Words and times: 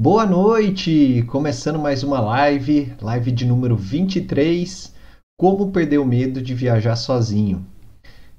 Boa 0.00 0.24
noite! 0.24 1.24
Começando 1.26 1.78
mais 1.78 2.04
uma 2.04 2.20
live, 2.20 2.94
live 3.02 3.32
de 3.32 3.44
número 3.44 3.76
23, 3.76 4.94
Como 5.36 5.72
perder 5.72 5.98
o 5.98 6.04
medo 6.04 6.40
de 6.40 6.54
viajar 6.54 6.94
sozinho. 6.94 7.66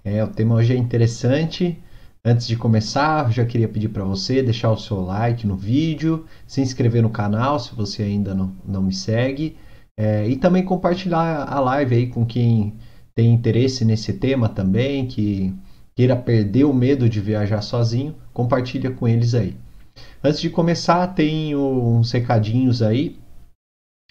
É, 0.03 0.23
o 0.23 0.27
tema 0.27 0.55
hoje 0.55 0.73
é 0.73 0.77
interessante. 0.77 1.77
Antes 2.23 2.47
de 2.47 2.55
começar, 2.55 3.31
já 3.31 3.45
queria 3.45 3.67
pedir 3.67 3.89
para 3.89 4.03
você 4.03 4.41
deixar 4.41 4.71
o 4.71 4.77
seu 4.77 5.01
like 5.01 5.45
no 5.45 5.55
vídeo, 5.55 6.25
se 6.47 6.61
inscrever 6.61 7.01
no 7.01 7.09
canal 7.09 7.59
se 7.59 7.75
você 7.75 8.03
ainda 8.03 8.33
não, 8.33 8.53
não 8.65 8.81
me 8.81 8.93
segue, 8.93 9.57
é, 9.97 10.27
e 10.27 10.37
também 10.37 10.63
compartilhar 10.63 11.45
a 11.45 11.59
live 11.59 11.95
aí 11.95 12.07
com 12.07 12.25
quem 12.25 12.73
tem 13.13 13.33
interesse 13.33 13.83
nesse 13.83 14.13
tema 14.13 14.47
também, 14.47 15.07
que 15.07 15.53
queira 15.99 16.15
perder 16.15 16.63
o 16.63 16.73
medo 16.73 17.09
de 17.09 17.19
viajar 17.19 17.61
sozinho, 17.61 18.15
compartilha 18.33 18.89
com 18.89 19.05
eles 19.05 19.35
aí. 19.35 19.53
Antes 20.23 20.39
de 20.39 20.49
começar, 20.49 21.05
tenho 21.07 21.59
uns 21.59 22.13
recadinhos 22.13 22.81
aí. 22.81 23.19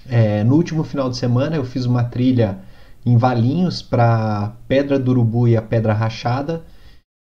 É, 0.07 0.45
no 0.45 0.55
último 0.55 0.85
final 0.85 1.09
de 1.09 1.17
semana 1.17 1.57
eu 1.57 1.65
fiz 1.65 1.87
uma 1.87 2.05
trilha 2.05 2.59
em 3.07 3.17
Valinhos 3.17 3.81
para 3.81 4.55
Pedra 4.69 4.99
do 4.99 5.13
Urubu 5.13 5.49
e 5.49 5.57
a 5.57 5.63
Pedra 5.63 5.95
Rachada. 5.95 6.63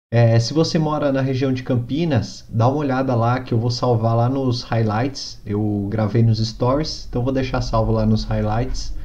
É, 0.10 0.40
se 0.40 0.54
você 0.54 0.80
mora 0.80 1.12
na 1.12 1.20
região 1.20 1.52
de 1.52 1.62
Campinas, 1.62 2.48
dá 2.48 2.66
uma 2.70 2.78
olhada 2.78 3.14
lá 3.16 3.42
que 3.42 3.54
eu 3.54 3.60
vou 3.60 3.70
salvar 3.70 4.16
lá 4.16 4.30
nos 4.30 4.62
highlights. 4.62 5.42
Eu 5.46 5.90
gravei 5.92 6.24
nos 6.24 6.40
stories, 6.40 7.06
então 7.10 7.22
vou 7.22 7.34
deixar 7.34 7.60
salvo 7.60 7.92
lá 7.92 8.06
nos 8.06 8.24
highlights 8.24 8.96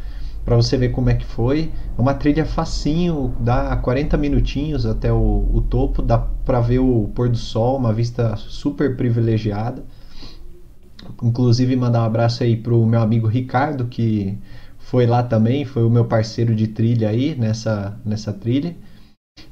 para 0.49 0.57
você 0.57 0.79
ver 0.79 0.93
como 0.93 1.11
é 1.11 1.15
que 1.15 1.27
foi. 1.27 1.71
É 1.97 2.01
uma 2.01 2.15
trilha 2.15 2.47
facinho, 2.47 3.35
dá 3.39 3.77
40 3.77 4.17
minutinhos 4.17 4.87
até 4.87 5.13
o, 5.13 5.47
o 5.53 5.61
topo, 5.61 6.01
dá 6.01 6.17
para 6.17 6.59
ver 6.59 6.79
o 6.79 7.11
pôr 7.15 7.29
do 7.29 7.37
sol, 7.37 7.77
uma 7.77 7.93
vista 7.93 8.35
super 8.35 8.97
privilegiada. 8.97 9.85
Inclusive 11.23 11.77
mandar 11.77 12.01
um 12.01 12.07
abraço 12.07 12.43
aí 12.43 12.57
pro 12.57 12.87
meu 12.87 13.03
amigo 13.03 13.27
Ricardo 13.27 13.89
que 13.89 14.39
foi 14.79 15.07
lá 15.07 15.23
também, 15.23 15.67
foi 15.67 15.85
o 15.85 15.91
meu 15.91 16.07
parceiro 16.07 16.55
de 16.55 16.69
trilha 16.69 17.11
aí 17.11 17.35
nessa 17.35 18.01
nessa 18.03 18.33
trilha. 18.33 18.75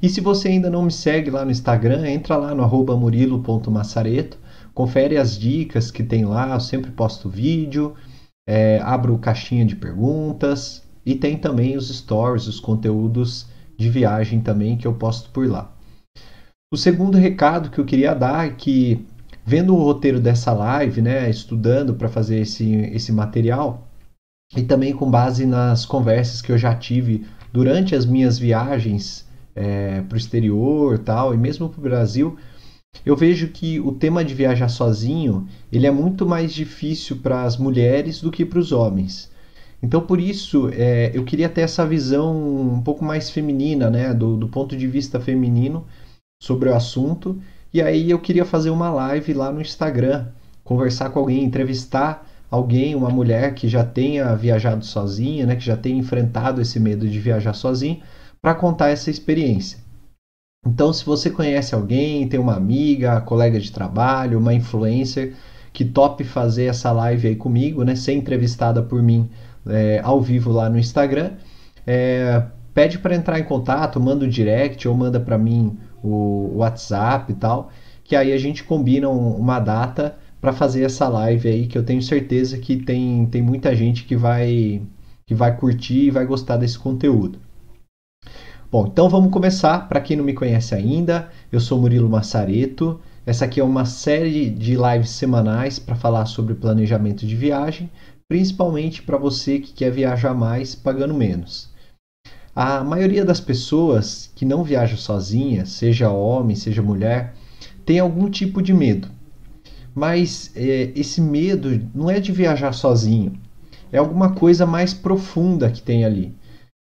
E 0.01 0.09
se 0.09 0.19
você 0.19 0.47
ainda 0.47 0.67
não 0.67 0.81
me 0.81 0.91
segue 0.91 1.29
lá 1.29 1.45
no 1.45 1.51
Instagram, 1.51 2.09
entra 2.09 2.35
lá 2.37 2.55
no 2.55 2.67
murilo.massareto, 2.97 4.39
confere 4.73 5.15
as 5.15 5.37
dicas 5.37 5.91
que 5.91 6.01
tem 6.01 6.25
lá, 6.25 6.55
eu 6.55 6.59
sempre 6.59 6.89
posto 6.89 7.29
vídeo, 7.29 7.93
é, 8.49 8.79
abro 8.83 9.15
caixinha 9.19 9.63
de 9.63 9.75
perguntas, 9.75 10.86
e 11.07 11.15
tem 11.15 11.37
também 11.37 11.77
os 11.77 11.87
stories, 11.87 12.47
os 12.47 12.59
conteúdos 12.59 13.47
de 13.77 13.89
viagem 13.89 14.41
também 14.41 14.75
que 14.75 14.85
eu 14.85 14.93
posto 14.93 15.29
por 15.29 15.47
lá. 15.49 15.73
O 16.69 16.75
segundo 16.75 17.17
recado 17.17 17.69
que 17.69 17.79
eu 17.79 17.85
queria 17.85 18.13
dar 18.13 18.45
é 18.45 18.49
que, 18.49 19.05
vendo 19.45 19.73
o 19.73 19.81
roteiro 19.81 20.19
dessa 20.19 20.51
live, 20.51 21.01
né, 21.01 21.29
estudando 21.29 21.93
para 21.93 22.09
fazer 22.09 22.41
esse, 22.41 22.73
esse 22.93 23.13
material, 23.13 23.87
e 24.53 24.61
também 24.63 24.93
com 24.93 25.09
base 25.09 25.45
nas 25.45 25.85
conversas 25.85 26.41
que 26.41 26.51
eu 26.51 26.57
já 26.57 26.75
tive 26.75 27.25
durante 27.53 27.95
as 27.95 28.05
minhas 28.05 28.37
viagens 28.37 29.25
é, 29.55 30.01
para 30.01 30.15
o 30.15 30.17
exterior 30.17 30.99
tal, 30.99 31.33
e 31.33 31.37
mesmo 31.37 31.69
para 31.69 31.79
o 31.79 31.83
Brasil, 31.83 32.37
eu 33.05 33.15
vejo 33.15 33.47
que 33.47 33.79
o 33.79 33.93
tema 33.93 34.25
de 34.25 34.33
viajar 34.33 34.67
sozinho 34.67 35.47
ele 35.71 35.87
é 35.87 35.91
muito 35.91 36.25
mais 36.25 36.53
difícil 36.53 37.15
para 37.23 37.43
as 37.43 37.55
mulheres 37.55 38.19
do 38.19 38.29
que 38.29 38.43
para 38.43 38.59
os 38.59 38.73
homens. 38.73 39.31
Então, 39.81 40.01
por 40.01 40.19
isso, 40.19 40.69
é, 40.73 41.11
eu 41.13 41.23
queria 41.23 41.47
ter 41.47 41.61
essa 41.61 41.85
visão 41.85 42.35
um 42.73 42.81
pouco 42.81 43.05
mais 43.05 43.29
feminina, 43.29 43.89
né, 43.89 44.13
do, 44.13 44.35
do 44.35 44.47
ponto 44.47 44.75
de 44.75 44.87
vista 44.87 45.19
feminino 45.19 45.85
sobre 46.41 46.69
o 46.69 46.75
assunto. 46.75 47.39
E 47.73 47.81
aí 47.81 48.09
eu 48.09 48.19
queria 48.19 48.45
fazer 48.45 48.69
uma 48.69 48.89
live 48.89 49.33
lá 49.33 49.51
no 49.51 49.61
Instagram, 49.61 50.27
conversar 50.63 51.09
com 51.09 51.19
alguém, 51.19 51.43
entrevistar 51.43 52.27
alguém, 52.49 52.95
uma 52.95 53.09
mulher 53.09 53.53
que 53.53 53.67
já 53.67 53.83
tenha 53.83 54.33
viajado 54.35 54.83
sozinha, 54.83 55.45
né, 55.45 55.55
que 55.55 55.65
já 55.65 55.77
tenha 55.77 55.99
enfrentado 55.99 56.61
esse 56.61 56.79
medo 56.79 57.07
de 57.07 57.19
viajar 57.19 57.53
sozinho, 57.53 58.01
para 58.41 58.55
contar 58.55 58.89
essa 58.89 59.11
experiência. 59.11 59.79
Então, 60.65 60.91
se 60.91 61.05
você 61.05 61.29
conhece 61.29 61.75
alguém, 61.75 62.27
tem 62.27 62.39
uma 62.39 62.55
amiga, 62.55 63.21
colega 63.21 63.59
de 63.59 63.71
trabalho, 63.71 64.39
uma 64.39 64.53
influencer 64.53 65.35
que 65.71 65.85
tope 65.85 66.23
fazer 66.23 66.65
essa 66.65 66.91
live 66.91 67.27
aí 67.27 67.35
comigo, 67.35 67.83
né, 67.83 67.95
ser 67.95 68.13
entrevistada 68.13 68.81
por 68.81 69.03
mim 69.03 69.29
é, 69.69 69.99
ao 70.03 70.21
vivo 70.21 70.51
lá 70.51 70.69
no 70.69 70.77
Instagram. 70.77 71.31
É, 71.85 72.43
pede 72.73 72.99
para 72.99 73.15
entrar 73.15 73.39
em 73.39 73.43
contato, 73.43 73.99
manda 73.99 74.25
um 74.25 74.29
direct 74.29 74.87
ou 74.87 74.95
manda 74.95 75.19
para 75.19 75.37
mim 75.37 75.77
o 76.03 76.57
WhatsApp 76.57 77.31
e 77.31 77.35
tal, 77.35 77.69
que 78.03 78.15
aí 78.15 78.31
a 78.31 78.37
gente 78.37 78.63
combina 78.63 79.09
uma 79.09 79.59
data 79.59 80.15
para 80.39 80.53
fazer 80.53 80.83
essa 80.83 81.07
live 81.07 81.47
aí, 81.47 81.67
que 81.67 81.77
eu 81.77 81.83
tenho 81.83 82.01
certeza 82.01 82.57
que 82.57 82.77
tem, 82.77 83.25
tem 83.25 83.41
muita 83.41 83.75
gente 83.75 84.03
que 84.05 84.15
vai, 84.15 84.81
que 85.25 85.33
vai 85.33 85.55
curtir 85.57 86.05
e 86.05 86.11
vai 86.11 86.25
gostar 86.25 86.57
desse 86.57 86.77
conteúdo. 86.77 87.39
Bom, 88.69 88.85
então 88.85 89.09
vamos 89.09 89.31
começar. 89.31 89.87
Para 89.87 90.01
quem 90.01 90.17
não 90.17 90.25
me 90.25 90.33
conhece 90.33 90.75
ainda, 90.75 91.29
eu 91.51 91.59
sou 91.59 91.79
Murilo 91.79 92.09
Massareto. 92.09 92.99
Essa 93.25 93.45
aqui 93.45 93.59
é 93.59 93.63
uma 93.63 93.85
série 93.85 94.49
de 94.49 94.75
lives 94.75 95.09
semanais 95.09 95.79
para 95.79 95.95
falar 95.95 96.25
sobre 96.25 96.53
planejamento 96.53 97.25
de 97.25 97.35
viagem, 97.35 97.89
principalmente 98.29 99.01
para 99.01 99.17
você 99.17 99.59
que 99.59 99.73
quer 99.73 99.91
viajar 99.91 100.33
mais 100.33 100.75
pagando 100.75 101.13
menos. 101.13 101.69
A 102.55 102.83
maioria 102.83 103.23
das 103.23 103.39
pessoas 103.39 104.31
que 104.35 104.43
não 104.43 104.63
viajam 104.63 104.97
sozinha, 104.97 105.65
seja 105.65 106.09
homem, 106.09 106.55
seja 106.55 106.81
mulher, 106.81 107.35
tem 107.85 107.99
algum 107.99 108.29
tipo 108.29 108.61
de 108.61 108.73
medo. 108.73 109.09
Mas 109.93 110.51
é, 110.55 110.91
esse 110.95 111.21
medo 111.21 111.89
não 111.93 112.09
é 112.09 112.19
de 112.19 112.31
viajar 112.31 112.73
sozinho, 112.73 113.39
é 113.91 113.97
alguma 113.97 114.33
coisa 114.33 114.65
mais 114.65 114.93
profunda 114.93 115.71
que 115.71 115.81
tem 115.81 116.03
ali. 116.03 116.35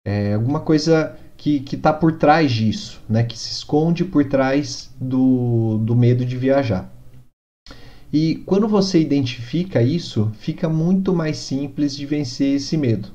É 0.05 0.33
alguma 0.33 0.59
coisa 0.59 1.17
que 1.37 1.63
está 1.71 1.93
por 1.93 2.13
trás 2.17 2.51
disso, 2.51 3.01
né? 3.07 3.23
que 3.23 3.37
se 3.37 3.51
esconde 3.51 4.03
por 4.03 4.25
trás 4.25 4.89
do, 4.99 5.77
do 5.79 5.95
medo 5.95 6.25
de 6.25 6.35
viajar. 6.35 6.91
E 8.11 8.35
quando 8.45 8.67
você 8.67 9.01
identifica 9.01 9.81
isso, 9.81 10.31
fica 10.39 10.69
muito 10.69 11.13
mais 11.13 11.37
simples 11.37 11.95
de 11.95 12.05
vencer 12.05 12.55
esse 12.55 12.77
medo. 12.77 13.09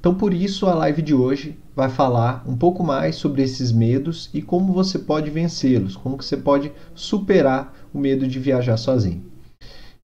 Então, 0.00 0.14
por 0.14 0.32
isso, 0.32 0.66
a 0.66 0.74
live 0.74 1.02
de 1.02 1.14
hoje 1.14 1.58
vai 1.74 1.90
falar 1.90 2.42
um 2.46 2.56
pouco 2.56 2.82
mais 2.82 3.16
sobre 3.16 3.42
esses 3.42 3.72
medos 3.72 4.30
e 4.32 4.40
como 4.40 4.72
você 4.72 4.98
pode 4.98 5.30
vencê-los, 5.30 5.96
como 5.96 6.16
que 6.16 6.24
você 6.24 6.36
pode 6.36 6.72
superar 6.94 7.74
o 7.92 7.98
medo 7.98 8.26
de 8.26 8.38
viajar 8.38 8.76
sozinho. 8.76 9.22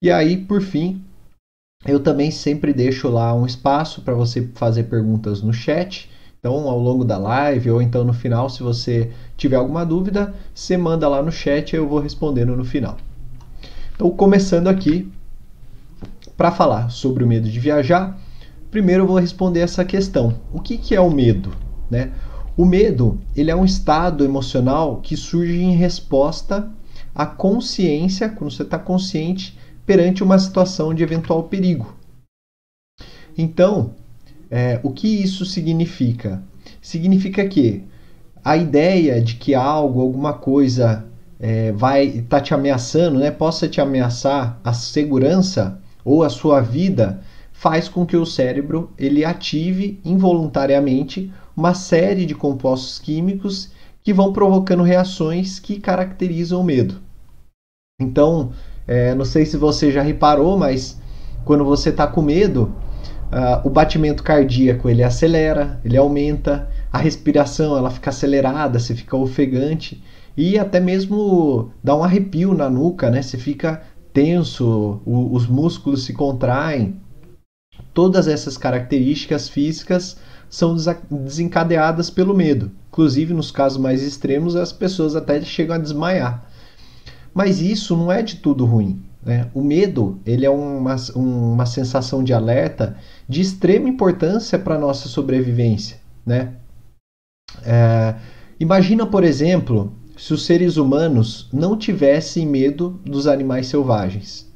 E 0.03 0.11
aí, 0.11 0.37
por 0.37 0.63
fim, 0.63 1.03
eu 1.85 2.01
também 2.01 2.31
sempre 2.31 2.73
deixo 2.73 3.09
lá 3.09 3.35
um 3.35 3.45
espaço 3.45 4.03
para 4.03 4.15
você 4.15 4.49
fazer 4.55 4.85
perguntas 4.85 5.43
no 5.43 5.53
chat. 5.53 6.11
Então, 6.39 6.69
ao 6.69 6.79
longo 6.79 7.05
da 7.05 7.19
live 7.19 7.71
ou 7.71 7.83
então 7.83 8.05
no 8.05 8.13
final, 8.13 8.49
se 8.49 8.63
você 8.63 9.11
tiver 9.37 9.57
alguma 9.57 9.85
dúvida, 9.85 10.35
você 10.55 10.77
manda 10.77 11.09
lá 11.09 11.23
no 11.23 11.33
chat 11.33 11.73
e 11.73 11.77
eu 11.77 11.89
vou 11.89 11.99
respondendo 11.99 12.57
no 12.57 12.65
final. 12.65 12.97
Então, 13.97 14.11
começando 14.11 14.69
aqui, 14.69 15.11
para 16.37 16.53
falar 16.53 16.91
sobre 16.91 17.25
o 17.25 17.27
medo 17.27 17.49
de 17.49 17.59
viajar, 17.59 18.21
primeiro 18.71 19.05
eu 19.05 19.07
vou 19.07 19.19
responder 19.19 19.61
essa 19.61 19.87
questão: 19.87 20.39
o 20.53 20.61
que, 20.61 20.77
que 20.77 20.95
é 20.95 21.01
o 21.01 21.11
medo? 21.11 21.51
Né? 21.91 22.13
O 22.59 22.67
medo 22.67 23.19
ele 23.35 23.51
é 23.51 23.57
um 23.57 23.65
estado 23.65 24.23
emocional 24.23 25.01
que 25.01 25.17
surge 25.17 25.63
em 25.63 25.75
resposta 25.75 26.71
à 27.15 27.25
consciência, 27.25 28.29
quando 28.29 28.51
você 28.51 28.65
está 28.65 28.79
consciente 28.79 29.59
perante 29.87 30.23
uma 30.23 30.39
situação 30.39 30.93
de 30.93 31.03
eventual 31.03 31.45
perigo. 31.45 31.97
Então, 33.37 33.95
é, 34.51 34.79
o 34.83 34.91
que 34.91 35.09
isso 35.09 35.47
significa? 35.47 36.43
Significa 36.83 37.49
que 37.49 37.83
a 38.45 38.59
ideia 38.59 39.23
de 39.23 39.37
que 39.37 39.55
algo, 39.55 40.03
alguma 40.03 40.35
coisa 40.35 41.07
é, 41.39 41.73
vai 41.73 42.05
estar 42.05 42.39
tá 42.39 42.41
te 42.41 42.55
ameaçando, 42.55 43.19
né, 43.19 43.31
possa 43.31 43.69
te 43.69 43.81
ameaçar 43.81 44.59
a 44.65 44.73
segurança 44.73 45.81
ou 46.05 46.23
a 46.23 46.29
sua 46.29 46.61
vida, 46.61 47.21
faz 47.53 47.89
com 47.89 48.05
que 48.07 48.17
o 48.17 48.27
cérebro 48.27 48.91
ele 48.99 49.25
ative 49.25 50.01
involuntariamente 50.05 51.33
uma 51.57 51.75
série 51.75 52.27
de 52.27 52.35
compostos 52.35 52.99
químicos 52.99 53.71
que 54.03 54.13
vão 54.13 54.33
provocando 54.33 54.83
reações 54.83 55.59
que 55.59 55.81
caracterizam 55.81 56.61
o 56.61 56.65
medo. 56.65 57.01
Então, 58.01 58.53
é, 58.87 59.15
não 59.15 59.25
sei 59.25 59.45
se 59.47 59.57
você 59.57 59.91
já 59.91 60.03
reparou, 60.03 60.57
mas 60.59 61.01
quando 61.45 61.65
você 61.65 61.91
está 61.91 62.07
com 62.07 62.23
medo, 62.23 62.75
uh, 63.33 63.67
o 63.67 63.71
batimento 63.71 64.23
cardíaco 64.23 64.89
ele 64.89 65.03
acelera, 65.03 65.81
ele 65.85 65.97
aumenta, 65.97 66.69
a 66.93 66.99
respiração 66.99 67.77
ela 67.77 67.91
fica 67.91 68.11
acelerada, 68.11 68.79
você 68.79 68.95
fica 68.95 69.17
ofegante 69.17 70.03
e 70.37 70.59
até 70.59 70.79
mesmo 70.79 71.71
dá 71.83 71.97
um 71.97 72.05
arrepio 72.05 72.53
na 72.53 72.69
nuca, 72.69 73.11
né? 73.11 73.23
Você 73.23 73.39
fica 73.39 73.83
tenso, 74.13 75.01
o, 75.05 75.35
os 75.35 75.47
músculos 75.47 76.05
se 76.05 76.13
contraem. 76.13 76.97
Todas 77.95 78.29
essas 78.29 78.59
características 78.59 79.49
físicas 79.49 80.19
são 80.49 80.77
desencadeadas 81.11 82.11
pelo 82.11 82.35
medo. 82.35 82.71
Inclusive, 82.89 83.35
nos 83.35 83.51
casos 83.51 83.79
mais 83.79 84.03
extremos, 84.03 84.57
as 84.57 84.73
pessoas 84.73 85.17
até 85.17 85.41
chegam 85.43 85.77
a 85.77 85.79
desmaiar. 85.79 86.51
Mas 87.35 87.61
isso 87.61 87.97
não 87.97 88.11
é 88.11 88.23
de 88.23 88.37
tudo 88.37 88.65
ruim. 88.65 89.03
Né? 89.23 89.51
O 89.53 89.61
medo 89.61 90.21
ele 90.25 90.47
é 90.47 90.51
uma, 90.51 90.97
uma 91.15 91.67
sensação 91.67 92.23
de 92.23 92.33
alerta 92.33 92.97
de 93.29 93.41
extrema 93.41 93.89
importância 93.89 94.59
para 94.59 94.77
a 94.77 94.79
nossa 94.79 95.09
sobrevivência. 95.09 95.99
Né? 96.25 96.55
É, 97.65 98.15
imagina, 98.61 99.05
por 99.05 99.25
exemplo, 99.25 99.93
se 100.17 100.33
os 100.33 100.47
seres 100.47 100.79
humanos 100.79 101.49
não 101.53 101.77
tivessem 101.77 102.47
medo 102.47 102.99
dos 103.05 103.27
animais 103.27 103.67
selvagens. 103.67 104.47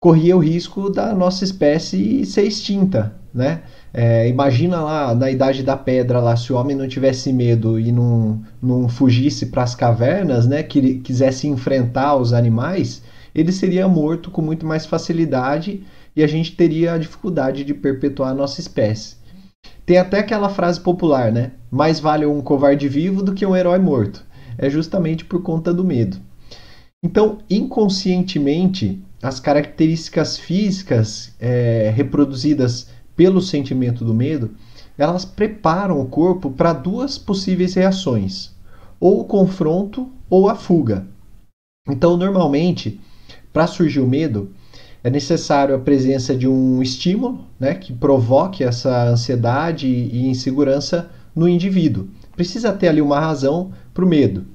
Corria 0.00 0.36
o 0.36 0.40
risco 0.40 0.90
da 0.90 1.14
nossa 1.14 1.44
espécie 1.44 2.26
ser 2.26 2.42
extinta, 2.42 3.14
né? 3.32 3.62
É, 3.94 4.28
imagina 4.28 4.80
lá 4.80 5.14
na 5.14 5.30
Idade 5.30 5.62
da 5.62 5.76
Pedra, 5.76 6.20
lá, 6.20 6.36
se 6.36 6.52
o 6.52 6.56
homem 6.56 6.76
não 6.76 6.88
tivesse 6.88 7.32
medo 7.32 7.78
e 7.78 7.90
não, 7.90 8.42
não 8.60 8.88
fugisse 8.88 9.46
para 9.46 9.62
as 9.62 9.74
cavernas, 9.74 10.46
né? 10.46 10.62
Que 10.62 10.98
quisesse 10.98 11.46
enfrentar 11.46 12.16
os 12.16 12.32
animais, 12.32 13.02
ele 13.34 13.52
seria 13.52 13.88
morto 13.88 14.30
com 14.30 14.42
muito 14.42 14.66
mais 14.66 14.84
facilidade 14.84 15.84
e 16.14 16.22
a 16.22 16.26
gente 16.26 16.54
teria 16.54 16.94
a 16.94 16.98
dificuldade 16.98 17.64
de 17.64 17.72
perpetuar 17.72 18.30
a 18.30 18.34
nossa 18.34 18.60
espécie. 18.60 19.16
Tem 19.86 19.96
até 19.96 20.18
aquela 20.18 20.48
frase 20.48 20.80
popular, 20.80 21.32
né? 21.32 21.52
Mais 21.70 21.98
vale 22.00 22.26
um 22.26 22.42
covarde 22.42 22.88
vivo 22.88 23.22
do 23.22 23.32
que 23.32 23.46
um 23.46 23.56
herói 23.56 23.78
morto 23.78 24.24
é 24.58 24.68
justamente 24.70 25.24
por 25.24 25.42
conta 25.42 25.72
do 25.72 25.84
medo. 25.84 26.18
Então, 27.04 27.38
inconscientemente, 27.50 29.02
as 29.22 29.40
características 29.40 30.38
físicas 30.38 31.34
é, 31.40 31.92
reproduzidas 31.94 32.88
pelo 33.16 33.40
sentimento 33.40 34.04
do 34.04 34.14
medo, 34.14 34.50
elas 34.96 35.24
preparam 35.24 36.00
o 36.00 36.06
corpo 36.06 36.50
para 36.50 36.72
duas 36.72 37.18
possíveis 37.18 37.74
reações, 37.74 38.50
ou 39.00 39.20
o 39.20 39.24
confronto 39.24 40.10
ou 40.30 40.48
a 40.48 40.54
fuga. 40.54 41.06
Então, 41.88 42.16
normalmente, 42.16 43.00
para 43.52 43.66
surgir 43.66 44.00
o 44.00 44.06
medo, 44.06 44.50
é 45.04 45.10
necessário 45.10 45.74
a 45.74 45.80
presença 45.80 46.34
de 46.34 46.46
um 46.46 46.80
estímulo 46.80 47.44
né, 47.58 47.74
que 47.74 47.92
provoque 47.92 48.62
essa 48.62 49.08
ansiedade 49.08 49.88
e 49.88 50.28
insegurança 50.28 51.10
no 51.34 51.48
indivíduo. 51.48 52.08
Precisa 52.36 52.72
ter 52.72 52.88
ali 52.88 53.02
uma 53.02 53.18
razão 53.18 53.72
para 53.92 54.04
o 54.04 54.08
medo. 54.08 54.46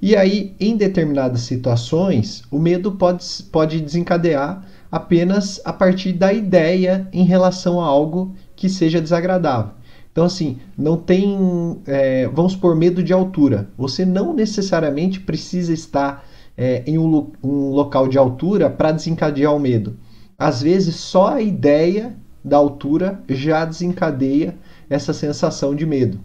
E 0.00 0.16
aí, 0.16 0.54
em 0.58 0.76
determinadas 0.76 1.42
situações, 1.42 2.42
o 2.50 2.58
medo 2.58 2.92
pode, 2.92 3.24
pode 3.52 3.80
desencadear 3.80 4.66
apenas 4.90 5.60
a 5.64 5.72
partir 5.72 6.12
da 6.12 6.32
ideia 6.32 7.08
em 7.12 7.24
relação 7.24 7.80
a 7.80 7.86
algo 7.86 8.34
que 8.56 8.68
seja 8.68 9.00
desagradável. 9.00 9.74
Então, 10.10 10.24
assim, 10.24 10.58
não 10.76 10.96
tem. 10.96 11.80
É, 11.86 12.28
vamos 12.28 12.54
por 12.54 12.74
medo 12.76 13.02
de 13.02 13.12
altura. 13.12 13.70
Você 13.78 14.04
não 14.04 14.34
necessariamente 14.34 15.20
precisa 15.20 15.72
estar 15.72 16.26
é, 16.56 16.82
em 16.86 16.98
um, 16.98 17.30
um 17.42 17.70
local 17.70 18.08
de 18.08 18.18
altura 18.18 18.68
para 18.68 18.92
desencadear 18.92 19.54
o 19.54 19.60
medo. 19.60 19.96
Às 20.36 20.60
vezes, 20.60 20.96
só 20.96 21.34
a 21.34 21.40
ideia 21.40 22.14
da 22.44 22.56
altura 22.56 23.22
já 23.28 23.64
desencadeia 23.64 24.56
essa 24.90 25.12
sensação 25.12 25.74
de 25.74 25.86
medo. 25.86 26.20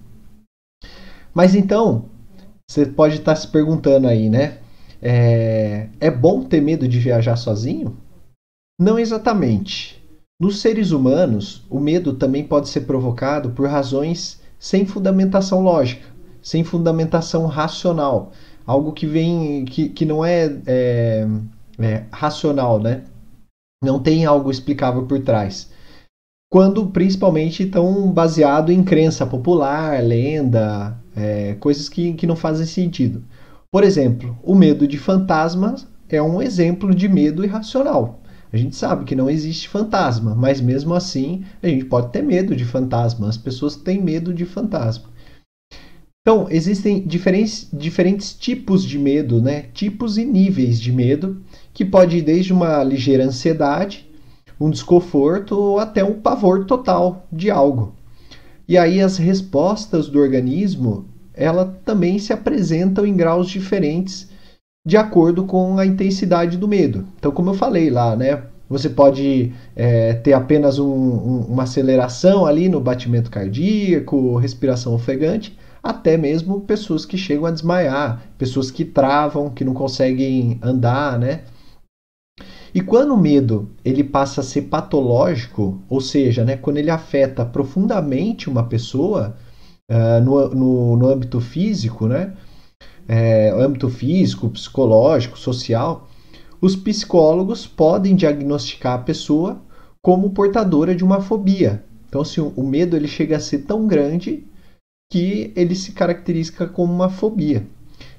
Mas 1.34 1.56
então, 1.56 2.06
você 2.70 2.86
pode 2.86 3.16
estar 3.16 3.36
se 3.36 3.48
perguntando 3.48 4.08
aí, 4.08 4.30
né? 4.30 4.60
É, 5.02 5.88
é 6.00 6.12
bom 6.12 6.44
ter 6.44 6.62
medo 6.62 6.88
de 6.88 7.00
viajar 7.00 7.36
sozinho? 7.36 7.96
Não 8.80 9.00
exatamente. 9.00 10.04
Nos 10.40 10.60
seres 10.60 10.92
humanos, 10.92 11.66
o 11.70 11.80
medo 11.80 12.14
também 12.14 12.44
pode 12.44 12.70
ser 12.70 12.82
provocado 12.82 13.52
por 13.52 13.68
razões 13.68 14.42
sem 14.60 14.86
fundamentação 14.86 15.62
lógica, 15.62 16.06
sem 16.42 16.64
fundamentação 16.64 17.46
racional, 17.46 18.32
algo 18.66 18.92
que 18.92 19.08
vem 19.08 19.66
que, 19.66 19.90
que 19.90 20.06
não 20.06 20.24
é, 20.24 20.46
é, 20.66 21.28
é 21.80 22.04
racional, 22.12 22.80
né? 22.80 23.04
Não 23.84 24.00
tem 24.00 24.26
algo 24.26 24.52
explicável 24.52 25.06
por 25.06 25.22
trás 25.22 25.70
quando 26.50 26.88
principalmente 26.88 27.64
estão 27.64 28.10
baseado 28.12 28.72
em 28.72 28.84
crença 28.84 29.26
popular, 29.26 30.02
lenda, 30.02 30.98
é, 31.18 31.56
coisas 31.56 31.90
que, 31.90 32.14
que 32.14 32.28
não 32.28 32.36
fazem 32.36 32.66
sentido. 32.66 33.24
Por 33.72 33.84
exemplo, 33.84 34.38
o 34.44 34.56
medo 34.56 34.88
de 34.88 34.98
fantasmas 34.98 35.88
é 36.08 36.22
um 36.22 36.42
exemplo 36.42 36.94
de 36.94 37.10
medo 37.10 37.44
irracional. 37.44 38.22
A 38.54 38.56
gente 38.56 38.76
sabe 38.76 39.04
que 39.04 39.16
não 39.16 39.30
existe 39.30 39.68
fantasma, 39.68 40.34
mas 40.34 40.62
mesmo 40.62 40.94
assim 40.94 41.44
a 41.62 41.68
gente 41.68 41.84
pode 41.86 42.12
ter 42.12 42.22
medo 42.22 42.56
de 42.56 42.64
fantasma. 42.64 43.28
As 43.28 43.36
pessoas 43.36 43.76
têm 43.76 44.02
medo 44.02 44.34
de 44.34 44.46
fantasma. 44.46 45.10
Então, 46.22 46.48
existem 46.50 47.06
diferentes, 47.06 47.68
diferentes 47.74 48.34
tipos 48.34 48.84
de 48.84 49.00
medo, 49.00 49.42
né? 49.42 49.64
tipos 49.74 50.18
e 50.18 50.26
níveis 50.26 50.80
de 50.80 50.92
medo, 50.92 51.42
que 51.74 51.84
pode 51.84 52.18
ir 52.18 52.22
desde 52.22 52.54
uma 52.54 52.84
ligeira 52.84 53.26
ansiedade 53.26 54.08
um 54.60 54.70
desconforto 54.70 55.58
ou 55.58 55.80
até 55.80 56.04
um 56.04 56.20
pavor 56.20 56.66
total 56.66 57.28
de 57.32 57.52
algo. 57.52 57.94
E 58.68 58.78
aí 58.78 59.02
as 59.02 59.18
respostas 59.18 60.10
do 60.10 60.20
organismo, 60.20 61.06
ela 61.34 61.78
também 61.86 62.20
se 62.20 62.34
apresentam 62.34 63.06
em 63.06 63.16
graus 63.16 63.48
diferentes 63.48 64.28
de 64.86 64.98
acordo 64.98 65.46
com 65.46 65.78
a 65.78 65.86
intensidade 65.86 66.58
do 66.58 66.68
medo. 66.68 67.06
Então, 67.18 67.32
como 67.32 67.50
eu 67.52 67.54
falei 67.54 67.90
lá, 67.90 68.16
né? 68.16 68.44
Você 68.70 68.90
pode 68.90 69.54
é, 69.76 70.14
ter 70.14 70.34
apenas 70.34 70.78
um, 70.80 70.86
um, 70.86 71.40
uma 71.48 71.64
aceleração 71.64 72.46
ali 72.46 72.68
no 72.68 72.82
batimento 72.82 73.32
cardíaco, 73.32 74.36
respiração 74.38 74.94
ofegante, 74.94 75.58
até 75.82 76.18
mesmo 76.18 76.62
pessoas 76.62 77.06
que 77.06 77.18
chegam 77.18 77.46
a 77.46 77.52
desmaiar, 77.52 78.22
pessoas 78.38 78.70
que 78.70 78.84
travam, 78.84 79.50
que 79.50 79.64
não 79.64 79.74
conseguem 79.74 80.60
andar, 80.62 81.18
né? 81.18 81.42
E 82.74 82.82
quando 82.82 83.14
o 83.14 83.18
medo 83.18 83.70
ele 83.84 84.04
passa 84.04 84.42
a 84.42 84.44
ser 84.44 84.64
patológico, 84.64 85.82
ou 85.90 86.00
seja, 86.00 86.44
né, 86.44 86.56
quando 86.58 86.78
ele 86.78 86.92
afeta 86.92 87.46
profundamente 87.46 88.50
uma 88.50 88.64
pessoa 88.64 89.36
uh, 89.90 90.24
no, 90.24 90.50
no, 90.50 90.98
no, 90.98 91.10
âmbito 91.10 91.40
físico, 91.40 92.08
né, 92.08 92.34
é, 93.08 93.50
âmbito 93.50 93.90
físico, 93.90 94.50
psicológico, 94.50 95.40
social, 95.40 96.08
os 96.62 96.76
psicólogos 96.76 97.66
podem 97.66 98.16
diagnosticar 98.16 98.94
a 98.94 99.04
pessoa 99.04 99.62
como 100.02 100.32
portadora 100.32 100.96
de 100.96 101.04
uma 101.04 101.22
fobia. 101.22 101.84
Então, 102.08 102.22
assim, 102.22 102.42
o 102.42 102.64
medo 102.64 102.96
ele 102.96 103.08
chega 103.08 103.38
a 103.38 103.40
ser 103.40 103.60
tão 103.60 103.88
grande 103.88 104.46
que 105.12 105.52
ele 105.56 105.76
se 105.76 105.92
caracteriza 105.92 106.68
como 106.68 106.94
uma 106.94 107.10
fobia. 107.10 107.66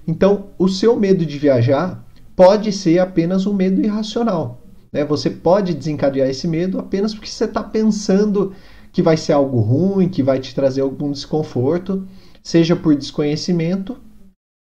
Então, 0.06 0.46
o 0.58 0.68
seu 0.68 0.98
medo 0.98 1.24
de 1.26 1.38
viajar 1.38 2.02
pode 2.38 2.70
ser 2.70 3.00
apenas 3.00 3.46
um 3.46 3.52
medo 3.52 3.82
irracional. 3.82 4.60
Né? 4.92 5.04
Você 5.04 5.28
pode 5.28 5.74
desencadear 5.74 6.28
esse 6.28 6.46
medo 6.46 6.78
apenas 6.78 7.12
porque 7.12 7.28
você 7.28 7.46
está 7.46 7.64
pensando 7.64 8.52
que 8.92 9.02
vai 9.02 9.16
ser 9.16 9.32
algo 9.32 9.58
ruim, 9.58 10.08
que 10.08 10.22
vai 10.22 10.38
te 10.38 10.54
trazer 10.54 10.82
algum 10.82 11.10
desconforto, 11.10 12.06
seja 12.40 12.76
por 12.76 12.94
desconhecimento, 12.94 13.96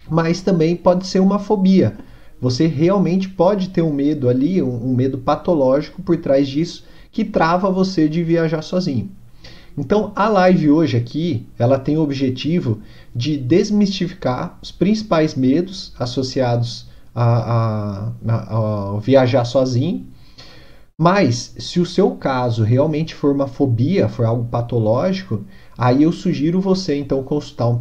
mas 0.10 0.42
também 0.42 0.76
pode 0.76 1.08
ser 1.08 1.22
uma 1.22 1.40
fobia. 1.40 1.98
Você 2.42 2.68
realmente 2.68 3.30
pode 3.30 3.70
ter 3.70 3.82
um 3.82 3.94
medo 3.94 4.28
ali, 4.28 4.62
um, 4.62 4.90
um 4.90 4.94
medo 4.94 5.20
patológico 5.20 6.02
por 6.02 6.18
trás 6.18 6.50
disso, 6.50 6.84
que 7.14 7.24
trava 7.24 7.72
você 7.72 8.10
de 8.10 8.22
viajar 8.26 8.62
sozinho. 8.62 9.10
Então, 9.78 10.12
a 10.18 10.28
live 10.28 10.70
hoje 10.70 10.98
aqui, 10.98 11.48
ela 11.58 11.80
tem 11.80 11.98
o 11.98 12.02
objetivo 12.02 12.82
de 13.16 13.38
desmistificar 13.38 14.60
os 14.62 14.70
principais 14.70 15.34
medos 15.34 15.94
associados 15.98 16.92
a, 17.14 18.12
a, 18.28 18.96
a 18.96 19.00
viajar 19.00 19.46
sozinho. 19.46 20.08
Mas, 21.00 21.56
se 21.58 21.80
o 21.80 21.86
seu 21.86 22.12
caso 22.12 22.64
realmente 22.64 23.16
for 23.16 23.34
uma 23.34 23.48
fobia, 23.48 24.08
for 24.08 24.26
algo 24.26 24.46
patológico, 24.46 25.44
aí 25.78 26.04
eu 26.04 26.12
sugiro 26.12 26.62
você 26.62 26.96
então 26.96 27.24
consultar 27.24 27.68
um, 27.68 27.80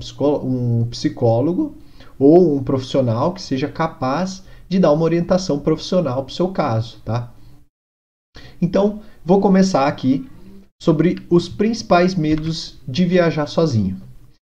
um 0.80 0.86
psicólogo 0.86 1.76
ou 2.18 2.56
um 2.56 2.62
profissional 2.62 3.34
que 3.34 3.42
seja 3.42 3.68
capaz 3.68 4.44
de 4.68 4.78
dar 4.78 4.92
uma 4.92 5.04
orientação 5.04 5.58
profissional 5.58 6.24
para 6.24 6.32
o 6.32 6.34
seu 6.34 6.48
caso, 6.48 7.00
tá? 7.04 7.32
Então, 8.60 9.00
vou 9.24 9.40
começar 9.40 9.86
aqui 9.86 10.26
sobre 10.82 11.24
os 11.28 11.48
principais 11.48 12.14
medos 12.14 12.78
de 12.88 13.04
viajar 13.04 13.46
sozinho. 13.46 14.00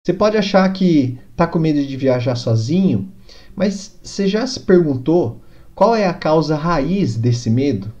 Você 0.05 0.13
pode 0.13 0.37
achar 0.37 0.71
que 0.71 1.17
está 1.31 1.47
com 1.47 1.57
medo 1.57 1.83
de 1.85 1.97
viajar 1.97 2.35
sozinho 2.35 3.11
mas 3.55 3.97
você 4.01 4.27
já 4.27 4.45
se 4.45 4.59
perguntou 4.59 5.41
qual 5.75 5.95
é 5.95 6.07
a 6.07 6.13
causa 6.13 6.55
raiz 6.55 7.15
desse 7.15 7.49
medo? 7.49 7.91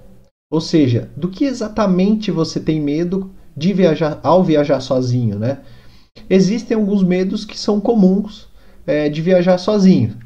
Ou 0.51 0.61
seja, 0.61 1.09
do 1.17 1.29
que 1.29 1.45
exatamente 1.45 2.29
você 2.29 2.59
tem 2.59 2.79
medo 2.79 3.31
de 3.57 3.73
viajar 3.73 4.19
ao 4.21 4.43
viajar 4.43 4.79
sozinho, 4.79 5.39
né? 5.39 5.61
Existem 6.29 6.75
alguns 6.75 7.03
medos 7.03 7.45
que 7.45 7.57
são 7.57 7.79
comuns 7.79 8.47
é, 8.85 9.09
de 9.09 9.21
viajar 9.21 9.57
sozinho. 9.57 10.17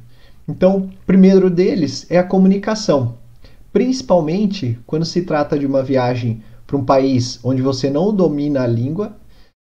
Então, 0.48 0.78
o 0.78 1.06
primeiro 1.06 1.50
deles 1.50 2.06
é 2.10 2.18
a 2.18 2.24
comunicação, 2.24 3.18
principalmente 3.72 4.80
quando 4.86 5.06
se 5.06 5.22
trata 5.22 5.58
de 5.58 5.66
uma 5.66 5.84
viagem 5.84 6.42
para 6.66 6.78
um 6.78 6.84
país 6.84 7.40
onde 7.44 7.62
você 7.62 7.90
não 7.90 8.14
domina 8.14 8.64
a 8.64 8.68
língua. 8.68 9.16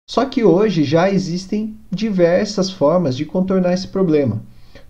Só 0.09 0.25
que 0.25 0.43
hoje 0.43 0.83
já 0.83 1.09
existem 1.09 1.77
diversas 1.89 2.69
formas 2.69 3.15
de 3.15 3.25
contornar 3.25 3.73
esse 3.73 3.87
problema. 3.87 4.41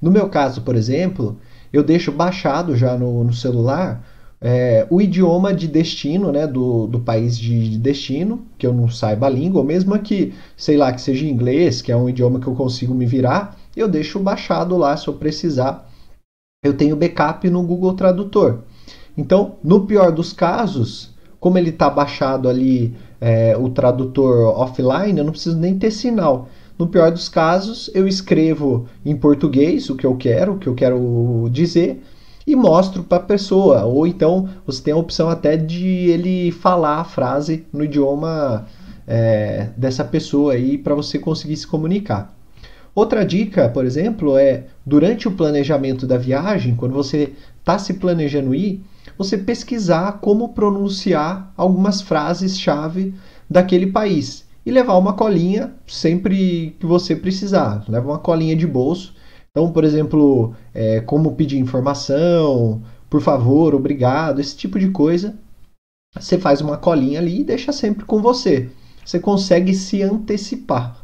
No 0.01 0.11
meu 0.11 0.29
caso, 0.29 0.61
por 0.61 0.75
exemplo, 0.75 1.37
eu 1.71 1.83
deixo 1.83 2.11
baixado 2.11 2.75
já 2.75 2.97
no, 2.97 3.23
no 3.23 3.33
celular 3.33 4.03
é, 4.41 4.87
o 4.89 5.01
idioma 5.01 5.53
de 5.53 5.67
destino, 5.67 6.31
né, 6.31 6.47
do, 6.47 6.87
do 6.87 6.99
país 6.99 7.37
de 7.37 7.77
destino, 7.77 8.45
que 8.57 8.65
eu 8.65 8.73
não 8.73 8.89
saiba 8.89 9.27
a 9.27 9.29
língua, 9.29 9.59
ou 9.59 9.67
mesmo 9.67 9.97
que, 9.99 10.33
sei 10.55 10.77
lá, 10.77 10.93
que 10.93 11.01
seja 11.01 11.25
inglês, 11.25 11.81
que 11.81 11.91
é 11.91 11.95
um 11.95 12.09
idioma 12.09 12.39
que 12.39 12.47
eu 12.47 12.55
consigo 12.55 12.93
me 12.93 13.05
virar, 13.05 13.57
eu 13.75 13.87
deixo 13.87 14.19
baixado 14.19 14.77
lá 14.77 14.95
se 14.95 15.07
eu 15.07 15.13
precisar. 15.13 15.89
Eu 16.63 16.73
tenho 16.73 16.95
backup 16.95 17.49
no 17.49 17.63
Google 17.63 17.93
Tradutor. 17.93 18.59
Então, 19.17 19.55
no 19.63 19.85
pior 19.85 20.11
dos 20.11 20.31
casos, 20.31 21.13
como 21.39 21.57
ele 21.57 21.69
está 21.69 21.89
baixado 21.89 22.47
ali 22.47 22.95
é, 23.19 23.55
o 23.57 23.69
tradutor 23.69 24.57
offline, 24.57 25.17
eu 25.17 25.25
não 25.25 25.31
preciso 25.31 25.57
nem 25.57 25.77
ter 25.77 25.91
sinal. 25.91 26.47
No 26.79 26.87
pior 26.87 27.11
dos 27.11 27.27
casos, 27.27 27.91
eu 27.93 28.07
escrevo 28.07 28.87
em 29.05 29.13
português 29.13 29.89
o 29.89 29.97
que 29.97 30.05
eu 30.05 30.15
quero, 30.15 30.53
o 30.53 30.57
que 30.57 30.67
eu 30.67 30.73
quero 30.73 31.49
dizer, 31.51 32.01
e 32.47 32.55
mostro 32.55 33.03
para 33.03 33.17
a 33.17 33.27
pessoa. 33.27 33.83
Ou 33.83 34.07
então 34.07 34.47
você 34.65 34.81
tem 34.83 34.93
a 34.93 34.97
opção 34.97 35.27
até 35.27 35.57
de 35.57 35.85
ele 35.85 36.53
falar 36.53 37.01
a 37.01 37.03
frase 37.03 37.65
no 37.73 37.83
idioma 37.83 38.65
é, 39.05 39.71
dessa 39.75 40.05
pessoa 40.05 40.53
aí 40.53 40.77
para 40.77 40.95
você 40.95 41.19
conseguir 41.19 41.57
se 41.57 41.67
comunicar. 41.67 42.33
Outra 42.95 43.25
dica, 43.25 43.67
por 43.67 43.85
exemplo, 43.85 44.37
é 44.37 44.63
durante 44.85 45.27
o 45.27 45.31
planejamento 45.31 46.07
da 46.07 46.17
viagem, 46.17 46.75
quando 46.75 46.93
você 46.93 47.33
está 47.59 47.77
se 47.77 47.95
planejando 47.95 48.55
ir, 48.55 48.81
você 49.17 49.37
pesquisar 49.37 50.19
como 50.21 50.53
pronunciar 50.53 51.51
algumas 51.57 52.01
frases-chave 52.01 53.13
daquele 53.49 53.87
país 53.87 54.47
e 54.65 54.71
levar 54.71 54.97
uma 54.97 55.13
colinha 55.13 55.73
sempre 55.87 56.75
que 56.79 56.85
você 56.85 57.15
precisar. 57.15 57.83
Leva 57.87 58.07
uma 58.07 58.19
colinha 58.19 58.55
de 58.55 58.67
bolso 58.67 59.13
então, 59.51 59.71
por 59.71 59.83
exemplo, 59.83 60.53
é, 60.73 61.01
como 61.01 61.35
pedir 61.35 61.57
informação, 61.57 62.81
por 63.09 63.21
favor, 63.21 63.73
obrigado, 63.73 64.39
esse 64.39 64.55
tipo 64.55 64.79
de 64.79 64.89
coisa. 64.89 65.35
Você 66.17 66.37
faz 66.37 66.61
uma 66.61 66.77
colinha 66.77 67.19
ali 67.19 67.41
e 67.41 67.43
deixa 67.43 67.71
sempre 67.71 68.05
com 68.05 68.21
você. 68.21 68.69
Você 69.03 69.19
consegue 69.19 69.73
se 69.73 70.01
antecipar. 70.01 71.03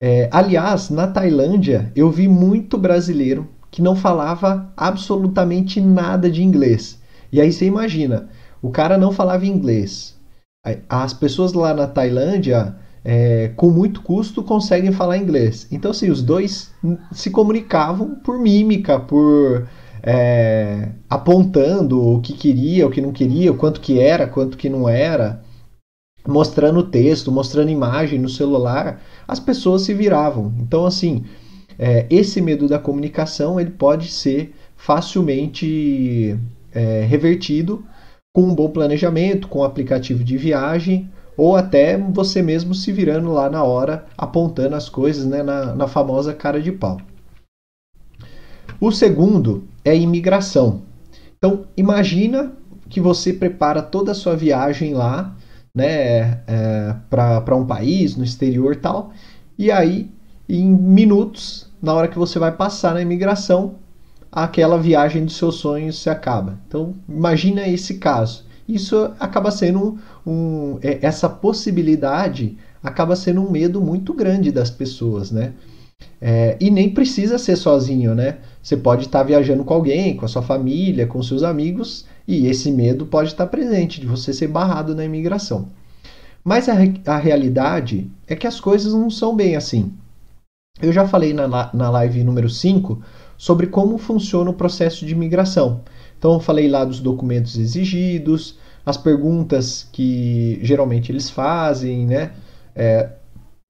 É, 0.00 0.28
aliás, 0.32 0.90
na 0.90 1.06
Tailândia, 1.06 1.92
eu 1.94 2.10
vi 2.10 2.26
muito 2.26 2.76
brasileiro 2.76 3.48
que 3.70 3.82
não 3.82 3.94
falava 3.94 4.72
absolutamente 4.76 5.80
nada 5.80 6.30
de 6.30 6.42
inglês. 6.42 7.00
E 7.30 7.40
aí 7.40 7.52
você 7.52 7.66
imagina, 7.66 8.28
o 8.60 8.70
cara 8.70 8.98
não 8.98 9.12
falava 9.12 9.46
inglês. 9.46 10.11
As 10.88 11.12
pessoas 11.12 11.52
lá 11.52 11.74
na 11.74 11.88
Tailândia 11.88 12.76
é, 13.04 13.50
com 13.56 13.68
muito 13.68 14.00
custo, 14.02 14.44
conseguem 14.44 14.92
falar 14.92 15.18
inglês. 15.18 15.66
Então, 15.72 15.90
assim, 15.90 16.08
os 16.08 16.22
dois 16.22 16.72
se 17.10 17.30
comunicavam 17.30 18.14
por 18.16 18.38
mímica, 18.38 19.00
por 19.00 19.66
é, 20.02 20.90
apontando 21.10 22.00
o 22.00 22.20
que 22.20 22.32
queria, 22.32 22.86
o 22.86 22.90
que 22.90 23.00
não 23.00 23.10
queria, 23.10 23.50
o 23.50 23.56
quanto 23.56 23.80
que 23.80 23.98
era, 23.98 24.28
quanto 24.28 24.56
que 24.56 24.68
não 24.68 24.88
era, 24.88 25.42
mostrando 26.26 26.84
texto, 26.84 27.32
mostrando 27.32 27.70
imagem 27.70 28.20
no 28.20 28.28
celular, 28.28 29.00
as 29.26 29.40
pessoas 29.40 29.82
se 29.82 29.92
viravam. 29.92 30.54
Então, 30.60 30.86
assim, 30.86 31.24
é, 31.76 32.06
esse 32.08 32.40
medo 32.40 32.68
da 32.68 32.78
comunicação 32.78 33.58
ele 33.58 33.70
pode 33.70 34.12
ser 34.12 34.54
facilmente 34.76 36.38
é, 36.72 37.04
revertido 37.04 37.84
com 38.32 38.42
um 38.42 38.54
bom 38.54 38.70
planejamento, 38.70 39.48
com 39.48 39.60
um 39.60 39.64
aplicativo 39.64 40.24
de 40.24 40.36
viagem 40.36 41.10
ou 41.36 41.56
até 41.56 41.96
você 41.96 42.42
mesmo 42.42 42.74
se 42.74 42.92
virando 42.92 43.30
lá 43.32 43.48
na 43.48 43.62
hora, 43.62 44.06
apontando 44.16 44.76
as 44.76 44.88
coisas 44.88 45.24
né, 45.24 45.42
na, 45.42 45.74
na 45.74 45.88
famosa 45.88 46.34
cara 46.34 46.60
de 46.60 46.72
pau. 46.72 46.98
O 48.80 48.90
segundo 48.90 49.64
é 49.84 49.96
imigração. 49.96 50.82
Então, 51.38 51.64
imagina 51.76 52.52
que 52.88 53.00
você 53.00 53.32
prepara 53.32 53.82
toda 53.82 54.12
a 54.12 54.14
sua 54.14 54.36
viagem 54.36 54.94
lá, 54.94 55.34
né, 55.74 56.42
é, 56.46 56.94
para 57.08 57.56
um 57.56 57.66
país, 57.66 58.16
no 58.16 58.24
exterior 58.24 58.76
tal, 58.76 59.12
e 59.58 59.70
aí, 59.70 60.10
em 60.48 60.70
minutos, 60.70 61.70
na 61.80 61.94
hora 61.94 62.08
que 62.08 62.18
você 62.18 62.38
vai 62.38 62.52
passar 62.52 62.94
na 62.94 63.00
imigração, 63.00 63.76
aquela 64.32 64.78
viagem 64.78 65.26
dos 65.26 65.36
seus 65.36 65.56
sonhos 65.56 66.00
se 66.00 66.08
acaba. 66.08 66.58
Então, 66.66 66.94
imagina 67.06 67.68
esse 67.68 67.98
caso. 67.98 68.44
Isso 68.66 69.12
acaba 69.20 69.50
sendo 69.50 69.98
um, 70.26 70.78
é, 70.80 70.98
essa 71.02 71.28
possibilidade 71.28 72.56
acaba 72.82 73.14
sendo 73.14 73.42
um 73.42 73.50
medo 73.50 73.80
muito 73.80 74.14
grande 74.14 74.50
das 74.50 74.70
pessoas, 74.70 75.30
né? 75.30 75.52
É, 76.20 76.56
e 76.60 76.70
nem 76.70 76.90
precisa 76.90 77.38
ser 77.38 77.56
sozinho, 77.56 78.14
né? 78.14 78.38
Você 78.62 78.76
pode 78.76 79.06
estar 79.06 79.22
viajando 79.22 79.64
com 79.64 79.74
alguém, 79.74 80.16
com 80.16 80.24
a 80.24 80.28
sua 80.28 80.42
família, 80.42 81.06
com 81.06 81.22
seus 81.22 81.42
amigos, 81.42 82.06
e 82.26 82.46
esse 82.46 82.72
medo 82.72 83.06
pode 83.06 83.28
estar 83.28 83.46
presente 83.46 84.00
de 84.00 84.06
você 84.06 84.32
ser 84.32 84.48
barrado 84.48 84.94
na 84.94 85.04
imigração. 85.04 85.68
Mas 86.42 86.68
a, 86.68 86.74
a 87.06 87.18
realidade 87.18 88.10
é 88.26 88.34
que 88.34 88.46
as 88.46 88.58
coisas 88.58 88.92
não 88.92 89.10
são 89.10 89.36
bem 89.36 89.54
assim. 89.54 89.92
Eu 90.80 90.92
já 90.92 91.06
falei 91.06 91.32
na, 91.32 91.46
na 91.72 91.90
live 91.90 92.24
número 92.24 92.48
5 92.48 93.00
sobre 93.42 93.66
como 93.66 93.98
funciona 93.98 94.50
o 94.50 94.54
processo 94.54 95.04
de 95.04 95.14
imigração. 95.14 95.80
Então, 96.16 96.34
eu 96.34 96.38
falei 96.38 96.68
lá 96.68 96.84
dos 96.84 97.00
documentos 97.00 97.58
exigidos, 97.58 98.56
as 98.86 98.96
perguntas 98.96 99.88
que 99.90 100.60
geralmente 100.62 101.10
eles 101.10 101.28
fazem, 101.28 102.06
né? 102.06 102.30
É, 102.72 103.08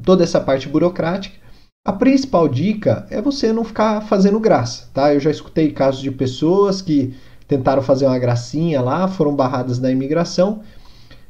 toda 0.05 0.25
essa 0.25 0.39
parte 0.39 0.69
burocrática. 0.69 1.39
A 1.87 1.93
principal 1.95 2.51
dica 2.51 3.07
é 3.09 3.23
você 3.23 3.51
não 3.51 3.65
ficar 3.65 4.03
fazendo 4.03 4.39
graça, 4.39 4.91
tá? 4.93 5.15
Eu 5.15 5.21
já 5.21 5.31
escutei 5.31 5.73
casos 5.73 6.03
de 6.03 6.11
pessoas 6.11 6.83
que 6.83 7.15
tentaram 7.49 7.81
fazer 7.81 8.05
uma 8.05 8.19
gracinha 8.19 8.83
lá, 8.83 9.09
foram 9.09 9.35
barradas 9.35 9.79
na 9.79 9.91
imigração. 9.91 10.61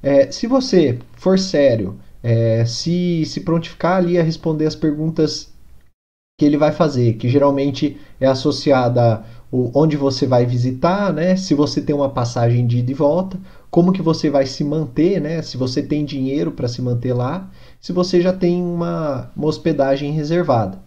É, 0.02 0.32
se 0.32 0.48
você 0.48 0.98
for 1.12 1.38
sério, 1.38 1.96
é, 2.20 2.64
se, 2.64 3.24
se 3.24 3.42
prontificar 3.42 3.98
ali 3.98 4.18
a 4.18 4.22
responder 4.24 4.66
as 4.66 4.74
perguntas 4.74 5.51
que 6.42 6.46
ele 6.46 6.56
vai 6.56 6.72
fazer, 6.72 7.12
que 7.12 7.28
geralmente 7.28 7.96
é 8.20 8.26
associada 8.26 9.22
onde 9.52 9.96
você 9.96 10.26
vai 10.26 10.44
visitar, 10.44 11.12
né? 11.12 11.36
Se 11.36 11.54
você 11.54 11.80
tem 11.80 11.94
uma 11.94 12.08
passagem 12.08 12.66
de 12.66 12.78
ida 12.78 12.90
e 12.90 12.94
volta, 12.94 13.38
como 13.70 13.92
que 13.92 14.02
você 14.02 14.28
vai 14.28 14.44
se 14.44 14.64
manter, 14.64 15.20
né? 15.20 15.40
Se 15.40 15.56
você 15.56 15.80
tem 15.80 16.04
dinheiro 16.04 16.50
para 16.50 16.66
se 16.66 16.82
manter 16.82 17.12
lá, 17.12 17.48
se 17.80 17.92
você 17.92 18.20
já 18.20 18.32
tem 18.32 18.60
uma, 18.60 19.30
uma 19.36 19.46
hospedagem 19.46 20.10
reservada. 20.10 20.80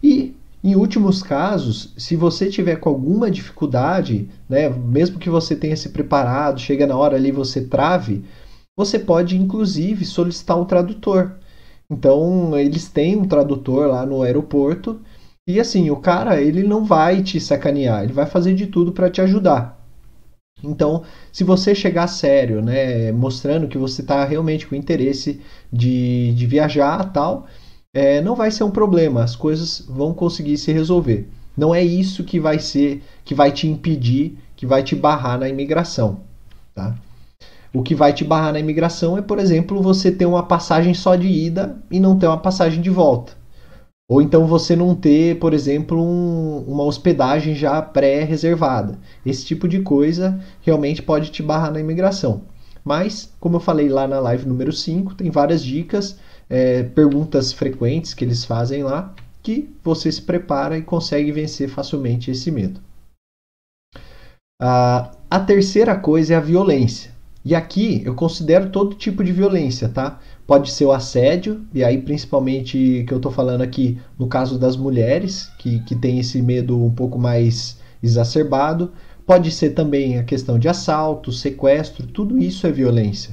E 0.00 0.36
em 0.62 0.76
últimos 0.76 1.20
casos, 1.20 1.92
se 1.96 2.14
você 2.14 2.48
tiver 2.48 2.76
com 2.76 2.88
alguma 2.88 3.28
dificuldade, 3.28 4.28
né, 4.48 4.68
mesmo 4.68 5.18
que 5.18 5.28
você 5.28 5.56
tenha 5.56 5.76
se 5.76 5.88
preparado, 5.88 6.60
chega 6.60 6.86
na 6.86 6.96
hora 6.96 7.16
ali 7.16 7.32
você 7.32 7.62
trave, 7.62 8.24
você 8.76 9.00
pode 9.00 9.36
inclusive 9.36 10.04
solicitar 10.04 10.56
um 10.56 10.64
tradutor. 10.64 11.32
Então, 11.90 12.58
eles 12.58 12.88
têm 12.88 13.16
um 13.16 13.26
tradutor 13.26 13.88
lá 13.88 14.04
no 14.04 14.22
aeroporto 14.22 15.00
e 15.48 15.60
assim, 15.60 15.90
o 15.90 15.96
cara, 15.96 16.40
ele 16.40 16.64
não 16.64 16.84
vai 16.84 17.22
te 17.22 17.40
sacanear, 17.40 18.02
ele 18.02 18.12
vai 18.12 18.26
fazer 18.26 18.54
de 18.54 18.66
tudo 18.66 18.92
para 18.92 19.08
te 19.08 19.20
ajudar. 19.20 19.76
Então, 20.64 21.04
se 21.30 21.44
você 21.44 21.74
chegar 21.74 22.08
sério, 22.08 22.60
né, 22.60 23.12
mostrando 23.12 23.68
que 23.68 23.78
você 23.78 24.00
está 24.02 24.24
realmente 24.24 24.66
com 24.66 24.74
interesse 24.74 25.40
de, 25.72 26.32
de 26.34 26.46
viajar 26.46 27.12
tal, 27.12 27.46
é, 27.94 28.20
não 28.20 28.34
vai 28.34 28.50
ser 28.50 28.64
um 28.64 28.70
problema, 28.70 29.22
as 29.22 29.36
coisas 29.36 29.80
vão 29.88 30.12
conseguir 30.12 30.56
se 30.58 30.72
resolver. 30.72 31.28
Não 31.56 31.74
é 31.74 31.82
isso 31.84 32.24
que 32.24 32.40
vai 32.40 32.58
ser, 32.58 33.02
que 33.24 33.34
vai 33.34 33.52
te 33.52 33.68
impedir, 33.68 34.36
que 34.56 34.66
vai 34.66 34.82
te 34.82 34.96
barrar 34.96 35.38
na 35.38 35.48
imigração, 35.48 36.20
tá? 36.74 36.96
O 37.72 37.82
que 37.82 37.94
vai 37.94 38.12
te 38.12 38.24
barrar 38.24 38.52
na 38.52 38.60
imigração 38.60 39.18
é, 39.18 39.22
por 39.22 39.38
exemplo, 39.38 39.82
você 39.82 40.10
ter 40.10 40.26
uma 40.26 40.42
passagem 40.42 40.94
só 40.94 41.14
de 41.14 41.28
ida 41.28 41.76
e 41.90 42.00
não 42.00 42.18
ter 42.18 42.26
uma 42.26 42.38
passagem 42.38 42.80
de 42.80 42.90
volta. 42.90 43.32
Ou 44.08 44.22
então 44.22 44.46
você 44.46 44.76
não 44.76 44.94
ter, 44.94 45.38
por 45.38 45.52
exemplo, 45.52 46.00
um, 46.00 46.64
uma 46.68 46.84
hospedagem 46.84 47.54
já 47.54 47.82
pré-reservada. 47.82 48.98
Esse 49.24 49.44
tipo 49.44 49.66
de 49.66 49.80
coisa 49.80 50.40
realmente 50.62 51.02
pode 51.02 51.30
te 51.30 51.42
barrar 51.42 51.72
na 51.72 51.80
imigração. 51.80 52.42
Mas, 52.84 53.34
como 53.40 53.56
eu 53.56 53.60
falei 53.60 53.88
lá 53.88 54.06
na 54.06 54.20
live 54.20 54.46
número 54.46 54.72
5, 54.72 55.16
tem 55.16 55.28
várias 55.28 55.60
dicas, 55.60 56.20
é, 56.48 56.84
perguntas 56.84 57.52
frequentes 57.52 58.14
que 58.14 58.24
eles 58.24 58.44
fazem 58.44 58.84
lá, 58.84 59.12
que 59.42 59.74
você 59.82 60.10
se 60.10 60.22
prepara 60.22 60.78
e 60.78 60.82
consegue 60.82 61.32
vencer 61.32 61.68
facilmente 61.68 62.30
esse 62.30 62.48
medo. 62.52 62.80
Ah, 64.62 65.10
a 65.28 65.40
terceira 65.40 65.96
coisa 65.96 66.34
é 66.34 66.36
a 66.36 66.40
violência. 66.40 67.15
E 67.46 67.54
aqui 67.54 68.02
eu 68.04 68.12
considero 68.12 68.70
todo 68.70 68.96
tipo 68.96 69.22
de 69.22 69.30
violência, 69.30 69.88
tá? 69.88 70.18
Pode 70.44 70.68
ser 70.68 70.84
o 70.84 70.90
assédio, 70.90 71.64
e 71.72 71.84
aí 71.84 71.96
principalmente 71.96 73.04
que 73.06 73.14
eu 73.14 73.18
estou 73.18 73.30
falando 73.30 73.60
aqui 73.60 74.00
no 74.18 74.26
caso 74.26 74.58
das 74.58 74.76
mulheres, 74.76 75.48
que, 75.56 75.78
que 75.84 75.94
tem 75.94 76.18
esse 76.18 76.42
medo 76.42 76.76
um 76.84 76.90
pouco 76.90 77.20
mais 77.20 77.78
exacerbado. 78.02 78.90
Pode 79.24 79.52
ser 79.52 79.70
também 79.70 80.18
a 80.18 80.24
questão 80.24 80.58
de 80.58 80.68
assalto, 80.68 81.30
sequestro, 81.30 82.08
tudo 82.08 82.36
isso 82.36 82.66
é 82.66 82.72
violência. 82.72 83.32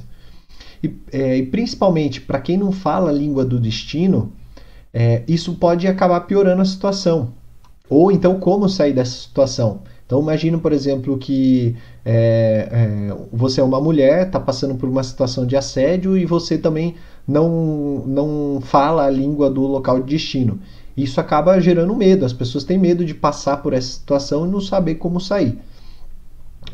E, 0.80 0.94
é, 1.10 1.38
e 1.38 1.46
principalmente 1.46 2.20
para 2.20 2.38
quem 2.40 2.56
não 2.56 2.70
fala 2.70 3.10
a 3.10 3.12
língua 3.12 3.44
do 3.44 3.58
destino, 3.58 4.32
é, 4.92 5.24
isso 5.26 5.56
pode 5.56 5.88
acabar 5.88 6.20
piorando 6.20 6.62
a 6.62 6.64
situação. 6.64 7.32
Ou 7.90 8.12
então 8.12 8.38
como 8.38 8.68
sair 8.68 8.92
dessa 8.92 9.16
situação. 9.16 9.82
Então 10.06 10.20
imagina, 10.20 10.58
por 10.58 10.72
exemplo, 10.72 11.16
que 11.16 11.74
é, 12.04 12.68
é, 12.70 13.16
você 13.32 13.60
é 13.60 13.64
uma 13.64 13.80
mulher, 13.80 14.26
está 14.26 14.38
passando 14.38 14.74
por 14.74 14.88
uma 14.88 15.02
situação 15.02 15.46
de 15.46 15.56
assédio 15.56 16.16
e 16.16 16.26
você 16.26 16.58
também 16.58 16.94
não, 17.26 18.04
não 18.06 18.60
fala 18.60 19.06
a 19.06 19.10
língua 19.10 19.50
do 19.50 19.62
local 19.62 20.00
de 20.00 20.10
destino. 20.10 20.60
Isso 20.96 21.20
acaba 21.20 21.58
gerando 21.58 21.94
medo. 21.94 22.24
As 22.24 22.32
pessoas 22.32 22.64
têm 22.64 22.78
medo 22.78 23.04
de 23.04 23.14
passar 23.14 23.58
por 23.58 23.72
essa 23.72 23.88
situação 23.88 24.46
e 24.46 24.50
não 24.50 24.60
saber 24.60 24.96
como 24.96 25.20
sair. 25.20 25.58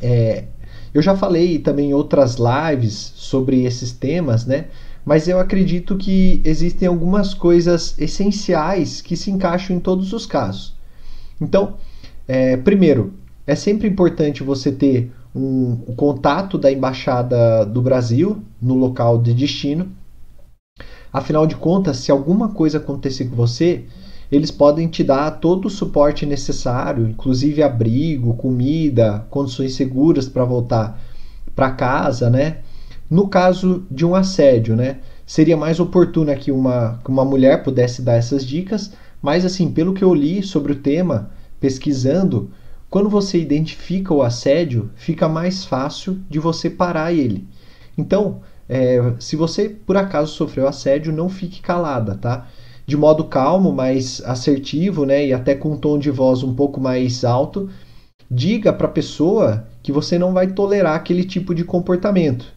É, 0.02 0.44
eu 0.92 1.00
já 1.00 1.16
falei 1.16 1.58
também 1.58 1.90
em 1.90 1.94
outras 1.94 2.36
lives 2.36 3.12
sobre 3.14 3.64
esses 3.64 3.92
temas, 3.92 4.44
né? 4.44 4.66
Mas 5.04 5.28
eu 5.28 5.38
acredito 5.38 5.96
que 5.96 6.40
existem 6.44 6.86
algumas 6.86 7.32
coisas 7.32 7.94
essenciais 7.98 9.00
que 9.00 9.16
se 9.16 9.30
encaixam 9.30 9.76
em 9.76 9.80
todos 9.80 10.12
os 10.12 10.26
casos. 10.26 10.74
Então, 11.40 11.74
é, 12.28 12.56
primeiro, 12.56 13.14
é 13.46 13.54
sempre 13.54 13.88
importante 13.88 14.42
você 14.42 14.70
ter 14.70 15.12
um, 15.34 15.78
um 15.88 15.94
contato 15.94 16.58
da 16.58 16.70
embaixada 16.70 17.64
do 17.64 17.80
Brasil 17.80 18.42
no 18.60 18.74
local 18.74 19.18
de 19.18 19.32
destino. 19.32 19.88
Afinal 21.12 21.46
de 21.46 21.56
contas, 21.56 21.98
se 21.98 22.10
alguma 22.10 22.50
coisa 22.50 22.78
acontecer 22.78 23.26
com 23.26 23.36
você, 23.36 23.84
eles 24.30 24.50
podem 24.50 24.86
te 24.86 25.02
dar 25.02 25.30
todo 25.32 25.66
o 25.66 25.70
suporte 25.70 26.24
necessário, 26.24 27.08
inclusive 27.08 27.62
abrigo, 27.62 28.34
comida, 28.34 29.26
condições 29.28 29.74
seguras 29.74 30.28
para 30.28 30.44
voltar 30.44 31.00
para 31.54 31.72
casa, 31.72 32.30
né? 32.30 32.58
No 33.10 33.26
caso 33.26 33.84
de 33.90 34.06
um 34.06 34.14
assédio, 34.14 34.76
né? 34.76 34.98
Seria 35.26 35.56
mais 35.56 35.80
oportuno 35.80 36.34
que 36.36 36.52
uma, 36.52 37.00
que 37.04 37.10
uma 37.10 37.24
mulher 37.24 37.64
pudesse 37.64 38.02
dar 38.02 38.14
essas 38.14 38.46
dicas, 38.46 38.92
mas 39.20 39.44
assim, 39.44 39.70
pelo 39.70 39.94
que 39.94 40.04
eu 40.04 40.14
li 40.14 40.42
sobre 40.42 40.72
o 40.72 40.76
tema, 40.76 41.30
pesquisando, 41.58 42.50
quando 42.90 43.08
você 43.08 43.38
identifica 43.38 44.12
o 44.12 44.22
assédio, 44.22 44.90
fica 44.96 45.28
mais 45.28 45.64
fácil 45.64 46.20
de 46.28 46.38
você 46.38 46.68
parar 46.68 47.12
ele. 47.12 47.46
Então, 47.96 48.40
é, 48.68 49.14
se 49.18 49.36
você 49.36 49.68
por 49.68 49.96
acaso 49.96 50.32
sofreu 50.32 50.66
assédio, 50.66 51.12
não 51.12 51.28
fique 51.28 51.62
calada, 51.62 52.16
tá? 52.16 52.48
de 52.90 52.96
modo 52.96 53.22
calmo, 53.26 53.72
mais 53.72 54.20
assertivo, 54.24 55.06
né, 55.06 55.28
e 55.28 55.32
até 55.32 55.54
com 55.54 55.74
um 55.74 55.76
tom 55.76 55.96
de 55.96 56.10
voz 56.10 56.42
um 56.42 56.52
pouco 56.52 56.80
mais 56.80 57.24
alto, 57.24 57.70
diga 58.28 58.72
para 58.72 58.88
a 58.88 58.90
pessoa 58.90 59.64
que 59.80 59.92
você 59.92 60.18
não 60.18 60.32
vai 60.32 60.48
tolerar 60.48 60.96
aquele 60.96 61.22
tipo 61.22 61.54
de 61.54 61.62
comportamento. 61.62 62.52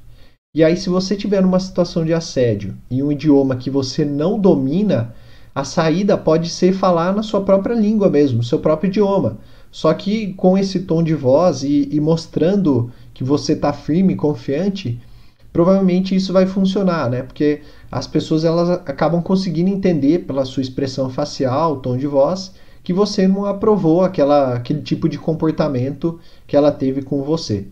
E 0.56 0.64
aí, 0.64 0.76
se 0.76 0.90
você 0.90 1.16
tiver 1.16 1.44
numa 1.44 1.60
situação 1.60 2.04
de 2.04 2.16
assédio 2.16 2.76
em 2.90 3.04
um 3.04 3.12
idioma 3.12 3.58
que 3.58 3.70
você 3.70 4.04
não 4.04 4.40
domina, 4.40 5.14
a 5.54 5.64
saída 5.64 6.18
pode 6.18 6.50
ser 6.50 6.74
falar 6.74 7.14
na 7.14 7.22
sua 7.22 7.42
própria 7.42 7.76
língua 7.76 8.10
mesmo, 8.10 8.44
seu 8.44 8.58
próprio 8.58 8.88
idioma. 8.88 9.38
Só 9.74 9.92
que 9.92 10.36
com 10.36 10.56
esse 10.56 10.82
tom 10.82 11.02
de 11.02 11.16
voz 11.16 11.64
e, 11.64 11.90
e 11.92 12.00
mostrando 12.00 12.92
que 13.12 13.24
você 13.24 13.54
está 13.54 13.74
firme 13.74 14.14
e 14.14 14.16
confiante, 14.16 15.02
provavelmente 15.52 16.16
isso 16.16 16.32
vai 16.32 16.46
funcionar, 16.46 17.10
né? 17.10 17.24
Porque 17.24 17.62
as 17.92 18.06
pessoas 18.06 18.46
elas 18.46 18.70
acabam 18.70 19.20
conseguindo 19.24 19.72
entender 19.72 20.28
pela 20.28 20.46
sua 20.46 20.62
expressão 20.62 21.10
facial, 21.10 21.78
tom 21.78 21.98
de 21.98 22.06
voz, 22.06 22.54
que 22.84 22.94
você 22.94 23.28
não 23.28 23.48
aprovou 23.48 24.04
aquela, 24.04 24.54
aquele 24.54 24.84
tipo 24.84 25.10
de 25.10 25.18
comportamento 25.18 26.20
que 26.46 26.56
ela 26.56 26.72
teve 26.72 27.02
com 27.02 27.24
você. 27.24 27.66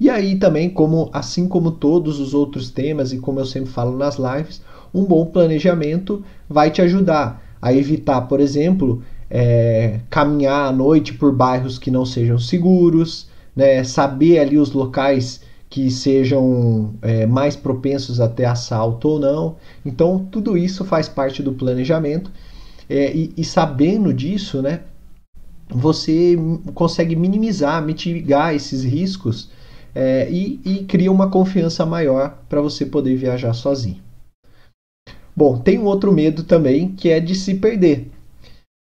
E 0.00 0.10
aí 0.10 0.36
também, 0.36 0.68
como 0.68 1.08
assim 1.12 1.46
como 1.46 1.70
todos 1.70 2.18
os 2.18 2.34
outros 2.34 2.68
temas 2.68 3.12
e 3.12 3.18
como 3.20 3.38
eu 3.38 3.46
sempre 3.46 3.70
falo 3.70 3.96
nas 3.96 4.16
lives, 4.16 4.60
um 4.92 5.04
bom 5.04 5.24
planejamento 5.26 6.24
vai 6.48 6.68
te 6.72 6.82
ajudar 6.82 7.40
a 7.62 7.72
evitar, 7.72 8.22
por 8.22 8.40
exemplo, 8.40 9.04
é, 9.30 10.00
caminhar 10.08 10.68
à 10.68 10.72
noite 10.72 11.14
por 11.14 11.32
bairros 11.32 11.78
que 11.78 11.90
não 11.90 12.04
sejam 12.04 12.38
seguros, 12.38 13.28
né, 13.54 13.82
saber 13.84 14.38
ali 14.38 14.58
os 14.58 14.72
locais 14.72 15.40
que 15.68 15.90
sejam 15.90 16.94
é, 17.02 17.26
mais 17.26 17.56
propensos 17.56 18.20
a 18.20 18.28
ter 18.28 18.44
assalto 18.44 19.08
ou 19.08 19.18
não. 19.18 19.56
Então, 19.84 20.26
tudo 20.30 20.56
isso 20.56 20.84
faz 20.84 21.08
parte 21.08 21.42
do 21.42 21.52
planejamento. 21.52 22.30
É, 22.88 23.14
e, 23.14 23.32
e, 23.36 23.44
sabendo 23.44 24.14
disso, 24.14 24.62
né, 24.62 24.82
você 25.68 26.36
consegue 26.72 27.16
minimizar, 27.16 27.84
mitigar 27.84 28.54
esses 28.54 28.84
riscos 28.84 29.50
é, 29.92 30.30
e, 30.30 30.60
e 30.64 30.84
cria 30.84 31.10
uma 31.10 31.28
confiança 31.28 31.84
maior 31.84 32.38
para 32.48 32.60
você 32.60 32.86
poder 32.86 33.16
viajar 33.16 33.52
sozinho. 33.54 34.00
Bom, 35.34 35.58
tem 35.58 35.78
um 35.78 35.84
outro 35.84 36.12
medo 36.12 36.44
também 36.44 36.92
que 36.92 37.10
é 37.10 37.18
de 37.18 37.34
se 37.34 37.54
perder. 37.54 38.08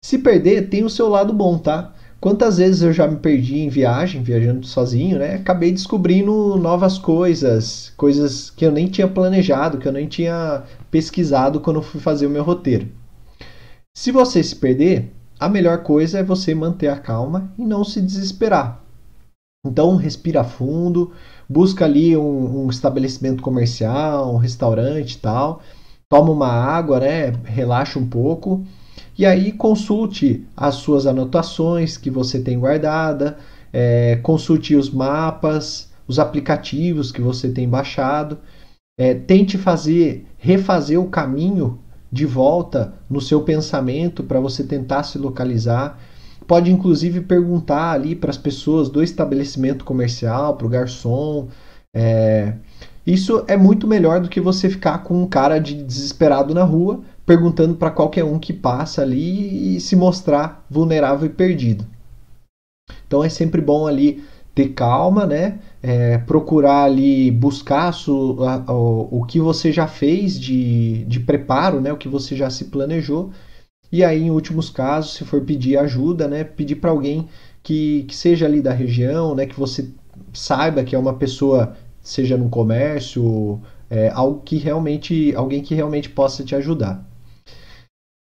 Se 0.04 0.18
perder 0.18 0.68
tem 0.68 0.84
o 0.84 0.90
seu 0.90 1.08
lado 1.08 1.32
bom, 1.32 1.56
tá? 1.58 1.94
Quantas 2.20 2.58
vezes 2.58 2.82
eu 2.82 2.92
já 2.92 3.06
me 3.06 3.16
perdi 3.16 3.60
em 3.60 3.68
viagem, 3.68 4.22
viajando 4.22 4.66
sozinho, 4.66 5.18
né? 5.18 5.36
Acabei 5.36 5.70
descobrindo 5.72 6.56
novas 6.56 6.98
coisas, 6.98 7.92
coisas 7.96 8.50
que 8.50 8.64
eu 8.64 8.72
nem 8.72 8.88
tinha 8.88 9.08
planejado, 9.08 9.78
que 9.78 9.86
eu 9.86 9.92
nem 9.92 10.06
tinha 10.06 10.64
pesquisado 10.90 11.60
quando 11.60 11.82
fui 11.82 12.00
fazer 12.00 12.26
o 12.26 12.30
meu 12.30 12.42
roteiro. 12.42 12.88
Se 13.96 14.10
você 14.10 14.42
se 14.42 14.56
perder, 14.56 15.12
a 15.38 15.48
melhor 15.48 15.82
coisa 15.82 16.18
é 16.18 16.22
você 16.22 16.54
manter 16.54 16.88
a 16.88 16.98
calma 16.98 17.52
e 17.56 17.64
não 17.64 17.84
se 17.84 18.00
desesperar. 18.00 18.82
Então, 19.64 19.94
respira 19.94 20.42
fundo, 20.42 21.12
busca 21.48 21.84
ali 21.84 22.16
um, 22.16 22.64
um 22.64 22.70
estabelecimento 22.70 23.42
comercial, 23.42 24.34
um 24.34 24.38
restaurante 24.38 25.12
e 25.12 25.18
tal, 25.18 25.62
toma 26.08 26.32
uma 26.32 26.48
água, 26.48 27.00
né? 27.00 27.32
Relaxa 27.44 27.98
um 27.98 28.06
pouco 28.06 28.64
e 29.18 29.26
aí 29.26 29.52
consulte 29.52 30.46
as 30.56 30.76
suas 30.76 31.06
anotações 31.06 31.96
que 31.96 32.10
você 32.10 32.40
tem 32.40 32.58
guardada, 32.58 33.38
é, 33.72 34.16
consulte 34.22 34.74
os 34.74 34.90
mapas, 34.90 35.90
os 36.06 36.18
aplicativos 36.18 37.12
que 37.12 37.20
você 37.20 37.50
tem 37.50 37.68
baixado, 37.68 38.38
é, 38.98 39.14
tente 39.14 39.56
fazer, 39.58 40.26
refazer 40.38 41.00
o 41.00 41.08
caminho 41.08 41.78
de 42.10 42.26
volta 42.26 42.94
no 43.08 43.20
seu 43.20 43.42
pensamento 43.42 44.22
para 44.22 44.40
você 44.40 44.62
tentar 44.64 45.02
se 45.02 45.18
localizar. 45.18 45.98
Pode 46.46 46.70
inclusive 46.70 47.20
perguntar 47.22 47.92
ali 47.92 48.14
para 48.14 48.30
as 48.30 48.36
pessoas 48.36 48.88
do 48.88 49.02
estabelecimento 49.02 49.84
comercial, 49.84 50.56
para 50.56 50.66
o 50.66 50.70
garçom. 50.70 51.48
É, 51.94 52.54
isso 53.06 53.44
é 53.48 53.56
muito 53.56 53.86
melhor 53.86 54.20
do 54.20 54.28
que 54.28 54.40
você 54.40 54.70
ficar 54.70 54.98
com 54.98 55.22
um 55.22 55.26
cara 55.26 55.58
de 55.58 55.82
desesperado 55.82 56.54
na 56.54 56.62
rua 56.62 57.00
perguntando 57.26 57.74
para 57.74 57.90
qualquer 57.90 58.24
um 58.24 58.38
que 58.38 58.52
passa 58.52 59.02
ali 59.02 59.76
e 59.76 59.80
se 59.80 59.96
mostrar 59.96 60.64
vulnerável 60.68 61.26
e 61.26 61.32
perdido. 61.32 61.86
Então 63.06 63.22
é 63.22 63.28
sempre 63.28 63.60
bom 63.60 63.86
ali 63.86 64.24
ter 64.54 64.70
calma, 64.70 65.26
né? 65.26 65.60
É, 65.82 66.18
procurar 66.18 66.84
ali 66.84 67.30
buscar 67.30 67.92
su, 67.92 68.38
a, 68.40 68.70
a, 68.70 68.72
o 68.72 69.24
que 69.26 69.40
você 69.40 69.72
já 69.72 69.86
fez 69.86 70.38
de, 70.38 71.04
de 71.04 71.20
preparo, 71.20 71.80
né? 71.80 71.92
O 71.92 71.96
que 71.96 72.08
você 72.08 72.36
já 72.36 72.50
se 72.50 72.66
planejou. 72.66 73.30
E 73.90 74.02
aí, 74.02 74.22
em 74.22 74.30
últimos 74.30 74.70
casos, 74.70 75.14
se 75.14 75.24
for 75.24 75.42
pedir 75.42 75.76
ajuda, 75.76 76.26
né? 76.28 76.44
Pedir 76.44 76.76
para 76.76 76.90
alguém 76.90 77.28
que, 77.62 78.04
que 78.04 78.16
seja 78.16 78.46
ali 78.46 78.60
da 78.60 78.72
região, 78.72 79.34
né? 79.34 79.46
Que 79.46 79.58
você 79.58 79.90
saiba 80.32 80.84
que 80.84 80.94
é 80.94 80.98
uma 80.98 81.14
pessoa, 81.14 81.76
seja 82.02 82.36
no 82.36 82.48
comércio, 82.48 83.60
é, 83.88 84.08
algo 84.10 84.40
que 84.44 84.56
realmente, 84.56 85.34
alguém 85.34 85.62
que 85.62 85.74
realmente 85.74 86.08
possa 86.08 86.42
te 86.42 86.54
ajudar. 86.54 87.06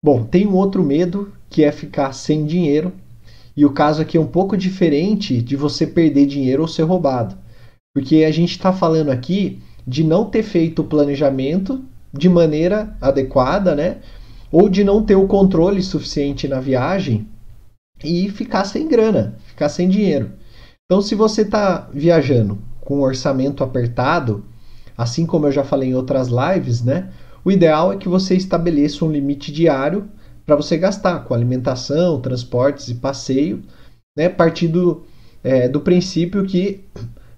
Bom, 0.04 0.24
tem 0.24 0.48
um 0.48 0.56
outro 0.56 0.84
medo 0.84 1.34
que 1.50 1.64
é 1.64 1.72
ficar 1.72 2.14
sem 2.14 2.46
dinheiro. 2.46 2.94
E 3.56 3.66
o 3.66 3.74
caso 3.74 4.02
aqui 4.02 4.18
é 4.18 4.22
um 4.22 4.28
pouco 4.28 4.56
diferente 4.56 5.42
de 5.42 5.56
você 5.56 5.86
perder 5.88 6.26
dinheiro 6.26 6.62
ou 6.62 6.68
ser 6.68 6.84
roubado. 6.84 7.36
Porque 7.94 8.24
a 8.24 8.32
gente 8.32 8.52
está 8.52 8.72
falando 8.72 9.10
aqui 9.10 9.60
de 9.86 10.04
não 10.04 10.26
ter 10.26 10.44
feito 10.44 10.82
o 10.82 10.86
planejamento 10.86 11.84
de 12.14 12.30
maneira 12.30 12.96
adequada, 13.02 13.76
né? 13.76 13.98
Ou 14.52 14.70
de 14.70 14.84
não 14.84 15.04
ter 15.04 15.16
o 15.16 15.28
controle 15.28 15.82
suficiente 15.82 16.48
na 16.48 16.60
viagem 16.60 17.28
e 18.04 18.30
ficar 18.30 18.66
sem 18.66 18.88
grana, 18.88 19.36
ficar 19.46 19.70
sem 19.70 19.90
dinheiro. 19.90 20.32
Então, 20.86 21.02
se 21.02 21.16
você 21.16 21.42
está 21.42 21.90
viajando 21.92 22.60
com 22.88 23.02
orçamento 23.02 23.66
apertado, 23.66 24.46
assim 24.98 25.26
como 25.26 25.46
eu 25.46 25.52
já 25.52 25.62
falei 25.62 25.90
em 25.90 25.94
outras 25.94 26.30
lives, 26.30 26.82
né? 26.82 27.10
O 27.44 27.52
ideal 27.52 27.92
é 27.92 27.98
que 27.98 28.08
você 28.08 28.34
estabeleça 28.34 29.04
um 29.04 29.12
limite 29.12 29.52
diário 29.52 30.08
para 30.46 30.56
você 30.56 30.78
gastar 30.78 31.20
com 31.26 31.34
alimentação, 31.34 32.22
transportes 32.22 32.88
e 32.88 32.96
passeio, 32.96 33.62
né? 34.18 34.30
Partindo 34.30 35.04
é, 35.44 35.68
do 35.68 35.82
princípio 35.82 36.46
que 36.46 36.86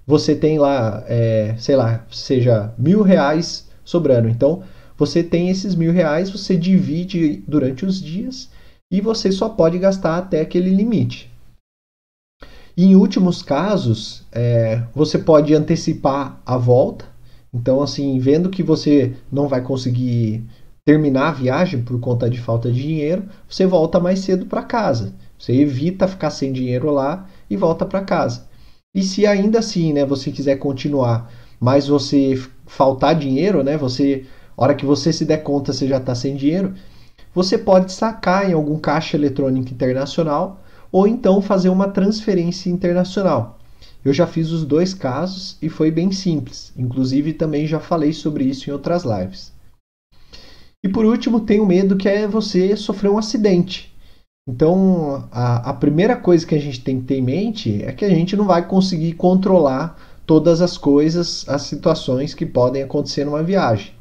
você 0.06 0.36
tem 0.36 0.60
lá, 0.60 1.04
é, 1.08 1.56
sei 1.58 1.76
lá, 1.76 2.06
seja 2.12 2.72
mil 2.78 3.02
reais 3.02 3.68
sobrando. 3.84 4.30
Então, 4.30 4.62
você 4.96 5.24
tem 5.24 5.50
esses 5.50 5.74
mil 5.74 5.92
reais, 5.92 6.30
você 6.30 6.56
divide 6.56 7.44
durante 7.48 7.88
os 7.88 8.00
dias 8.00 8.52
e 8.92 9.02
você 9.02 9.32
só 9.32 9.50
pode 9.50 9.80
gastar 9.80 10.20
até 10.20 10.42
aquele 10.42 10.70
limite. 10.70 11.29
E 12.76 12.86
em 12.86 12.96
últimos 12.96 13.42
casos, 13.42 14.26
é, 14.32 14.84
você 14.94 15.18
pode 15.18 15.54
antecipar 15.54 16.42
a 16.46 16.58
volta 16.58 17.06
então, 17.54 17.82
assim, 17.82 18.20
vendo 18.20 18.50
que 18.50 18.62
você 18.62 19.14
não 19.32 19.48
vai 19.48 19.62
conseguir 19.62 20.44
terminar 20.86 21.30
a 21.30 21.34
viagem 21.34 21.82
por 21.82 22.00
conta 22.00 22.30
de 22.30 22.40
falta 22.40 22.72
de 22.72 22.82
dinheiro, 22.82 23.26
você 23.48 23.66
volta 23.66 24.00
mais 24.00 24.20
cedo 24.20 24.46
para 24.46 24.64
casa. 24.64 25.14
Você 25.38 25.54
evita 25.54 26.08
ficar 26.08 26.30
sem 26.30 26.52
dinheiro 26.52 26.92
lá 26.92 27.28
e 27.50 27.56
volta 27.56 27.86
para 27.86 28.04
casa. 28.04 28.48
E 28.94 29.04
se 29.04 29.26
ainda 29.26 29.60
assim, 29.60 29.94
né, 29.94 30.06
você 30.06 30.32
quiser 30.32 30.58
continuar, 30.58 31.32
mas 31.60 31.88
você 31.88 32.42
faltar 32.66 33.16
dinheiro, 33.16 33.64
né, 33.64 33.78
você, 33.78 34.26
hora 34.58 34.76
que 34.76 34.86
você 34.86 35.14
se 35.14 35.26
der 35.26 35.44
conta, 35.44 35.74
você 35.74 35.88
já 35.88 35.98
está 35.98 36.16
sem 36.16 36.36
dinheiro, 36.36 36.74
você 37.34 37.58
pode 37.58 37.92
sacar 37.92 38.50
em 38.50 38.54
algum 38.54 38.78
caixa 38.80 39.16
eletrônico 39.16 39.72
internacional 39.72 40.62
ou 40.92 41.08
então 41.08 41.42
fazer 41.42 41.70
uma 41.70 41.90
transferência 41.90 42.70
internacional. 42.70 43.60
Eu 44.04 44.14
já 44.14 44.26
fiz 44.26 44.52
os 44.52 44.66
dois 44.66 44.94
casos 44.94 45.58
e 45.62 45.70
foi 45.70 45.92
bem 45.92 46.12
simples. 46.12 46.72
Inclusive 46.78 47.34
também 47.34 47.68
já 47.68 47.80
falei 47.80 48.14
sobre 48.14 48.46
isso 48.46 48.70
em 48.70 48.74
outras 48.74 49.04
lives. 49.04 49.52
E 50.84 50.88
por 50.88 51.06
último, 51.06 51.42
tem 51.42 51.60
o 51.60 51.66
medo 51.66 51.98
que 51.98 52.08
é 52.08 52.26
você 52.26 52.76
sofrer 52.78 53.10
um 53.10 53.18
acidente. 53.18 53.94
Então, 54.48 55.28
a, 55.32 55.70
a, 55.70 55.74
primeira 55.74 56.16
coisa 56.16 56.48
que 56.48 56.56
a 56.56 56.60
gente 56.60 56.82
tem 56.82 57.00
que 57.00 57.06
ter 57.06 57.18
em 57.18 57.22
mente 57.22 57.84
é 57.84 57.92
que 57.92 58.06
a 58.06 58.10
gente 58.10 58.36
não 58.36 58.46
vai 58.46 58.66
conseguir 58.66 59.14
controlar 59.14 60.00
todas 60.26 60.62
as 60.62 60.78
coisas, 60.78 61.48
as 61.48 61.64
situações 61.64 62.34
que 62.34 62.46
podem 62.46 62.82
acontecer 62.82 63.26
numa 63.26 63.44
viagem. 63.44 63.94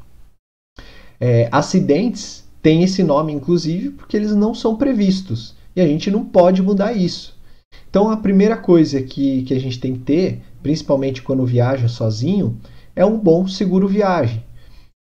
É, 1.19 1.49
acidentes 1.51 2.45
têm 2.61 2.81
esse 2.81 3.03
nome, 3.03 3.33
inclusive, 3.33 3.89
porque 3.89 4.15
eles 4.15 4.33
não 4.33 4.55
são 4.55 4.75
previstos 4.77 5.58
e 5.75 5.81
a 5.81 5.87
gente 5.87 6.09
não 6.09 6.25
pode 6.25 6.61
mudar 6.61 6.93
isso. 6.93 7.37
Então, 7.89 8.09
a 8.09 8.17
primeira 8.17 8.57
coisa 8.57 9.01
que, 9.01 9.43
que 9.43 9.53
a 9.53 9.59
gente 9.59 9.79
tem 9.79 9.93
que 9.93 9.99
ter, 9.99 10.41
principalmente 10.61 11.21
quando 11.21 11.45
viaja 11.45 11.87
sozinho, 11.87 12.57
é 12.95 13.05
um 13.05 13.17
bom 13.17 13.47
seguro 13.47 13.87
viagem. 13.87 14.43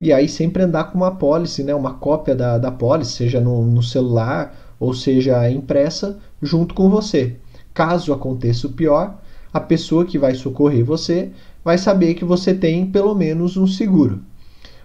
E 0.00 0.12
aí, 0.12 0.29
sempre 0.29 0.62
andar 0.62 0.85
com 0.85 0.98
uma 0.98 1.16
pólice, 1.16 1.62
né, 1.62 1.74
uma 1.74 1.94
cópia 1.94 2.35
da, 2.35 2.59
da 2.59 2.70
pólice, 2.70 3.12
seja 3.12 3.40
no, 3.40 3.64
no 3.64 3.83
celular 3.83 4.55
ou 4.79 4.92
seja 4.92 5.50
impressa, 5.50 6.18
junto 6.42 6.74
com 6.74 6.90
você. 6.90 7.37
Caso 7.72 8.12
aconteça 8.12 8.66
o 8.66 8.72
pior, 8.72 9.18
a 9.52 9.61
pessoa 9.61 10.05
que 10.05 10.18
vai 10.18 10.35
socorrer 10.35 10.85
você 10.85 11.31
vai 11.64 11.79
saber 11.79 12.14
que 12.14 12.24
você 12.24 12.55
tem 12.55 12.87
pelo 12.87 13.14
menos 13.14 13.57
um 13.57 13.66
seguro. 13.66 14.22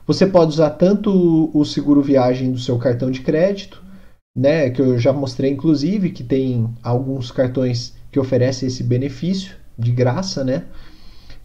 Você 0.07 0.25
pode 0.25 0.51
usar 0.51 0.71
tanto 0.71 1.51
o 1.53 1.63
seguro 1.63 2.01
viagem 2.01 2.51
do 2.51 2.57
seu 2.57 2.77
cartão 2.77 3.11
de 3.11 3.21
crédito, 3.21 3.83
né, 4.35 4.69
que 4.69 4.81
eu 4.81 4.97
já 4.97 5.11
mostrei 5.11 5.51
inclusive 5.51 6.11
que 6.11 6.23
tem 6.23 6.69
alguns 6.81 7.31
cartões 7.31 7.95
que 8.11 8.19
oferecem 8.19 8.67
esse 8.67 8.83
benefício 8.83 9.55
de 9.77 9.91
graça, 9.91 10.43
né? 10.43 10.65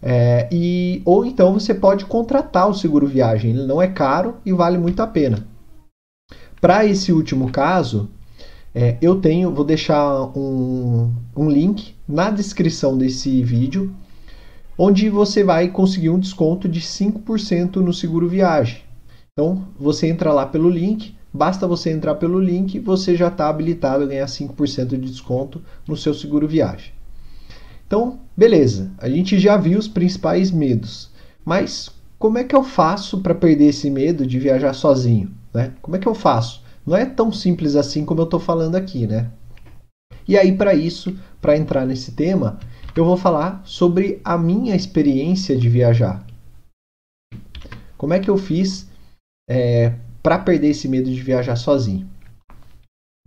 É, 0.03 0.49
e 0.53 1.01
ou 1.05 1.25
então 1.25 1.55
você 1.55 1.75
pode 1.75 2.05
contratar 2.05 2.69
o 2.69 2.75
seguro 2.75 3.07
viagem, 3.07 3.51
ele 3.51 3.67
não 3.67 3.81
é 3.81 3.89
caro 3.89 4.37
e 4.45 4.53
vale 4.53 4.77
muito 4.77 5.01
a 5.01 5.07
pena. 5.07 5.47
Para 6.61 6.85
esse 6.85 7.13
último 7.13 7.51
caso, 7.51 8.11
é, 8.75 8.97
eu 9.01 9.21
tenho, 9.21 9.55
vou 9.55 9.65
deixar 9.65 10.23
um, 10.37 11.15
um 11.35 11.49
link 11.49 11.95
na 12.07 12.31
descrição 12.31 12.97
desse 12.97 13.43
vídeo, 13.43 13.95
onde 14.77 15.09
você 15.09 15.43
vai 15.43 15.69
conseguir 15.69 16.11
um 16.11 16.19
desconto 16.19 16.69
de 16.69 16.81
5% 16.81 17.77
no 17.77 17.93
seguro 17.93 18.29
viagem. 18.29 18.83
Então 19.33 19.67
você 19.79 20.09
entra 20.09 20.33
lá 20.33 20.45
pelo 20.45 20.69
link, 20.69 21.15
Basta 21.37 21.69
você 21.69 21.91
entrar 21.91 22.15
pelo 22.15 22.41
link, 22.41 22.79
você 22.81 23.15
já 23.15 23.29
está 23.29 23.49
habilitado 23.49 24.05
a 24.05 24.07
ganhar 24.07 24.27
5% 24.27 24.87
de 24.89 24.97
desconto 24.97 25.63
no 25.87 25.97
seu 25.97 26.15
seguro 26.15 26.49
viagem. 26.49 26.93
Então, 27.87 28.19
beleza, 28.37 28.91
a 28.99 29.09
gente 29.09 29.39
já 29.39 29.57
viu 29.57 29.79
os 29.79 29.87
principais 29.87 30.51
medos. 30.51 31.11
Mas 31.45 31.91
como 32.19 32.39
é 32.39 32.45
que 32.45 32.57
eu 32.57 32.65
faço 32.65 33.21
para 33.21 33.35
perder 33.35 33.67
esse 33.67 33.91
medo 33.91 34.27
de 34.27 34.39
viajar 34.39 34.73
sozinho? 34.73 35.31
Né? 35.53 35.73
Como 35.83 35.95
é 35.95 35.99
que 35.99 36.09
eu 36.09 36.15
faço? 36.15 36.65
Não 36.85 36.97
é 36.97 37.05
tão 37.05 37.31
simples 37.31 37.77
assim 37.77 38.05
como 38.05 38.23
eu 38.23 38.25
estou 38.25 38.41
falando 38.41 38.75
aqui, 38.75 39.07
né? 39.07 39.31
E 40.27 40.37
aí, 40.37 40.57
para 40.57 40.75
isso, 40.75 41.17
para 41.41 41.57
entrar 41.57 41.87
nesse 41.87 42.13
tema, 42.13 42.59
eu 42.97 43.05
vou 43.05 43.17
falar 43.17 43.61
sobre 43.65 44.21
a 44.25 44.39
minha 44.39 44.75
experiência 44.75 45.57
de 45.57 45.69
viajar. 45.69 46.27
Como 47.97 48.15
é 48.15 48.19
que 48.19 48.31
eu 48.31 48.37
fiz 48.37 48.89
é, 49.49 49.93
para 50.27 50.41
perder 50.41 50.71
esse 50.71 50.89
medo 50.89 51.09
de 51.09 51.23
viajar 51.23 51.55
sozinho. 51.55 52.05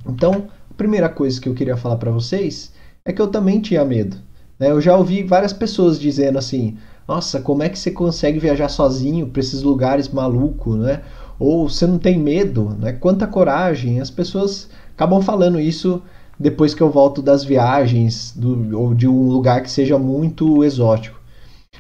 Então, 0.06 0.50
a 0.70 0.74
primeira 0.74 1.08
coisa 1.08 1.40
que 1.40 1.48
eu 1.48 1.54
queria 1.54 1.78
falar 1.78 1.96
para 1.96 2.12
vocês 2.12 2.74
é 3.06 3.14
que 3.14 3.22
eu 3.22 3.30
também 3.30 3.62
tinha 3.62 3.86
medo. 3.86 4.18
Né? 4.60 4.70
Eu 4.70 4.82
já 4.82 4.98
ouvi 4.98 5.24
várias 5.24 5.54
pessoas 5.54 5.98
dizendo 5.98 6.38
assim: 6.38 6.78
Nossa, 7.08 7.40
como 7.40 7.64
é 7.64 7.70
que 7.70 7.80
você 7.80 7.90
consegue 7.90 8.38
viajar 8.38 8.68
sozinho 8.68 9.28
para 9.28 9.40
esses 9.40 9.62
lugares 9.62 10.10
malucos, 10.10 10.78
né? 10.78 11.02
Ou 11.40 11.70
você 11.70 11.88
não 11.88 11.98
tem 11.98 12.20
medo, 12.20 12.76
né? 12.78 12.92
Quanta 12.92 13.26
coragem! 13.26 14.02
As 14.02 14.12
pessoas 14.12 14.70
acabam 14.94 15.22
falando 15.22 15.58
isso 15.58 16.04
depois 16.38 16.74
que 16.74 16.84
eu 16.84 16.90
volto 16.90 17.22
das 17.22 17.46
viagens 17.46 18.34
do, 18.36 18.78
ou 18.78 18.94
de 18.94 19.08
um 19.08 19.30
lugar 19.30 19.64
que 19.64 19.72
seja 19.72 19.98
muito 19.98 20.66
exótico. 20.66 21.18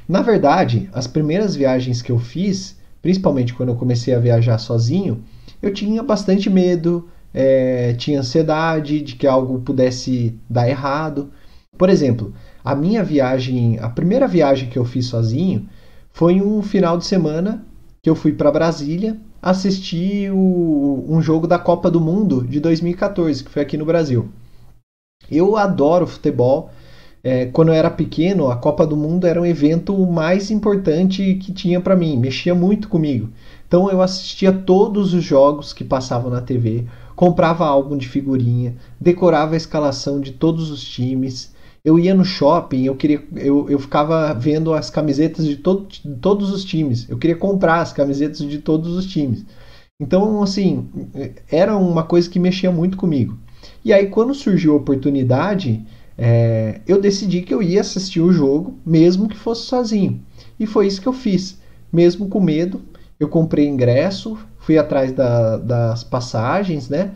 Na 0.07 0.21
verdade, 0.21 0.89
as 0.93 1.07
primeiras 1.07 1.57
viagens 1.57 2.01
que 2.01 2.09
eu 2.09 2.19
fiz, 2.19 2.78
principalmente 3.01 3.53
quando 3.53 3.69
eu 3.69 3.75
comecei 3.75 4.13
a 4.13 4.19
viajar 4.19 4.57
sozinho, 4.57 5.23
eu 5.61 5.73
tinha 5.73 6.01
bastante 6.03 6.49
medo, 6.49 7.07
é, 7.33 7.93
tinha 7.93 8.19
ansiedade 8.19 9.01
de 9.01 9.15
que 9.15 9.27
algo 9.27 9.59
pudesse 9.59 10.37
dar 10.49 10.69
errado. 10.69 11.31
Por 11.77 11.89
exemplo, 11.89 12.33
a 12.63 12.75
minha 12.75 13.03
viagem, 13.03 13.77
a 13.79 13.89
primeira 13.89 14.27
viagem 14.27 14.69
que 14.69 14.77
eu 14.77 14.85
fiz 14.85 15.05
sozinho 15.05 15.67
foi 16.11 16.41
um 16.41 16.61
final 16.61 16.97
de 16.97 17.05
semana 17.05 17.65
que 18.01 18.09
eu 18.09 18.15
fui 18.15 18.33
para 18.33 18.51
Brasília 18.51 19.17
assistir 19.41 20.31
o, 20.31 21.05
um 21.07 21.21
jogo 21.21 21.47
da 21.47 21.57
Copa 21.57 21.89
do 21.89 21.99
Mundo 21.99 22.45
de 22.45 22.59
2014, 22.59 23.43
que 23.43 23.51
foi 23.51 23.61
aqui 23.61 23.77
no 23.77 23.85
Brasil. 23.85 24.29
Eu 25.31 25.55
adoro 25.55 26.07
futebol, 26.07 26.71
é, 27.23 27.47
quando 27.47 27.69
eu 27.69 27.73
era 27.73 27.89
pequeno, 27.89 28.49
a 28.49 28.55
Copa 28.55 28.87
do 28.87 28.95
Mundo 28.95 29.27
era 29.27 29.41
um 29.41 29.45
evento 29.45 29.97
mais 30.07 30.49
importante 30.49 31.35
que 31.35 31.51
tinha 31.51 31.81
para 31.81 31.95
mim, 31.95 32.17
mexia 32.17 32.55
muito 32.55 32.87
comigo. 32.87 33.29
Então 33.67 33.89
eu 33.91 34.01
assistia 34.01 34.51
todos 34.51 35.13
os 35.13 35.23
jogos 35.23 35.73
que 35.73 35.83
passavam 35.83 36.31
na 36.31 36.41
TV, 36.41 36.85
comprava 37.15 37.65
álbum 37.65 37.97
de 37.97 38.07
figurinha, 38.07 38.75
decorava 38.99 39.53
a 39.53 39.57
escalação 39.57 40.19
de 40.21 40.31
todos 40.31 40.71
os 40.71 40.83
times. 40.83 41.53
Eu 41.83 41.99
ia 41.99 42.13
no 42.13 42.25
shopping, 42.25 42.83
eu 42.83 42.95
queria, 42.95 43.21
eu, 43.35 43.69
eu 43.69 43.79
ficava 43.79 44.33
vendo 44.33 44.73
as 44.73 44.89
camisetas 44.89 45.45
de, 45.45 45.57
todo, 45.57 45.87
de 45.87 46.15
todos 46.15 46.51
os 46.51 46.63
times. 46.63 47.09
Eu 47.09 47.17
queria 47.17 47.35
comprar 47.35 47.81
as 47.81 47.93
camisetas 47.93 48.39
de 48.39 48.59
todos 48.59 48.95
os 48.95 49.05
times. 49.05 49.45
Então, 50.01 50.41
assim, 50.41 50.87
era 51.51 51.75
uma 51.75 52.03
coisa 52.03 52.29
que 52.29 52.39
mexia 52.39 52.71
muito 52.71 52.95
comigo. 52.95 53.37
E 53.83 53.91
aí, 53.91 54.07
quando 54.07 54.33
surgiu 54.33 54.73
a 54.73 54.77
oportunidade, 54.77 55.85
é, 56.21 56.81
eu 56.85 56.99
decidi 56.99 57.43
que 57.43 57.53
eu 57.53 57.63
ia 57.63 57.79
assistir 57.79 58.19
o 58.19 58.33
jogo, 58.33 58.77
mesmo 58.85 59.29
que 59.29 59.37
fosse 59.37 59.67
sozinho. 59.67 60.21
E 60.59 60.67
foi 60.67 60.85
isso 60.85 61.01
que 61.01 61.07
eu 61.07 61.13
fiz. 61.13 61.57
Mesmo 61.93 62.27
com 62.27 62.41
medo, 62.41 62.81
eu 63.17 63.29
comprei 63.29 63.65
ingresso, 63.65 64.37
fui 64.57 64.77
atrás 64.77 65.13
da, 65.13 65.55
das 65.55 66.03
passagens, 66.03 66.89
né? 66.89 67.13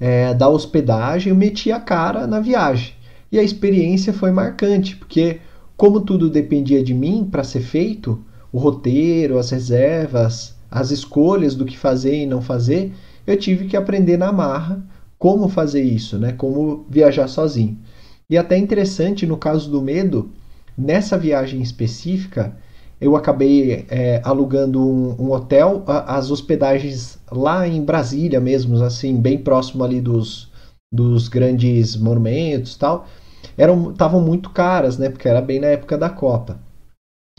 É, 0.00 0.34
da 0.34 0.48
hospedagem, 0.48 1.30
eu 1.30 1.36
meti 1.36 1.70
a 1.70 1.78
cara 1.78 2.26
na 2.26 2.40
viagem. 2.40 2.94
E 3.30 3.38
a 3.38 3.44
experiência 3.44 4.12
foi 4.12 4.32
marcante, 4.32 4.96
porque 4.96 5.38
como 5.76 6.00
tudo 6.00 6.28
dependia 6.28 6.82
de 6.82 6.92
mim 6.92 7.28
para 7.30 7.44
ser 7.44 7.60
feito, 7.60 8.24
o 8.50 8.58
roteiro, 8.58 9.38
as 9.38 9.50
reservas, 9.50 10.56
as 10.68 10.90
escolhas 10.90 11.54
do 11.54 11.64
que 11.64 11.78
fazer 11.78 12.22
e 12.22 12.26
não 12.26 12.42
fazer, 12.42 12.92
eu 13.24 13.36
tive 13.36 13.68
que 13.68 13.76
aprender 13.76 14.16
na 14.16 14.32
marra 14.32 14.84
como 15.22 15.48
fazer 15.48 15.84
isso, 15.84 16.18
né? 16.18 16.32
Como 16.32 16.84
viajar 16.90 17.28
sozinho. 17.28 17.78
E 18.28 18.36
até 18.36 18.58
interessante 18.58 19.24
no 19.24 19.36
caso 19.36 19.70
do 19.70 19.80
medo, 19.80 20.32
nessa 20.76 21.16
viagem 21.16 21.62
específica, 21.62 22.56
eu 23.00 23.14
acabei 23.14 23.86
é, 23.88 24.20
alugando 24.24 24.84
um, 24.84 25.14
um, 25.20 25.30
hotel, 25.30 25.84
as 25.86 26.28
hospedagens 26.32 27.20
lá 27.30 27.68
em 27.68 27.84
Brasília 27.84 28.40
mesmo, 28.40 28.82
assim, 28.82 29.14
bem 29.20 29.38
próximo 29.38 29.84
ali 29.84 30.00
dos, 30.00 30.50
dos 30.92 31.28
grandes 31.28 31.94
monumentos 31.96 32.74
tal, 32.74 33.06
eram 33.56 33.92
estavam 33.92 34.20
muito 34.20 34.50
caras, 34.50 34.98
né? 34.98 35.08
Porque 35.08 35.28
era 35.28 35.40
bem 35.40 35.60
na 35.60 35.68
época 35.68 35.96
da 35.96 36.10
Copa. 36.10 36.58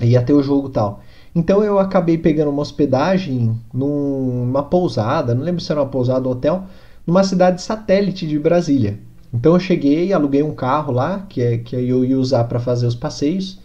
Ia 0.01 0.21
ter 0.21 0.31
o 0.31 0.41
jogo 0.41 0.69
tal. 0.69 1.01
Então 1.35 1.61
eu 1.61 1.77
acabei 1.77 2.17
pegando 2.17 2.49
uma 2.49 2.61
hospedagem 2.61 3.59
numa 3.73 4.63
pousada, 4.63 5.35
não 5.35 5.43
lembro 5.43 5.61
se 5.61 5.69
era 5.69 5.81
uma 5.81 5.89
pousada 5.89 6.29
ou 6.29 6.33
hotel, 6.33 6.63
numa 7.05 7.23
cidade 7.23 7.61
satélite 7.61 8.27
de 8.27 8.37
Brasília. 8.39 8.99
Então 9.33 9.53
eu 9.53 9.59
cheguei, 9.59 10.13
aluguei 10.13 10.43
um 10.43 10.53
carro 10.53 10.93
lá, 10.93 11.25
que, 11.27 11.41
é, 11.41 11.57
que 11.57 11.75
eu 11.75 12.05
ia 12.05 12.17
usar 12.17 12.43
para 12.45 12.59
fazer 12.59 12.85
os 12.85 12.95
passeios, 12.95 13.59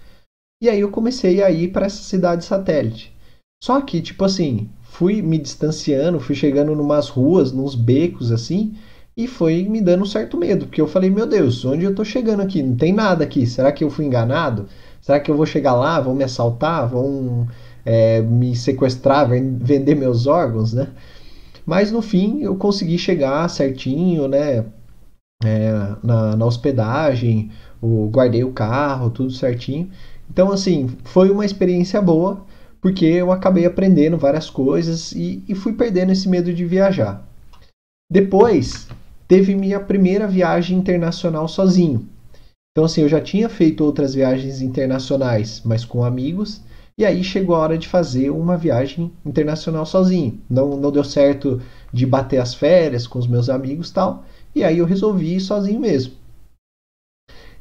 e 0.63 0.69
aí 0.69 0.81
eu 0.81 0.91
comecei 0.91 1.43
a 1.43 1.51
ir 1.51 1.69
para 1.69 1.87
essa 1.87 2.03
cidade 2.03 2.45
satélite. 2.45 3.15
Só 3.63 3.81
que, 3.81 4.01
tipo 4.01 4.25
assim, 4.25 4.69
fui 4.83 5.21
me 5.21 5.39
distanciando, 5.39 6.21
fui 6.21 6.35
chegando 6.35 6.75
numas 6.75 7.09
ruas, 7.09 7.53
nos 7.53 7.75
becos 7.75 8.33
assim, 8.33 8.77
e 9.17 9.27
foi 9.27 9.65
me 9.65 9.81
dando 9.81 10.03
um 10.03 10.07
certo 10.07 10.37
medo, 10.37 10.67
porque 10.67 10.81
eu 10.81 10.87
falei, 10.87 11.11
meu 11.11 11.27
Deus, 11.27 11.65
onde 11.65 11.85
eu 11.85 11.95
tô 11.95 12.05
chegando 12.05 12.41
aqui? 12.41 12.63
Não 12.63 12.77
tem 12.77 12.93
nada 12.93 13.25
aqui. 13.25 13.47
Será 13.47 13.73
que 13.73 13.83
eu 13.83 13.91
fui 13.91 14.05
enganado? 14.05 14.69
Será 15.01 15.19
que 15.19 15.31
eu 15.31 15.37
vou 15.37 15.45
chegar 15.45 15.75
lá, 15.75 16.01
vão 16.01 16.15
me 16.15 16.23
assaltar, 16.25 16.89
vão 16.89 17.47
é, 17.85 18.21
me 18.23 18.55
sequestrar, 18.55 19.29
vender 19.29 19.95
meus 19.97 20.27
órgãos, 20.27 20.73
né? 20.73 20.89
Mas 21.69 21.93
no 21.93 22.01
fim 22.01 22.41
eu 22.41 22.57
consegui 22.57 22.97
chegar 22.97 23.47
certinho, 23.51 24.27
né? 24.27 24.65
É, 25.45 25.71
na, 26.03 26.35
na 26.35 26.47
hospedagem, 26.47 27.51
o, 27.79 28.09
guardei 28.09 28.43
o 28.43 28.53
carro, 28.53 29.11
tudo 29.11 29.31
certinho. 29.31 29.91
Então, 30.31 30.51
assim, 30.51 30.89
foi 31.05 31.31
uma 31.31 31.45
experiência 31.45 32.01
boa, 32.01 32.43
porque 32.81 33.05
eu 33.05 33.31
acabei 33.31 33.67
aprendendo 33.67 34.17
várias 34.17 34.49
coisas 34.49 35.13
e, 35.13 35.45
e 35.47 35.55
fui 35.55 35.75
perdendo 35.75 36.11
esse 36.11 36.27
medo 36.27 36.55
de 36.55 36.65
viajar. 36.65 37.23
Depois, 38.11 38.89
teve 39.29 39.55
minha 39.55 39.79
primeira 39.79 40.27
viagem 40.27 40.79
internacional 40.79 41.47
sozinho. 41.47 42.09
Então, 42.73 42.87
assim, 42.87 43.03
eu 43.03 43.11
já 43.11 43.21
tinha 43.21 43.49
feito 43.51 43.85
outras 43.85 44.15
viagens 44.15 44.63
internacionais, 44.63 45.61
mas 45.67 45.85
com 45.85 46.03
amigos, 46.03 46.63
e 46.99 47.05
aí 47.05 47.23
chegou 47.23 47.55
a 47.55 47.61
hora 47.61 47.79
de 47.79 47.87
fazer 47.87 48.29
uma 48.31 48.57
viagem 48.57 49.13
internacional 49.25 49.87
sozinho. 49.87 50.41
Não, 50.51 50.77
não 50.77 50.91
deu 50.91 51.05
certo 51.05 51.63
de 51.93 52.05
bater 52.05 52.41
as 52.41 52.55
férias 52.55 53.07
com 53.07 53.21
os 53.21 53.29
meus 53.29 53.49
amigos 53.49 53.93
tal, 53.93 54.25
e 54.53 54.65
aí 54.65 54.79
eu 54.79 54.85
resolvi 54.85 55.37
ir 55.37 55.41
sozinho 55.41 55.79
mesmo. 55.79 56.15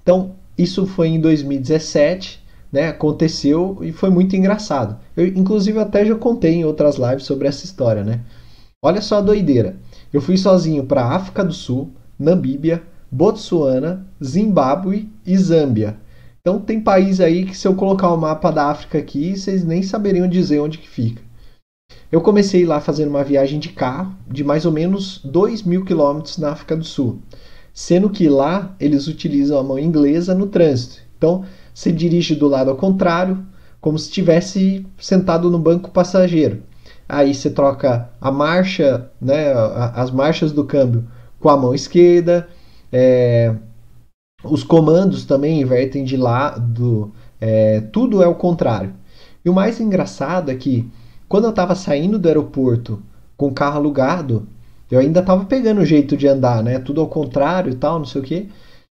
Então, 0.01 0.35
isso 0.57 0.87
foi 0.87 1.09
em 1.09 1.21
2017, 1.21 2.43
né? 2.71 2.87
Aconteceu 2.87 3.77
e 3.81 3.91
foi 3.91 4.09
muito 4.09 4.35
engraçado. 4.35 4.97
Eu, 5.15 5.27
inclusive, 5.27 5.77
até 5.77 6.03
já 6.03 6.15
contei 6.15 6.55
em 6.55 6.65
outras 6.65 6.95
lives 6.95 7.23
sobre 7.23 7.47
essa 7.47 7.63
história, 7.63 8.03
né? 8.03 8.21
Olha 8.83 9.01
só 9.01 9.17
a 9.17 9.21
doideira. 9.21 9.75
Eu 10.11 10.21
fui 10.21 10.37
sozinho 10.37 10.85
para 10.85 11.05
África 11.05 11.43
do 11.43 11.53
Sul, 11.53 11.91
Namíbia, 12.17 12.81
Botsuana, 13.11 14.07
Zimbábue 14.23 15.09
e 15.25 15.37
Zâmbia. 15.37 15.97
Então 16.47 16.61
tem 16.61 16.79
país 16.79 17.19
aí 17.19 17.43
que 17.43 17.57
se 17.57 17.67
eu 17.67 17.75
colocar 17.75 18.09
o 18.09 18.15
mapa 18.15 18.49
da 18.51 18.67
África 18.67 18.97
aqui, 18.97 19.35
vocês 19.35 19.65
nem 19.65 19.83
saberiam 19.83 20.29
dizer 20.29 20.61
onde 20.61 20.77
que 20.77 20.87
fica. 20.87 21.21
Eu 22.09 22.21
comecei 22.21 22.65
lá 22.65 22.79
fazendo 22.79 23.09
uma 23.09 23.21
viagem 23.21 23.59
de 23.59 23.67
carro 23.67 24.15
de 24.25 24.45
mais 24.45 24.65
ou 24.65 24.71
menos 24.71 25.19
2 25.25 25.63
mil 25.63 25.83
quilômetros 25.83 26.37
na 26.37 26.51
África 26.51 26.73
do 26.73 26.85
Sul, 26.85 27.19
sendo 27.73 28.09
que 28.09 28.29
lá 28.29 28.73
eles 28.79 29.07
utilizam 29.07 29.59
a 29.59 29.63
mão 29.63 29.77
inglesa 29.77 30.33
no 30.33 30.47
trânsito. 30.47 31.01
Então 31.17 31.43
você 31.73 31.91
dirige 31.91 32.33
do 32.33 32.47
lado 32.47 32.69
ao 32.69 32.77
contrário, 32.77 33.45
como 33.81 33.99
se 33.99 34.05
estivesse 34.05 34.87
sentado 34.97 35.51
no 35.51 35.59
banco 35.59 35.91
passageiro. 35.91 36.63
Aí 37.09 37.35
você 37.35 37.49
troca 37.49 38.09
a 38.21 38.31
marcha, 38.31 39.11
né, 39.19 39.51
as 39.93 40.11
marchas 40.11 40.53
do 40.53 40.63
câmbio 40.63 41.05
com 41.41 41.49
a 41.49 41.57
mão 41.57 41.75
esquerda, 41.75 42.47
é, 42.89 43.53
os 44.43 44.63
comandos 44.63 45.25
também 45.25 45.61
invertem 45.61 46.03
de 46.03 46.15
lado, 46.15 47.11
é, 47.41 47.81
tudo 47.81 48.21
é 48.21 48.27
o 48.27 48.35
contrário. 48.35 48.93
E 49.43 49.49
o 49.49 49.53
mais 49.53 49.79
engraçado 49.79 50.51
é 50.51 50.55
que 50.55 50.89
quando 51.27 51.45
eu 51.45 51.49
estava 51.49 51.73
saindo 51.75 52.19
do 52.19 52.27
aeroporto 52.27 53.01
com 53.35 53.47
o 53.47 53.53
carro 53.53 53.77
alugado, 53.77 54.47
eu 54.89 54.99
ainda 54.99 55.19
estava 55.19 55.45
pegando 55.45 55.81
o 55.81 55.85
jeito 55.85 56.15
de 56.15 56.27
andar, 56.27 56.63
né? 56.63 56.79
Tudo 56.79 57.01
ao 57.01 57.07
contrário 57.07 57.71
e 57.71 57.75
tal, 57.75 57.97
não 57.97 58.05
sei 58.05 58.21
o 58.21 58.23
quê. 58.23 58.45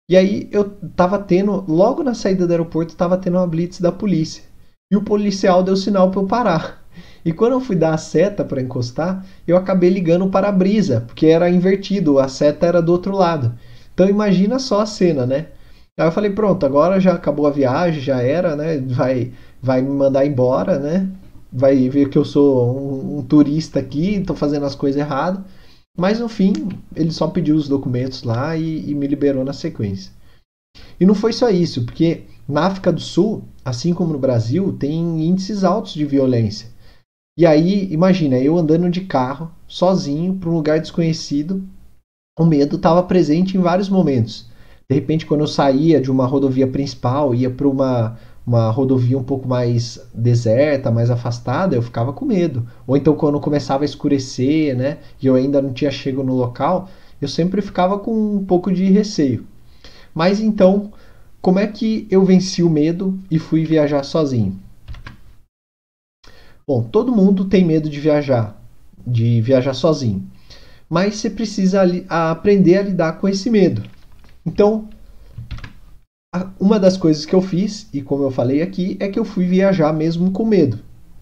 E 0.09 0.17
aí 0.17 0.49
eu 0.51 0.65
tava 0.97 1.19
tendo, 1.19 1.65
logo 1.69 2.03
na 2.03 2.15
saída 2.15 2.47
do 2.47 2.51
aeroporto, 2.51 2.97
tava 2.97 3.17
tendo 3.17 3.37
uma 3.39 3.47
blitz 3.47 3.81
da 3.81 3.93
polícia. 3.93 4.43
E 4.91 4.97
o 4.97 5.03
policial 5.03 5.63
deu 5.63 5.77
sinal 5.77 6.11
para 6.11 6.21
eu 6.21 6.27
parar. 6.27 6.85
E 7.25 7.33
quando 7.33 7.53
eu 7.53 7.61
fui 7.61 7.77
dar 7.77 7.95
a 7.95 7.99
seta 7.99 8.45
para 8.45 8.61
encostar, 8.61 9.25
eu 9.47 9.57
acabei 9.57 9.89
ligando 9.91 10.25
o 10.25 10.31
para-brisa, 10.31 11.03
porque 11.07 11.27
era 11.27 11.49
invertido, 11.49 12.19
a 12.19 12.29
seta 12.29 12.67
era 12.67 12.83
do 12.83 12.93
outro 12.93 13.17
lado. 13.17 13.55
Então 13.95 14.09
imagina 14.09 14.59
só 14.59 14.81
a 14.81 14.87
cena, 14.87 15.25
né? 15.25 15.47
Aí 15.97 16.07
eu 16.07 16.13
falei, 16.13 16.31
pronto, 16.31 16.67
agora 16.67 17.01
já 17.01 17.15
acabou 17.15 17.47
a 17.47 17.51
viagem, 17.51 18.01
já 18.01 18.21
era, 18.21 18.57
né? 18.57 18.79
Vai, 18.79 19.33
vai 19.63 19.81
me 19.81 19.91
mandar 19.91 20.27
embora, 20.27 20.79
né? 20.79 21.09
Vai 21.53 21.89
ver 21.89 22.09
que 22.11 22.19
eu 22.19 22.25
sou 22.25 22.77
um, 22.77 23.19
um 23.19 23.23
turista 23.23 23.79
aqui, 23.79 24.17
estou 24.17 24.35
fazendo 24.35 24.67
as 24.67 24.75
coisas 24.75 25.01
erradas. 25.01 25.45
Mas 25.97 26.19
no 26.19 26.29
fim, 26.29 26.53
ele 26.97 27.13
só 27.13 27.29
pediu 27.29 27.55
os 27.55 27.69
documentos 27.69 28.25
lá 28.25 28.57
e, 28.57 28.91
e 28.91 28.95
me 28.95 29.07
liberou 29.07 29.45
na 29.45 29.53
sequência. 29.53 30.13
E 30.99 31.07
não 31.07 31.15
foi 31.15 31.33
só 31.33 31.49
isso, 31.49 31.85
porque 31.85 32.25
na 32.49 32.67
África 32.67 32.93
do 32.93 33.01
Sul, 33.01 33.45
assim 33.65 33.95
como 33.95 34.13
no 34.13 34.19
Brasil, 34.19 34.73
tem 34.73 35.25
índices 35.25 35.63
altos 35.63 35.95
de 35.95 36.05
violência. 36.05 36.69
E 37.39 37.47
aí, 37.47 37.93
imagina, 37.93 38.37
eu 38.39 38.57
andando 38.59 38.91
de 38.91 39.03
carro, 39.03 39.51
sozinho, 39.67 40.35
para 40.35 40.51
um 40.51 40.55
lugar 40.55 40.81
desconhecido, 40.81 41.63
o 42.39 42.45
medo 42.45 42.77
estava 42.77 43.03
presente 43.03 43.57
em 43.57 43.61
vários 43.61 43.89
momentos. 43.89 44.47
De 44.89 44.95
repente, 44.95 45.25
quando 45.25 45.43
eu 45.43 45.47
saía 45.47 46.01
de 46.01 46.11
uma 46.11 46.27
rodovia 46.27 46.67
principal, 46.67 47.35
ia 47.35 47.49
para 47.49 47.69
uma, 47.69 48.19
uma 48.47 48.71
rodovia 48.71 49.17
um 49.17 49.23
pouco 49.23 49.49
mais 49.49 50.01
deserta, 50.13 50.91
mais 50.91 51.11
afastada, 51.11 51.77
eu 51.77 51.83
ficava 51.83 52.13
com 52.13 52.25
medo. 52.25 52.67
Ou 52.87 52.97
então, 52.97 53.15
quando 53.15 53.41
começava 53.41 53.85
a 53.85 53.87
escurecer, 53.87 54.77
né, 54.77 54.99
e 55.23 55.27
eu 55.27 55.37
ainda 55.37 55.63
não 55.63 55.73
tinha 55.73 55.91
chego 55.91 56.23
no 56.23 56.35
local, 56.35 56.89
eu 57.23 57.29
sempre 57.29 57.63
ficava 57.63 57.99
com 57.99 58.37
um 58.37 58.45
pouco 58.45 58.73
de 58.73 58.85
receio. 58.91 59.47
Mas 60.13 60.41
então, 60.41 60.93
como 61.41 61.59
é 61.59 61.67
que 61.67 62.07
eu 62.11 62.25
venci 62.25 62.63
o 62.63 62.71
medo 62.71 63.19
e 63.31 63.39
fui 63.39 63.65
viajar 63.65 64.03
sozinho? 64.03 64.59
Bom, 66.67 66.83
todo 66.83 67.15
mundo 67.15 67.45
tem 67.45 67.65
medo 67.65 67.89
de 67.89 68.01
viajar, 68.01 68.61
de 69.07 69.41
viajar 69.41 69.75
sozinho 69.75 70.27
mas 70.89 71.17
você 71.17 71.31
precisa 71.31 71.83
aprender 72.09 72.77
a 72.79 72.83
lidar 72.83 73.13
com 73.15 73.29
esse 73.29 73.51
medo. 73.51 73.83
Então, 74.45 74.89
uma 76.59 76.79
das 76.79 76.97
coisas 76.97 77.25
que 77.25 77.35
eu 77.35 77.41
fiz, 77.41 77.89
e 77.93 78.03
como 78.03 78.25
eu 78.25 78.31
falei 78.31 78.63
aqui, 78.63 78.97
é 79.01 79.09
que 79.09 79.19
eu 79.19 79.25
fui 79.25 79.47
viajar 79.47 79.93
mesmo 79.93 80.31
com 80.33 80.45
medo, 80.45 80.81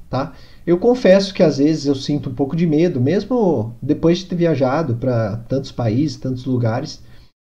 tá? 0.09 0.33
Eu 0.67 0.79
confesso 0.79 1.35
que 1.35 1.43
às 1.43 1.59
vezes 1.59 1.87
eu 1.87 1.95
sinto 1.95 2.31
um 2.31 2.35
pouco 2.35 2.57
de 2.57 2.67
medo, 2.67 3.01
mesmo 3.01 3.75
depois 3.83 4.19
de 4.19 4.27
ter 4.27 4.37
viajado 4.37 4.95
para 4.97 5.37
tantos 5.49 5.73
países, 5.73 6.17
tantos 6.17 6.45
lugares, 6.45 7.03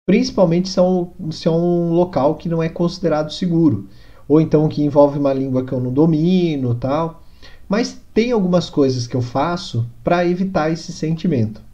principalmente 0.06 0.70
se 0.70 0.78
é, 0.78 0.82
um, 0.82 1.32
se 1.32 1.48
é 1.48 1.52
um 1.52 1.92
local 1.94 2.36
que 2.36 2.48
não 2.48 2.62
é 2.62 2.70
considerado 2.70 3.34
seguro, 3.34 3.88
ou 4.28 4.40
então 4.40 4.68
que 4.68 4.84
envolve 4.84 5.18
uma 5.18 5.34
língua 5.34 5.66
que 5.66 5.72
eu 5.72 5.80
não 5.80 5.92
domino, 5.92 6.76
tal. 6.76 7.24
Mas 7.68 8.00
tem 8.14 8.32
algumas 8.32 8.70
coisas 8.70 9.08
que 9.08 9.16
eu 9.16 9.22
faço 9.22 9.88
para 10.04 10.26
evitar 10.28 10.72
esse 10.72 10.92
sentimento. 10.92 11.65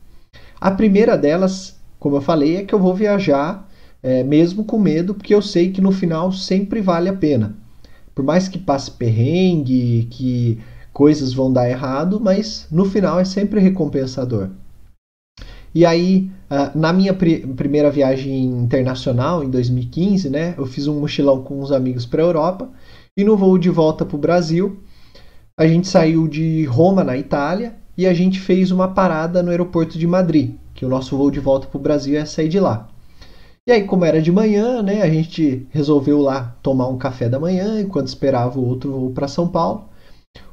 A 0.62 0.69
primeira 0.69 1.17
delas, 1.17 1.76
como 2.00 2.17
eu 2.17 2.21
falei, 2.21 2.58
é 2.58 2.63
que 2.63 2.76
eu 2.76 2.80
vou 2.80 2.93
viajar 2.93 3.67
é, 4.04 4.24
mesmo 4.24 4.63
com 4.63 4.78
medo, 4.78 5.15
porque 5.15 5.34
eu 5.34 5.41
sei 5.41 5.71
que 5.71 5.82
no 5.82 5.91
final 5.91 6.32
sempre 6.32 6.80
vale 6.82 7.10
a 7.10 7.13
pena. 7.13 7.56
Por 8.13 8.24
mais 8.24 8.47
que 8.47 8.60
passe 8.60 8.91
perrengue, 8.91 10.08
que 10.12 10.60
coisas 10.93 11.34
vão 11.34 11.52
dar 11.52 11.67
errado, 11.67 12.19
mas 12.19 12.67
no 12.69 12.86
final 12.86 13.19
é 13.19 13.26
sempre 13.26 13.60
recompensador. 13.60 14.50
E 15.74 15.86
aí, 15.86 16.30
na 16.76 16.91
minha 16.91 17.13
primeira 17.13 17.89
viagem 17.89 18.43
internacional, 18.43 19.41
em 19.41 19.50
2015, 19.50 20.30
né, 20.30 20.54
eu 20.58 20.65
fiz 20.65 20.86
um 20.86 21.00
mochilão 21.00 21.41
com 21.41 21.62
uns 21.62 21.71
amigos 21.71 22.06
para 22.06 22.21
a 22.21 22.26
Europa 22.26 22.69
e 23.17 23.24
no 23.24 23.38
voo 23.38 23.58
de 23.58 23.69
volta 23.69 24.06
para 24.06 24.17
o 24.17 24.19
Brasil, 24.19 24.84
a 25.58 25.65
gente 25.65 25.88
saiu 25.88 26.28
de 26.28 26.65
Roma, 26.65 27.06
na 27.06 27.17
Itália, 27.17 27.76
e 27.97 28.08
a 28.08 28.13
gente 28.13 28.39
fez 28.39 28.71
uma 28.71 28.88
parada 28.88 29.43
no 29.43 29.51
aeroporto 29.51 29.97
de 29.97 30.08
Madrid, 30.08 30.56
que 30.73 30.86
o 30.86 30.89
nosso 30.89 31.17
voo 31.17 31.30
de 31.30 31.39
volta 31.39 31.67
para 31.67 31.77
o 31.77 31.82
Brasil 31.82 32.13
ia 32.13 32.25
sair 32.25 32.49
de 32.49 32.60
lá. 32.60 32.88
E 33.67 33.71
aí, 33.71 33.84
como 33.84 34.06
era 34.06 34.21
de 34.21 34.32
manhã, 34.32 34.82
né, 34.82 35.04
a 35.04 35.10
gente 35.10 35.67
resolveu 35.69 36.19
lá 36.19 36.56
tomar 36.63 36.88
um 36.88 36.97
café 36.97 37.30
da 37.30 37.39
manhã 37.39 37.80
enquanto 37.80 38.08
esperava 38.08 38.60
o 38.60 38.67
outro 38.67 38.91
voo 38.91 39.12
para 39.12 39.27
São 39.27 39.47
Paulo. 39.47 39.86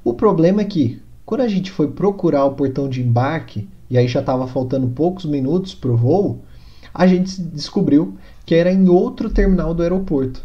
O 0.05 0.13
problema 0.13 0.61
é 0.61 0.65
que, 0.65 1.01
quando 1.25 1.41
a 1.41 1.49
gente 1.49 1.71
foi 1.71 1.89
procurar 1.89 2.45
o 2.45 2.55
portão 2.55 2.89
de 2.89 3.03
embarque, 3.03 3.69
e 3.89 3.97
aí 3.97 4.07
já 4.07 4.21
estava 4.21 4.47
faltando 4.47 4.89
poucos 4.89 5.25
minutos 5.25 5.75
para 5.75 5.91
o 5.91 5.97
voo, 5.97 6.41
a 6.93 7.07
gente 7.07 7.41
descobriu 7.41 8.15
que 8.45 8.55
era 8.55 8.73
em 8.73 8.89
outro 8.89 9.31
terminal 9.31 9.73
do 9.73 9.83
aeroporto. 9.83 10.43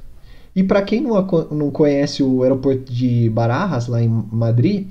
E 0.56 0.63
para 0.63 0.82
quem 0.84 1.01
não, 1.01 1.15
não 1.51 1.71
conhece 1.71 2.21
o 2.21 2.43
aeroporto 2.43 2.93
de 2.93 3.29
Barajas, 3.29 3.88
lá 3.88 4.01
em 4.01 4.08
Madrid, 4.08 4.88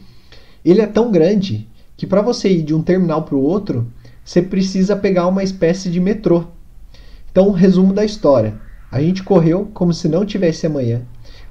ele 0.64 0.80
é 0.80 0.86
tão 0.86 1.10
grande 1.10 1.68
que 2.02 2.06
para 2.08 2.20
você 2.20 2.48
ir 2.48 2.62
de 2.62 2.74
um 2.74 2.82
terminal 2.82 3.22
para 3.22 3.36
o 3.36 3.40
outro, 3.40 3.86
você 4.24 4.42
precisa 4.42 4.96
pegar 4.96 5.28
uma 5.28 5.44
espécie 5.44 5.88
de 5.88 6.00
metrô. 6.00 6.46
Então, 7.30 7.52
resumo 7.52 7.92
da 7.92 8.04
história. 8.04 8.54
A 8.90 9.00
gente 9.00 9.22
correu 9.22 9.70
como 9.72 9.94
se 9.94 10.08
não 10.08 10.26
tivesse 10.26 10.66
amanhã. 10.66 11.02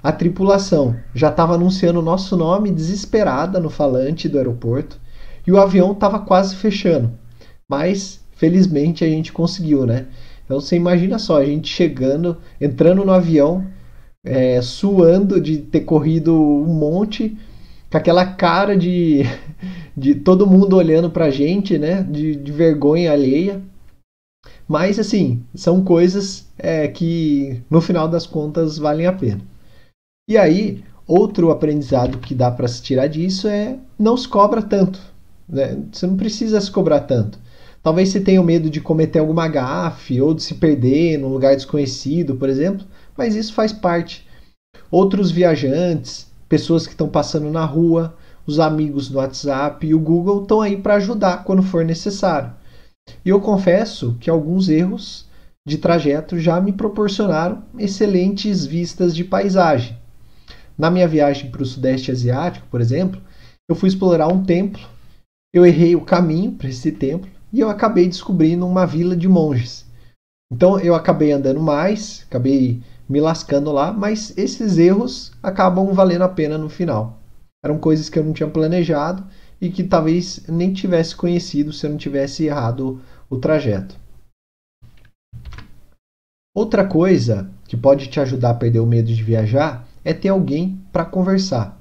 A 0.03 0.11
tripulação 0.11 0.93
já 1.15 1.29
estava 1.29 1.55
anunciando 1.55 1.99
o 1.99 2.03
nosso 2.03 2.35
nome 2.35 2.69
desesperada 2.69 3.61
no 3.61 3.69
falante 3.69 4.27
do 4.27 4.37
aeroporto 4.37 4.99
e 5.47 5.53
o 5.53 5.57
avião 5.57 5.93
estava 5.93 6.19
quase 6.19 6.53
fechando. 6.57 7.13
Mas, 7.65 8.19
felizmente, 8.35 9.05
a 9.05 9.07
gente 9.07 9.31
conseguiu, 9.31 9.85
né? 9.85 10.07
Então, 10.43 10.59
você 10.59 10.75
imagina 10.75 11.17
só, 11.17 11.37
a 11.37 11.45
gente 11.45 11.69
chegando, 11.69 12.35
entrando 12.59 13.05
no 13.05 13.13
avião, 13.13 13.65
é, 14.21 14.61
suando 14.61 15.39
de 15.39 15.59
ter 15.59 15.85
corrido 15.85 16.35
um 16.35 16.73
monte, 16.73 17.37
com 17.89 17.97
aquela 17.97 18.25
cara 18.25 18.75
de, 18.75 19.23
de 19.95 20.15
todo 20.15 20.47
mundo 20.47 20.75
olhando 20.75 21.09
pra 21.09 21.29
gente, 21.29 21.77
né? 21.77 22.03
De, 22.03 22.35
de 22.35 22.51
vergonha 22.51 23.11
alheia. 23.11 23.61
Mas, 24.67 24.97
assim, 24.97 25.43
são 25.53 25.83
coisas 25.83 26.47
é, 26.57 26.87
que 26.87 27.61
no 27.69 27.81
final 27.81 28.07
das 28.07 28.25
contas 28.25 28.77
valem 28.77 29.05
a 29.05 29.13
pena. 29.13 29.41
E 30.29 30.37
aí, 30.37 30.83
outro 31.07 31.51
aprendizado 31.51 32.19
que 32.19 32.33
dá 32.33 32.49
para 32.49 32.67
se 32.67 32.81
tirar 32.81 33.07
disso 33.07 33.47
é 33.47 33.77
não 33.99 34.15
se 34.15 34.27
cobra 34.27 34.61
tanto. 34.61 34.99
Né? 35.47 35.77
Você 35.91 36.07
não 36.07 36.15
precisa 36.15 36.61
se 36.61 36.71
cobrar 36.71 37.01
tanto. 37.01 37.37
Talvez 37.83 38.09
você 38.09 38.21
tenha 38.21 38.41
medo 38.43 38.69
de 38.69 38.79
cometer 38.79 39.19
alguma 39.19 39.47
gafe 39.47 40.21
ou 40.21 40.33
de 40.33 40.43
se 40.43 40.55
perder 40.55 41.17
num 41.17 41.29
lugar 41.29 41.55
desconhecido, 41.55 42.35
por 42.35 42.47
exemplo, 42.47 42.85
mas 43.17 43.35
isso 43.35 43.53
faz 43.53 43.73
parte. 43.73 44.25
Outros 44.89 45.31
viajantes, 45.31 46.27
pessoas 46.47 46.85
que 46.85 46.93
estão 46.93 47.09
passando 47.09 47.49
na 47.49 47.65
rua, 47.65 48.15
os 48.45 48.59
amigos 48.59 49.09
no 49.09 49.19
WhatsApp 49.19 49.85
e 49.85 49.93
o 49.93 49.99
Google 49.99 50.41
estão 50.41 50.61
aí 50.61 50.77
para 50.77 50.95
ajudar 50.95 51.43
quando 51.43 51.63
for 51.63 51.85
necessário. 51.85 52.53
E 53.25 53.29
eu 53.29 53.39
confesso 53.39 54.15
que 54.19 54.29
alguns 54.29 54.69
erros 54.69 55.27
de 55.65 55.77
trajeto 55.77 56.39
já 56.39 56.59
me 56.59 56.71
proporcionaram 56.71 57.63
excelentes 57.77 58.65
vistas 58.65 59.15
de 59.15 59.23
paisagem. 59.23 59.97
Na 60.77 60.89
minha 60.89 61.07
viagem 61.07 61.51
para 61.51 61.61
o 61.61 61.65
Sudeste 61.65 62.11
Asiático, 62.11 62.65
por 62.71 62.81
exemplo, 62.81 63.21
eu 63.69 63.75
fui 63.75 63.87
explorar 63.87 64.27
um 64.27 64.43
templo, 64.43 64.81
eu 65.53 65.65
errei 65.65 65.95
o 65.95 66.01
caminho 66.01 66.53
para 66.53 66.69
esse 66.69 66.91
templo 66.91 67.29
e 67.53 67.59
eu 67.59 67.69
acabei 67.69 68.07
descobrindo 68.07 68.65
uma 68.65 68.85
vila 68.85 69.15
de 69.15 69.27
monges. 69.27 69.85
Então 70.51 70.79
eu 70.79 70.95
acabei 70.95 71.31
andando 71.31 71.59
mais, 71.59 72.25
acabei 72.27 72.81
me 73.07 73.19
lascando 73.19 73.71
lá, 73.71 73.91
mas 73.91 74.35
esses 74.37 74.77
erros 74.77 75.31
acabam 75.43 75.93
valendo 75.93 76.23
a 76.23 76.29
pena 76.29 76.57
no 76.57 76.69
final. 76.69 77.20
Eram 77.63 77.77
coisas 77.77 78.09
que 78.09 78.17
eu 78.17 78.23
não 78.23 78.33
tinha 78.33 78.49
planejado 78.49 79.25
e 79.59 79.69
que 79.69 79.83
talvez 79.83 80.43
nem 80.47 80.73
tivesse 80.73 81.15
conhecido 81.15 81.71
se 81.71 81.85
eu 81.85 81.91
não 81.91 81.97
tivesse 81.97 82.45
errado 82.45 83.01
o 83.29 83.37
trajeto. 83.37 83.95
Outra 86.55 86.85
coisa 86.85 87.49
que 87.67 87.77
pode 87.77 88.07
te 88.07 88.19
ajudar 88.19 88.49
a 88.49 88.55
perder 88.55 88.79
o 88.79 88.85
medo 88.85 89.13
de 89.13 89.23
viajar 89.23 89.87
é 90.03 90.13
ter 90.13 90.29
alguém 90.29 90.81
para 90.91 91.05
conversar. 91.05 91.79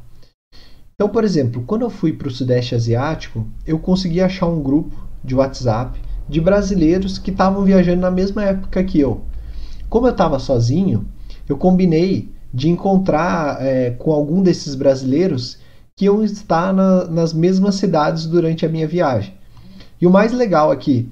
Então, 0.95 1.09
por 1.09 1.25
exemplo, 1.25 1.65
quando 1.67 1.83
eu 1.83 1.91
fui 1.91 2.13
para 2.13 2.29
o 2.29 2.31
Sudeste 2.31 2.75
Asiático, 2.75 3.47
eu 3.67 3.79
consegui 3.79 4.21
achar 4.21 4.47
um 4.47 4.63
grupo 4.63 4.95
de 5.25 5.35
WhatsApp 5.35 5.99
de 6.29 6.41
brasileiros 6.41 7.19
que 7.19 7.31
estavam 7.31 7.65
viajando 7.65 8.03
na 8.03 8.11
mesma 8.11 8.45
época 8.45 8.85
que 8.85 9.01
eu. 9.01 9.23
Como 9.89 10.07
eu 10.07 10.13
estava 10.13 10.39
sozinho, 10.39 11.09
eu 11.49 11.57
combinei 11.57 12.31
de 12.53 12.69
encontrar 12.69 13.61
é, 13.61 13.91
com 13.93 14.13
algum 14.13 14.43
desses 14.43 14.75
brasileiros 14.75 15.59
que 16.01 16.07
iam 16.07 16.25
estar 16.25 16.73
na, 16.73 17.05
nas 17.05 17.35
mesmas 17.35 17.75
cidades 17.75 18.25
durante 18.25 18.65
a 18.65 18.71
minha 18.71 18.89
viagem. 18.89 19.35
E 20.01 20.07
o 20.07 20.11
mais 20.11 20.33
legal 20.33 20.71
aqui, 20.71 21.07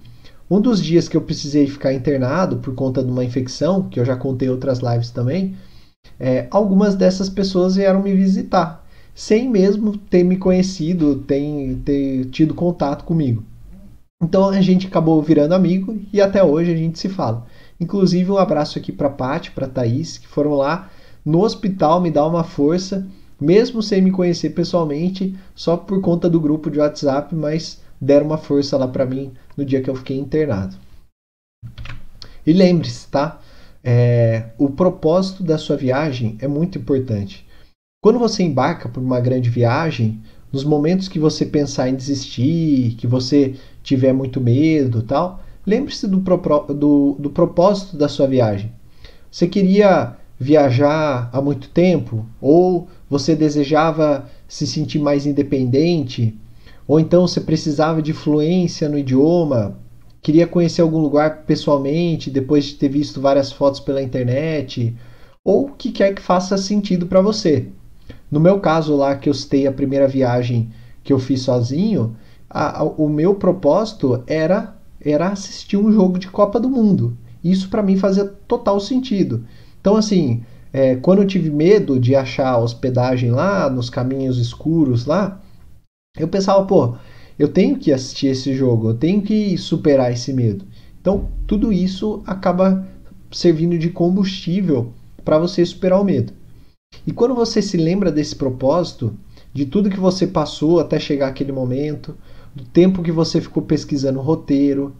um 0.50 0.62
dos 0.62 0.82
dias 0.82 1.06
que 1.06 1.14
eu 1.14 1.20
precisei 1.20 1.66
ficar 1.66 1.92
internado 1.92 2.56
por 2.56 2.74
conta 2.74 3.04
de 3.04 3.10
uma 3.10 3.22
infecção, 3.22 3.82
que 3.82 4.00
eu 4.00 4.04
já 4.06 4.16
contei 4.16 4.48
outras 4.48 4.78
lives 4.78 5.10
também, 5.10 5.54
é, 6.18 6.46
algumas 6.50 6.94
dessas 6.94 7.28
pessoas 7.28 7.76
vieram 7.76 8.02
me 8.02 8.14
visitar, 8.14 8.82
sem 9.14 9.46
mesmo 9.50 9.94
ter 9.94 10.24
me 10.24 10.38
conhecido, 10.38 11.16
ter, 11.16 11.76
ter 11.84 12.24
tido 12.30 12.54
contato 12.54 13.04
comigo. 13.04 13.44
Então 14.22 14.48
a 14.48 14.62
gente 14.62 14.86
acabou 14.86 15.22
virando 15.22 15.54
amigo 15.54 15.98
e 16.10 16.18
até 16.18 16.42
hoje 16.42 16.72
a 16.72 16.76
gente 16.76 16.98
se 16.98 17.10
fala. 17.10 17.44
Inclusive 17.78 18.32
um 18.32 18.38
abraço 18.38 18.78
aqui 18.78 18.90
para 18.90 19.10
Paty, 19.10 19.50
para 19.50 19.68
Thaís, 19.68 20.16
que 20.16 20.26
foram 20.26 20.54
lá 20.54 20.88
no 21.22 21.42
hospital 21.42 22.00
me 22.00 22.10
dar 22.10 22.26
uma 22.26 22.42
força, 22.42 23.06
mesmo 23.40 23.82
sem 23.82 24.02
me 24.02 24.10
conhecer 24.10 24.50
pessoalmente, 24.50 25.36
só 25.54 25.76
por 25.76 26.00
conta 26.00 26.28
do 26.28 26.40
grupo 26.40 26.70
de 26.70 26.78
WhatsApp, 26.78 27.34
mas 27.34 27.80
deram 28.00 28.26
uma 28.26 28.38
força 28.38 28.76
lá 28.76 28.88
para 28.88 29.06
mim 29.06 29.32
no 29.56 29.64
dia 29.64 29.82
que 29.82 29.90
eu 29.90 29.94
fiquei 29.94 30.18
internado. 30.18 30.76
E 32.46 32.52
lembre-se, 32.52 33.08
tá? 33.08 33.40
É, 33.82 34.50
o 34.58 34.70
propósito 34.70 35.42
da 35.42 35.58
sua 35.58 35.76
viagem 35.76 36.36
é 36.40 36.48
muito 36.48 36.78
importante. 36.78 37.46
Quando 38.02 38.18
você 38.18 38.42
embarca 38.42 38.88
por 38.88 39.02
uma 39.02 39.20
grande 39.20 39.50
viagem, 39.50 40.20
nos 40.52 40.64
momentos 40.64 41.08
que 41.08 41.18
você 41.18 41.44
pensar 41.44 41.88
em 41.88 41.94
desistir, 41.94 42.94
que 42.96 43.06
você 43.06 43.54
tiver 43.82 44.12
muito 44.12 44.40
medo 44.40 45.02
tal, 45.02 45.42
lembre-se 45.66 46.06
do, 46.06 46.18
do, 46.18 47.16
do 47.18 47.30
propósito 47.30 47.96
da 47.96 48.08
sua 48.08 48.26
viagem. 48.26 48.72
Você 49.30 49.46
queria 49.46 50.16
viajar 50.38 51.28
há 51.32 51.42
muito 51.42 51.68
tempo? 51.68 52.24
Ou 52.40 52.88
você 53.08 53.34
desejava 53.34 54.28
se 54.46 54.66
sentir 54.66 54.98
mais 54.98 55.26
independente? 55.26 56.38
Ou 56.86 56.98
então 56.98 57.26
você 57.26 57.40
precisava 57.40 58.00
de 58.02 58.12
fluência 58.12 58.88
no 58.88 58.98
idioma? 58.98 59.78
Queria 60.20 60.46
conhecer 60.46 60.82
algum 60.82 60.98
lugar 60.98 61.44
pessoalmente 61.44 62.30
depois 62.30 62.64
de 62.64 62.74
ter 62.74 62.88
visto 62.88 63.20
várias 63.20 63.52
fotos 63.52 63.80
pela 63.80 64.02
internet? 64.02 64.94
Ou 65.44 65.66
o 65.66 65.72
que 65.72 65.92
quer 65.92 66.14
que 66.14 66.22
faça 66.22 66.56
sentido 66.56 67.06
para 67.06 67.20
você? 67.20 67.68
No 68.30 68.40
meu 68.40 68.60
caso 68.60 68.94
lá, 68.96 69.16
que 69.16 69.28
eu 69.28 69.34
citei 69.34 69.66
a 69.66 69.72
primeira 69.72 70.06
viagem 70.06 70.70
que 71.02 71.12
eu 71.12 71.18
fiz 71.18 71.42
sozinho, 71.42 72.16
a, 72.50 72.80
a, 72.80 72.84
o 72.84 73.08
meu 73.08 73.34
propósito 73.34 74.22
era, 74.26 74.76
era 75.00 75.28
assistir 75.28 75.76
um 75.76 75.92
jogo 75.92 76.18
de 76.18 76.28
Copa 76.28 76.60
do 76.60 76.68
Mundo. 76.68 77.16
Isso 77.42 77.68
para 77.68 77.82
mim 77.82 77.96
fazia 77.96 78.24
total 78.46 78.80
sentido. 78.80 79.44
Então, 79.80 79.96
assim, 79.96 80.42
é, 80.72 80.96
quando 80.96 81.22
eu 81.22 81.26
tive 81.26 81.50
medo 81.50 81.98
de 81.98 82.14
achar 82.14 82.58
hospedagem 82.58 83.30
lá, 83.30 83.68
nos 83.70 83.88
caminhos 83.88 84.38
escuros 84.38 85.06
lá, 85.06 85.40
eu 86.18 86.28
pensava, 86.28 86.64
pô, 86.64 86.96
eu 87.38 87.48
tenho 87.48 87.78
que 87.78 87.92
assistir 87.92 88.28
esse 88.28 88.54
jogo, 88.54 88.90
eu 88.90 88.94
tenho 88.94 89.22
que 89.22 89.56
superar 89.56 90.12
esse 90.12 90.32
medo. 90.32 90.64
Então, 91.00 91.28
tudo 91.46 91.72
isso 91.72 92.22
acaba 92.26 92.86
servindo 93.30 93.78
de 93.78 93.90
combustível 93.90 94.92
para 95.24 95.38
você 95.38 95.64
superar 95.64 96.00
o 96.00 96.04
medo. 96.04 96.32
E 97.06 97.12
quando 97.12 97.34
você 97.34 97.62
se 97.62 97.76
lembra 97.76 98.10
desse 98.10 98.34
propósito, 98.34 99.14
de 99.52 99.66
tudo 99.66 99.90
que 99.90 100.00
você 100.00 100.26
passou 100.26 100.80
até 100.80 100.98
chegar 100.98 101.28
aquele 101.28 101.52
momento, 101.52 102.16
do 102.54 102.64
tempo 102.64 103.02
que 103.02 103.12
você 103.12 103.40
ficou 103.40 103.62
pesquisando 103.62 104.18
o 104.18 104.22
roteiro, 104.22 104.94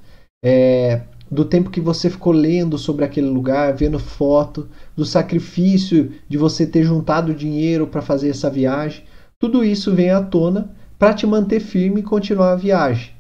é, 0.45 1.03
do 1.31 1.45
tempo 1.45 1.71
que 1.71 1.81
você 1.81 2.09
ficou 2.09 2.33
lendo 2.33 2.79
sobre 2.79 3.05
aquele 3.05 3.29
lugar, 3.29 3.75
vendo 3.75 3.99
foto, 3.99 4.69
do 4.97 5.05
sacrifício 5.05 6.13
de 6.29 6.39
você 6.39 6.67
ter 6.67 6.85
juntado 6.85 7.35
dinheiro 7.35 7.87
para 7.87 8.01
fazer 8.01 8.31
essa 8.31 8.51
viagem, 8.51 9.05
tudo 9.39 9.65
isso 9.65 9.95
vem 9.95 10.11
à 10.11 10.23
tona 10.23 10.75
para 10.99 11.15
te 11.15 11.27
manter 11.27 11.61
firme 11.61 12.01
e 12.01 12.05
continuar 12.05 12.53
a 12.53 12.57
viagem. 12.57 13.15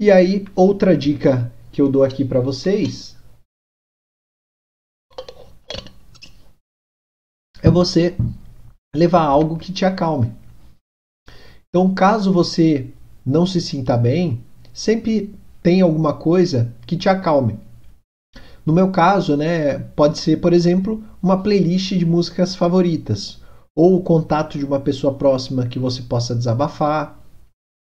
E 0.00 0.10
aí, 0.10 0.46
outra 0.54 0.96
dica 0.96 1.52
que 1.70 1.80
eu 1.80 1.90
dou 1.90 2.02
aqui 2.02 2.24
para 2.24 2.40
vocês 2.40 3.16
é 7.62 7.70
você 7.70 8.16
levar 8.96 9.22
algo 9.22 9.58
que 9.58 9.72
te 9.72 9.84
acalme. 9.84 10.34
Então, 11.68 11.94
caso 11.94 12.32
você 12.32 12.90
não 13.24 13.46
se 13.46 13.60
sinta 13.60 13.96
bem, 13.96 14.42
sempre 14.72 15.38
tem 15.62 15.80
alguma 15.80 16.14
coisa 16.14 16.72
que 16.86 16.96
te 16.96 17.08
acalme. 17.08 17.58
No 18.64 18.72
meu 18.72 18.90
caso, 18.90 19.36
né, 19.36 19.78
pode 19.78 20.18
ser, 20.18 20.40
por 20.40 20.52
exemplo, 20.52 21.02
uma 21.22 21.42
playlist 21.42 21.94
de 21.94 22.04
músicas 22.04 22.54
favoritas, 22.54 23.40
ou 23.74 23.96
o 23.96 24.02
contato 24.02 24.58
de 24.58 24.64
uma 24.64 24.80
pessoa 24.80 25.14
próxima 25.14 25.66
que 25.66 25.78
você 25.78 26.02
possa 26.02 26.34
desabafar, 26.34 27.18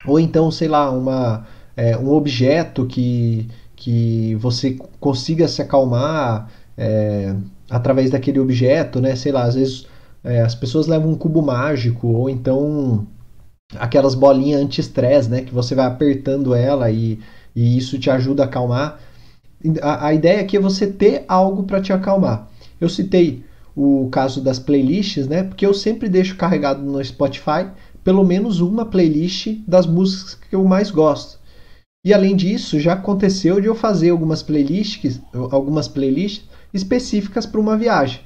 ou 0.05 0.19
então, 0.19 0.51
sei 0.51 0.67
lá, 0.67 0.89
uma, 0.91 1.45
é, 1.75 1.97
um 1.97 2.11
objeto 2.11 2.85
que, 2.85 3.47
que 3.75 4.35
você 4.35 4.77
consiga 4.99 5.47
se 5.47 5.61
acalmar 5.61 6.49
é, 6.77 7.35
através 7.69 8.11
daquele 8.11 8.39
objeto, 8.39 9.01
né? 9.01 9.15
Sei 9.15 9.31
lá, 9.31 9.43
às 9.43 9.55
vezes 9.55 9.87
é, 10.23 10.41
as 10.41 10.55
pessoas 10.55 10.87
levam 10.87 11.11
um 11.11 11.15
cubo 11.15 11.41
mágico 11.41 12.07
ou 12.07 12.29
então 12.29 13.07
aquelas 13.77 14.15
bolinhas 14.15 14.61
anti-estresse, 14.61 15.29
né? 15.29 15.41
Que 15.41 15.53
você 15.53 15.73
vai 15.75 15.85
apertando 15.85 16.53
ela 16.53 16.89
e, 16.91 17.19
e 17.55 17.77
isso 17.77 17.97
te 17.97 18.09
ajuda 18.09 18.43
a 18.43 18.45
acalmar. 18.45 18.99
A, 19.81 20.07
a 20.07 20.13
ideia 20.13 20.41
aqui 20.41 20.57
é 20.57 20.59
você 20.59 20.87
ter 20.87 21.23
algo 21.27 21.63
para 21.63 21.81
te 21.81 21.93
acalmar. 21.93 22.49
Eu 22.79 22.89
citei 22.89 23.43
o 23.75 24.09
caso 24.11 24.41
das 24.41 24.59
playlists, 24.59 25.27
né? 25.27 25.43
Porque 25.43 25.65
eu 25.65 25.73
sempre 25.73 26.09
deixo 26.09 26.35
carregado 26.35 26.81
no 26.81 27.03
Spotify 27.03 27.67
pelo 28.03 28.23
menos 28.23 28.59
uma 28.59 28.85
playlist 28.85 29.47
das 29.67 29.87
músicas 29.87 30.35
que 30.35 30.55
eu 30.55 30.63
mais 30.63 30.91
gosto. 30.91 31.39
E 32.05 32.13
além 32.13 32.35
disso, 32.35 32.79
já 32.79 32.93
aconteceu 32.93 33.59
de 33.59 33.65
eu 33.65 33.73
fazer 33.73 34.11
algumas 34.11 34.43
playlists, 34.43 35.19
algumas 35.49 35.87
playlists 35.87 36.47
específicas 36.71 37.47
para 37.47 37.59
uma 37.59 37.75
viagem. 37.75 38.21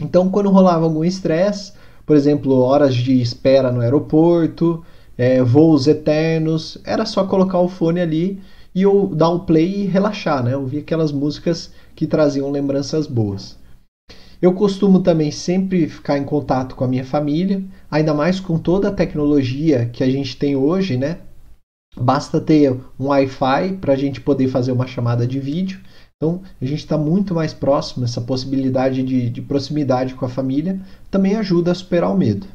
Então, 0.00 0.30
quando 0.30 0.48
rolava 0.48 0.84
algum 0.84 1.04
estresse, 1.04 1.74
por 2.06 2.16
exemplo, 2.16 2.54
horas 2.54 2.94
de 2.94 3.20
espera 3.20 3.70
no 3.70 3.82
aeroporto, 3.82 4.82
é, 5.16 5.42
voos 5.42 5.86
eternos, 5.86 6.78
era 6.84 7.06
só 7.06 7.24
colocar 7.24 7.58
o 7.58 7.68
fone 7.68 8.00
ali 8.00 8.40
e 8.74 8.82
eu 8.82 9.06
dar 9.14 9.30
um 9.30 9.38
play 9.38 9.82
e 9.82 9.86
relaxar, 9.86 10.44
né? 10.44 10.56
Ouvir 10.56 10.78
aquelas 10.78 11.10
músicas 11.12 11.72
que 11.94 12.06
traziam 12.06 12.50
lembranças 12.50 13.06
boas. 13.06 13.58
Eu 14.40 14.52
costumo 14.52 15.00
também 15.00 15.30
sempre 15.30 15.88
ficar 15.88 16.18
em 16.18 16.24
contato 16.24 16.74
com 16.74 16.84
a 16.84 16.88
minha 16.88 17.04
família, 17.04 17.64
ainda 17.90 18.12
mais 18.12 18.38
com 18.38 18.58
toda 18.58 18.88
a 18.88 18.92
tecnologia 18.92 19.86
que 19.86 20.04
a 20.04 20.10
gente 20.10 20.36
tem 20.36 20.54
hoje, 20.54 20.96
né? 20.98 21.18
Basta 21.98 22.38
ter 22.38 22.72
um 23.00 23.06
Wi-Fi 23.06 23.78
para 23.80 23.94
a 23.94 23.96
gente 23.96 24.20
poder 24.20 24.48
fazer 24.48 24.72
uma 24.72 24.86
chamada 24.86 25.26
de 25.26 25.40
vídeo 25.40 25.80
Então, 26.16 26.42
a 26.60 26.64
gente 26.64 26.80
está 26.80 26.98
muito 26.98 27.34
mais 27.34 27.54
próximo, 27.54 28.04
essa 28.04 28.20
possibilidade 28.20 29.02
de, 29.02 29.30
de 29.30 29.42
proximidade 29.42 30.14
com 30.14 30.26
a 30.26 30.28
família 30.28 30.80
também 31.10 31.36
ajuda 31.36 31.72
a 31.72 31.74
superar 31.74 32.10
o 32.12 32.16
medo. 32.16 32.46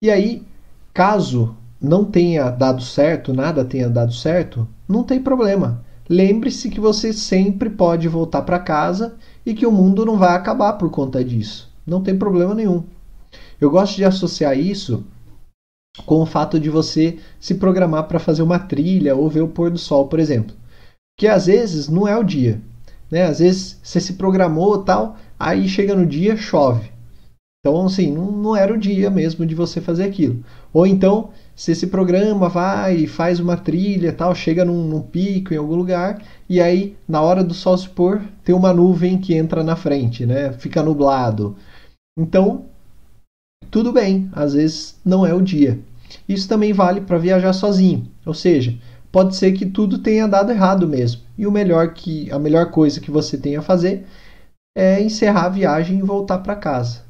E 0.00 0.10
aí, 0.10 0.46
caso 0.94 1.56
não 1.80 2.04
tenha 2.04 2.50
dado 2.50 2.82
certo, 2.82 3.34
nada 3.34 3.64
tenha 3.64 3.88
dado 3.88 4.12
certo, 4.12 4.66
não 4.88 5.02
tem 5.02 5.20
problema. 5.20 5.84
Lembre-se 6.08 6.70
que 6.70 6.80
você 6.80 7.12
sempre 7.12 7.68
pode 7.68 8.06
voltar 8.06 8.42
para 8.42 8.60
casa 8.60 9.16
e 9.44 9.52
que 9.52 9.66
o 9.66 9.72
mundo 9.72 10.06
não 10.06 10.16
vai 10.16 10.36
acabar 10.36 10.74
por 10.74 10.88
conta 10.90 11.24
disso. 11.24 11.68
Não 11.84 12.02
tem 12.02 12.16
problema 12.16 12.54
nenhum. 12.54 12.84
Eu 13.60 13.70
gosto 13.70 13.96
de 13.96 14.04
associar 14.04 14.56
isso 14.56 15.04
com 16.06 16.22
o 16.22 16.26
fato 16.26 16.60
de 16.60 16.70
você 16.70 17.18
se 17.40 17.56
programar 17.56 18.04
para 18.06 18.20
fazer 18.20 18.42
uma 18.42 18.58
trilha 18.58 19.16
ou 19.16 19.28
ver 19.28 19.40
o 19.40 19.48
pôr 19.48 19.70
do 19.70 19.78
sol, 19.78 20.06
por 20.06 20.20
exemplo. 20.20 20.54
Que 21.18 21.26
às 21.26 21.46
vezes 21.46 21.88
não 21.88 22.06
é 22.06 22.16
o 22.16 22.22
dia, 22.22 22.60
né? 23.10 23.24
Às 23.24 23.40
vezes 23.40 23.80
você 23.82 24.00
se 24.00 24.12
programou 24.12 24.84
tal, 24.84 25.16
aí 25.38 25.68
chega 25.68 25.94
no 25.94 26.06
dia 26.06 26.36
chove. 26.36 26.92
Então, 27.60 27.86
assim, 27.86 28.12
não, 28.12 28.30
não 28.30 28.56
era 28.56 28.72
o 28.72 28.78
dia 28.78 29.10
mesmo 29.10 29.44
de 29.44 29.54
você 29.54 29.80
fazer 29.80 30.04
aquilo. 30.04 30.44
Ou 30.72 30.86
então, 30.86 31.30
se 31.56 31.88
programa, 31.88 32.48
vai, 32.48 33.06
faz 33.08 33.40
uma 33.40 33.56
trilha 33.56 34.12
tal, 34.12 34.32
chega 34.34 34.64
num, 34.64 34.84
num, 34.84 35.02
pico 35.02 35.52
em 35.52 35.56
algum 35.56 35.74
lugar, 35.74 36.22
e 36.48 36.60
aí, 36.60 36.96
na 37.06 37.20
hora 37.20 37.42
do 37.42 37.52
sol 37.52 37.76
se 37.76 37.88
pôr, 37.88 38.22
tem 38.44 38.54
uma 38.54 38.72
nuvem 38.72 39.18
que 39.18 39.34
entra 39.34 39.64
na 39.64 39.74
frente, 39.74 40.24
né? 40.24 40.52
Fica 40.52 40.84
nublado. 40.84 41.56
Então, 42.16 42.66
tudo 43.70 43.92
bem, 43.92 44.30
às 44.32 44.54
vezes 44.54 44.96
não 45.04 45.26
é 45.26 45.34
o 45.34 45.42
dia. 45.42 45.80
Isso 46.28 46.48
também 46.48 46.72
vale 46.72 47.00
para 47.00 47.18
viajar 47.18 47.52
sozinho, 47.52 48.08
ou 48.24 48.34
seja, 48.34 48.78
pode 49.10 49.34
ser 49.34 49.52
que 49.52 49.66
tudo 49.66 49.98
tenha 49.98 50.28
dado 50.28 50.52
errado 50.52 50.86
mesmo. 50.86 51.22
E 51.36 51.46
o 51.46 51.52
melhor 51.52 51.92
que 51.92 52.30
a 52.30 52.38
melhor 52.38 52.70
coisa 52.70 53.00
que 53.00 53.10
você 53.10 53.36
tem 53.36 53.56
a 53.56 53.62
fazer 53.62 54.06
é 54.76 55.02
encerrar 55.02 55.46
a 55.46 55.50
viagem 55.50 55.98
e 55.98 56.02
voltar 56.02 56.38
para 56.38 56.54
casa. 56.54 57.07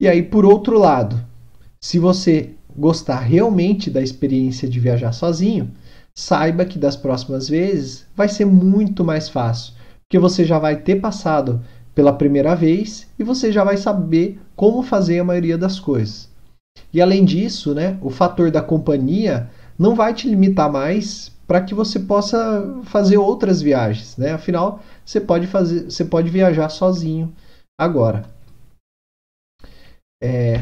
E 0.00 0.08
aí, 0.08 0.22
por 0.22 0.46
outro 0.46 0.78
lado, 0.78 1.22
se 1.78 1.98
você 1.98 2.54
gostar 2.74 3.20
realmente 3.20 3.90
da 3.90 4.00
experiência 4.00 4.66
de 4.66 4.80
viajar 4.80 5.12
sozinho, 5.12 5.70
saiba 6.14 6.64
que 6.64 6.78
das 6.78 6.96
próximas 6.96 7.46
vezes 7.48 8.06
vai 8.16 8.26
ser 8.26 8.46
muito 8.46 9.04
mais 9.04 9.28
fácil, 9.28 9.74
porque 10.08 10.18
você 10.18 10.42
já 10.42 10.58
vai 10.58 10.76
ter 10.76 10.96
passado 11.02 11.60
pela 11.94 12.14
primeira 12.14 12.54
vez 12.54 13.06
e 13.18 13.22
você 13.22 13.52
já 13.52 13.62
vai 13.62 13.76
saber 13.76 14.40
como 14.56 14.82
fazer 14.82 15.18
a 15.18 15.24
maioria 15.24 15.58
das 15.58 15.78
coisas. 15.78 16.30
E 16.94 17.02
além 17.02 17.22
disso, 17.22 17.74
né, 17.74 17.98
o 18.00 18.08
fator 18.08 18.50
da 18.50 18.62
companhia 18.62 19.50
não 19.78 19.94
vai 19.94 20.14
te 20.14 20.26
limitar 20.26 20.72
mais 20.72 21.30
para 21.46 21.60
que 21.60 21.74
você 21.74 21.98
possa 21.98 22.80
fazer 22.84 23.18
outras 23.18 23.60
viagens, 23.60 24.16
né? 24.16 24.32
Afinal, 24.32 24.80
você 25.04 25.20
pode 25.20 25.46
fazer, 25.46 25.90
você 25.90 26.04
pode 26.04 26.30
viajar 26.30 26.68
sozinho 26.68 27.32
agora. 27.78 28.24
É, 30.22 30.60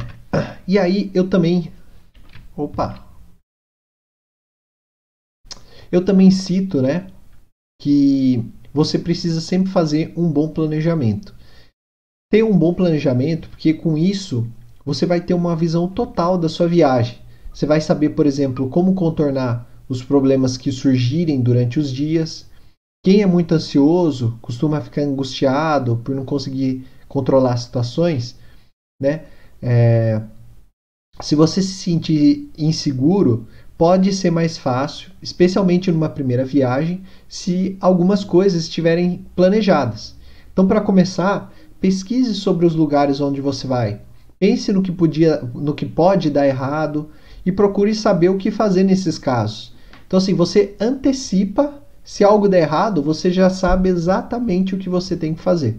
e 0.66 0.78
aí 0.78 1.10
eu 1.14 1.28
também, 1.28 1.72
opa, 2.56 3.04
eu 5.90 6.04
também 6.04 6.30
cito, 6.30 6.80
né, 6.80 7.10
que 7.80 8.44
você 8.72 8.98
precisa 8.98 9.40
sempre 9.40 9.70
fazer 9.72 10.12
um 10.16 10.30
bom 10.30 10.48
planejamento. 10.48 11.34
Ter 12.30 12.42
um 12.42 12.56
bom 12.56 12.74
planejamento, 12.74 13.48
porque 13.48 13.72
com 13.72 13.96
isso 13.96 14.46
você 14.84 15.06
vai 15.06 15.20
ter 15.20 15.34
uma 15.34 15.56
visão 15.56 15.88
total 15.88 16.38
da 16.38 16.48
sua 16.48 16.68
viagem. 16.68 17.18
Você 17.52 17.66
vai 17.66 17.80
saber, 17.80 18.10
por 18.10 18.26
exemplo, 18.26 18.68
como 18.68 18.94
contornar 18.94 19.68
os 19.88 20.02
problemas 20.02 20.56
que 20.56 20.70
surgirem 20.70 21.40
durante 21.40 21.78
os 21.80 21.90
dias. 21.90 22.48
Quem 23.04 23.22
é 23.22 23.26
muito 23.26 23.54
ansioso 23.54 24.38
costuma 24.42 24.80
ficar 24.80 25.02
angustiado 25.02 25.96
por 25.98 26.14
não 26.14 26.24
conseguir 26.24 26.86
controlar 27.08 27.56
situações, 27.56 28.36
né? 29.00 29.24
É... 29.62 30.20
Se 31.20 31.34
você 31.34 31.60
se 31.60 31.72
sentir 31.72 32.50
inseguro, 32.56 33.46
pode 33.76 34.12
ser 34.12 34.30
mais 34.30 34.58
fácil, 34.58 35.10
especialmente 35.22 35.90
numa 35.90 36.08
primeira 36.08 36.44
viagem, 36.44 37.02
se 37.28 37.76
algumas 37.80 38.24
coisas 38.24 38.62
estiverem 38.62 39.24
planejadas. 39.36 40.16
Então, 40.52 40.66
para 40.66 40.80
começar, 40.80 41.52
pesquise 41.80 42.34
sobre 42.34 42.66
os 42.66 42.74
lugares 42.74 43.20
onde 43.20 43.40
você 43.40 43.66
vai. 43.66 44.00
Pense 44.38 44.72
no 44.72 44.82
que, 44.82 44.92
podia, 44.92 45.40
no 45.54 45.74
que 45.74 45.86
pode 45.86 46.30
dar 46.30 46.46
errado 46.46 47.10
e 47.44 47.52
procure 47.52 47.94
saber 47.94 48.28
o 48.28 48.36
que 48.36 48.50
fazer 48.50 48.84
nesses 48.84 49.18
casos. 49.18 49.72
Então, 50.06 50.18
assim, 50.18 50.34
você 50.34 50.76
antecipa. 50.80 51.82
Se 52.02 52.24
algo 52.24 52.48
der 52.48 52.62
errado, 52.62 53.02
você 53.02 53.30
já 53.30 53.50
sabe 53.50 53.90
exatamente 53.90 54.74
o 54.74 54.78
que 54.78 54.88
você 54.88 55.14
tem 55.16 55.34
que 55.34 55.42
fazer. 55.42 55.78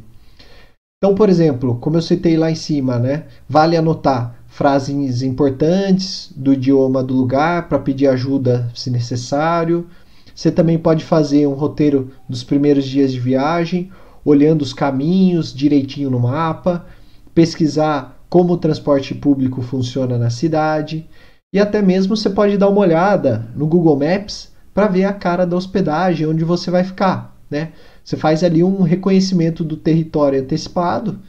Então, 1.02 1.16
por 1.16 1.30
exemplo, 1.30 1.78
como 1.80 1.95
eu 1.95 2.02
citei 2.02 2.36
lá 2.36 2.52
em 2.52 2.56
cima, 2.56 3.00
né? 3.00 3.24
Vale 3.47 3.78
anotar 3.78 4.36
frases 4.47 5.22
importantes 5.22 6.30
do 6.36 6.52
idioma 6.52 7.02
do 7.02 7.14
lugar 7.14 7.70
para 7.70 7.80
pedir 7.80 8.08
ajuda 8.08 8.70
se 8.76 8.91
necessário. 8.91 9.88
Você 10.36 10.52
também 10.52 10.78
pode 10.78 11.06
fazer 11.06 11.47
um 11.47 11.54
roteiro 11.54 12.12
dos 12.28 12.43
primeiros 12.43 12.84
dias 12.84 13.14
de 13.14 13.20
viagem, 13.20 13.89
olhando 14.26 14.62
os 14.62 14.74
caminhos 14.74 15.54
direitinho 15.54 16.10
no 16.10 16.20
mapa, 16.20 16.86
pesquisar 17.34 18.22
como 18.30 18.52
o 18.52 18.58
transporte 18.58 19.16
público 19.16 19.62
funciona 19.62 20.18
na 20.18 20.30
cidade. 20.30 21.08
E 21.54 21.60
até 21.62 21.82
mesmo 21.82 22.18
você 22.18 22.30
pode 22.30 22.58
dar 22.58 22.68
uma 22.68 22.82
olhada 22.82 23.47
no 23.56 23.68
Google 23.68 23.97
Maps 23.97 24.52
para 24.74 24.88
ver 24.88 25.06
a 25.06 25.14
cara 25.14 25.45
da 25.45 25.56
hospedagem, 25.56 26.28
onde 26.28 26.43
você 26.43 26.70
vai 26.70 26.84
ficar. 26.84 27.39
Né? 27.50 27.72
Você 28.10 28.18
faz 28.18 28.43
ali 28.43 28.64
um 28.64 28.82
reconhecimento 28.82 29.64
do 29.64 29.78
território 29.78 30.41
antecipado 30.41 31.20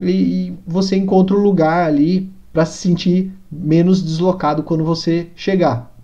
e 0.00 0.54
você 0.66 0.96
encontra 0.96 1.36
um 1.36 1.42
lugar 1.42 1.86
ali 1.86 2.32
para 2.50 2.64
se 2.64 2.78
sentir 2.78 3.30
menos 3.50 4.02
deslocado 4.02 4.62
quando 4.62 4.82
você 4.82 5.28
chegar. 5.36 5.94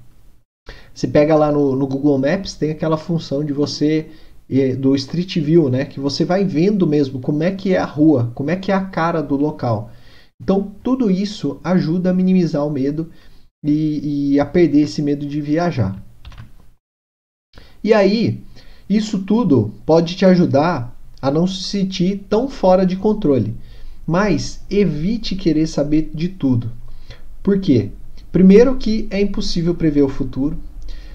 Você 0.93 1.09
pega 1.09 1.35
lá 1.35 1.51
no, 1.51 1.75
no 1.75 1.87
Google 1.87 2.19
Maps, 2.19 2.53
tem 2.53 2.71
aquela 2.71 2.99
função 2.99 3.43
de 3.43 3.55
você 3.55 4.11
do 4.79 4.95
Street 4.97 5.39
View, 5.39 5.71
né? 5.71 5.87
Que 5.87 5.99
você 5.99 6.27
vai 6.27 6.45
vendo 6.45 6.87
mesmo 6.87 7.21
como 7.21 7.43
é 7.43 7.51
que 7.51 7.73
é 7.73 7.79
a 7.79 7.87
rua, 7.87 8.31
como 8.35 8.51
é 8.51 8.57
que 8.57 8.71
é 8.71 8.75
a 8.75 8.85
cara 8.85 9.23
do 9.23 9.35
local. 9.35 9.91
Então, 10.43 10.75
tudo 10.83 11.11
isso 11.11 11.59
ajuda 11.65 12.11
a 12.11 12.15
minimizar 12.15 12.67
o 12.67 12.71
medo 12.71 13.11
e, 13.65 14.35
e 14.35 14.41
a 14.41 14.45
perder 14.45 14.83
esse 14.83 15.01
medo 15.01 15.25
de 15.25 15.41
viajar. 15.41 15.99
E 17.83 17.95
aí, 17.95 18.43
isso 18.89 19.19
tudo 19.19 19.75
pode 19.85 20.17
te 20.17 20.25
ajudar 20.25 20.97
a 21.21 21.31
não 21.31 21.47
se 21.47 21.63
sentir 21.65 22.25
tão 22.29 22.49
fora 22.49 22.87
de 22.87 22.97
controle. 22.97 23.55
Mas 24.07 24.65
evite 24.71 25.37
querer 25.37 25.67
saber 25.67 26.11
de 26.15 26.29
tudo. 26.29 26.71
Por 27.43 27.61
quê? 27.61 27.91
Primeiro, 28.33 28.77
que 28.77 29.07
é 29.11 29.21
impossível 29.21 29.75
prever 29.75 30.03
o 30.03 30.09
futuro. 30.09 30.57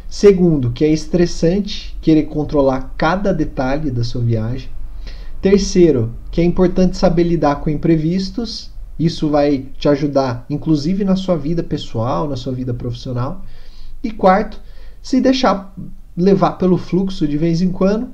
Segundo, 0.07 0.71
que 0.71 0.85
é 0.85 0.89
estressante 0.89 1.97
querer 2.01 2.23
controlar 2.23 2.93
cada 2.97 3.33
detalhe 3.33 3.89
da 3.89 4.03
sua 4.03 4.21
viagem. 4.21 4.69
Terceiro, 5.41 6.13
que 6.29 6.39
é 6.39 6.43
importante 6.43 6.97
saber 6.97 7.23
lidar 7.23 7.55
com 7.57 7.69
imprevistos. 7.69 8.71
Isso 8.99 9.29
vai 9.29 9.65
te 9.79 9.89
ajudar, 9.89 10.45
inclusive 10.47 11.03
na 11.03 11.15
sua 11.15 11.35
vida 11.35 11.63
pessoal, 11.63 12.29
na 12.29 12.35
sua 12.35 12.53
vida 12.53 12.73
profissional. 12.73 13.43
E 14.03 14.11
quarto, 14.11 14.61
se 15.01 15.19
deixar 15.19 15.73
levar 16.15 16.53
pelo 16.53 16.77
fluxo 16.77 17.27
de 17.27 17.37
vez 17.37 17.61
em 17.61 17.71
quando, 17.71 18.09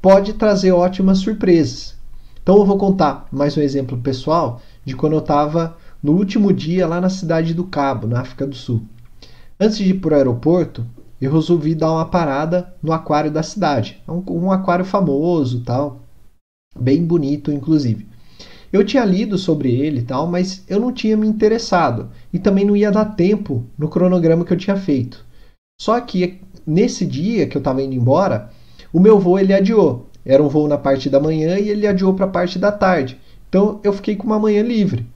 pode 0.00 0.32
trazer 0.34 0.72
ótimas 0.72 1.18
surpresas. 1.18 1.94
Então 2.42 2.56
eu 2.56 2.64
vou 2.64 2.76
contar 2.76 3.26
mais 3.30 3.56
um 3.56 3.60
exemplo 3.60 3.98
pessoal 3.98 4.60
de 4.84 4.96
quando 4.96 5.12
eu 5.12 5.20
estava 5.20 5.76
no 6.02 6.12
último 6.12 6.52
dia 6.52 6.86
lá 6.86 7.00
na 7.00 7.08
cidade 7.08 7.54
do 7.54 7.64
Cabo, 7.64 8.06
na 8.06 8.20
África 8.20 8.46
do 8.46 8.56
Sul. 8.56 8.82
Antes 9.60 9.78
de 9.78 9.90
ir 9.90 10.00
para 10.00 10.14
o 10.14 10.16
aeroporto, 10.16 10.84
eu 11.20 11.32
resolvi 11.32 11.74
dar 11.74 11.92
uma 11.92 12.06
parada 12.06 12.74
no 12.82 12.92
aquário 12.92 13.30
da 13.30 13.44
cidade. 13.44 14.02
Um, 14.08 14.24
um 14.28 14.50
aquário 14.50 14.84
famoso, 14.84 15.60
tal, 15.60 16.00
bem 16.76 17.04
bonito, 17.04 17.52
inclusive. 17.52 18.08
Eu 18.72 18.84
tinha 18.84 19.04
lido 19.04 19.38
sobre 19.38 19.70
ele 19.70 20.02
tal, 20.02 20.26
mas 20.26 20.64
eu 20.66 20.80
não 20.80 20.90
tinha 20.90 21.16
me 21.16 21.28
interessado 21.28 22.10
e 22.32 22.38
também 22.40 22.64
não 22.64 22.74
ia 22.74 22.90
dar 22.90 23.04
tempo 23.04 23.64
no 23.78 23.88
cronograma 23.88 24.44
que 24.44 24.52
eu 24.52 24.56
tinha 24.56 24.76
feito. 24.76 25.24
Só 25.80 26.00
que 26.00 26.40
nesse 26.66 27.06
dia 27.06 27.46
que 27.46 27.56
eu 27.56 27.60
estava 27.60 27.82
indo 27.82 27.94
embora, 27.94 28.50
o 28.92 29.00
meu 29.00 29.18
voo 29.18 29.38
ele 29.38 29.52
adiou. 29.52 30.06
Era 30.24 30.42
um 30.42 30.48
voo 30.48 30.68
na 30.68 30.78
parte 30.78 31.10
da 31.10 31.18
manhã 31.18 31.58
e 31.58 31.68
ele 31.68 31.86
adiou 31.86 32.14
para 32.14 32.26
a 32.26 32.30
parte 32.30 32.58
da 32.58 32.70
tarde. 32.70 33.18
Então 33.48 33.80
eu 33.82 33.92
fiquei 33.92 34.16
com 34.16 34.24
uma 34.24 34.38
manhã 34.38 34.62
livre. 34.62 35.06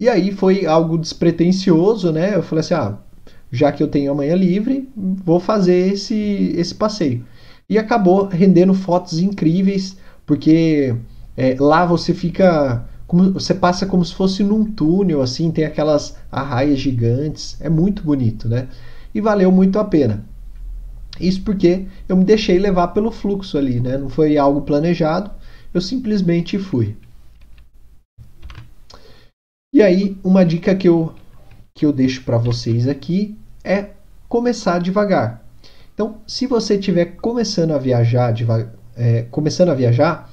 E 0.00 0.08
aí 0.08 0.32
foi 0.32 0.66
algo 0.66 0.98
despretensioso, 0.98 2.10
né? 2.10 2.34
Eu 2.34 2.42
falei 2.42 2.60
assim: 2.60 2.74
ah, 2.74 2.98
já 3.52 3.70
que 3.70 3.82
eu 3.82 3.88
tenho 3.88 4.10
a 4.10 4.14
manhã 4.14 4.34
livre, 4.34 4.88
vou 4.96 5.38
fazer 5.38 5.92
esse, 5.92 6.52
esse 6.56 6.74
passeio. 6.74 7.24
E 7.68 7.78
acabou 7.78 8.26
rendendo 8.26 8.74
fotos 8.74 9.20
incríveis, 9.20 9.96
porque 10.26 10.96
é, 11.36 11.56
lá 11.60 11.86
você 11.86 12.12
fica. 12.14 12.84
Como, 13.06 13.32
você 13.32 13.54
passa 13.54 13.86
como 13.86 14.04
se 14.04 14.14
fosse 14.14 14.42
num 14.42 14.64
túnel, 14.64 15.20
assim, 15.20 15.50
tem 15.50 15.64
aquelas 15.64 16.16
arraias 16.30 16.78
gigantes. 16.78 17.56
É 17.60 17.68
muito 17.68 18.02
bonito, 18.02 18.48
né? 18.48 18.68
E 19.14 19.20
valeu 19.20 19.50
muito 19.52 19.78
a 19.78 19.84
pena. 19.84 20.24
Isso 21.20 21.42
porque 21.42 21.86
eu 22.08 22.16
me 22.16 22.24
deixei 22.24 22.58
levar 22.58 22.88
pelo 22.88 23.10
fluxo 23.10 23.58
ali, 23.58 23.80
né? 23.80 23.98
Não 23.98 24.08
foi 24.08 24.36
algo 24.38 24.62
planejado, 24.62 25.30
eu 25.72 25.80
simplesmente 25.80 26.58
fui. 26.58 26.96
E 29.74 29.82
aí, 29.82 30.18
uma 30.22 30.44
dica 30.44 30.74
que 30.74 30.88
eu, 30.88 31.14
que 31.74 31.86
eu 31.86 31.92
deixo 31.92 32.22
para 32.24 32.38
vocês 32.38 32.86
aqui 32.86 33.36
é 33.64 33.90
começar 34.28 34.78
devagar. 34.78 35.42
Então, 35.94 36.18
se 36.26 36.46
você 36.46 36.76
estiver 36.76 37.16
começando 37.16 37.72
a 37.72 37.78
viajar, 37.78 38.34
é, 38.96 39.22
começando 39.30 39.70
a 39.70 39.74
viajar, 39.74 40.30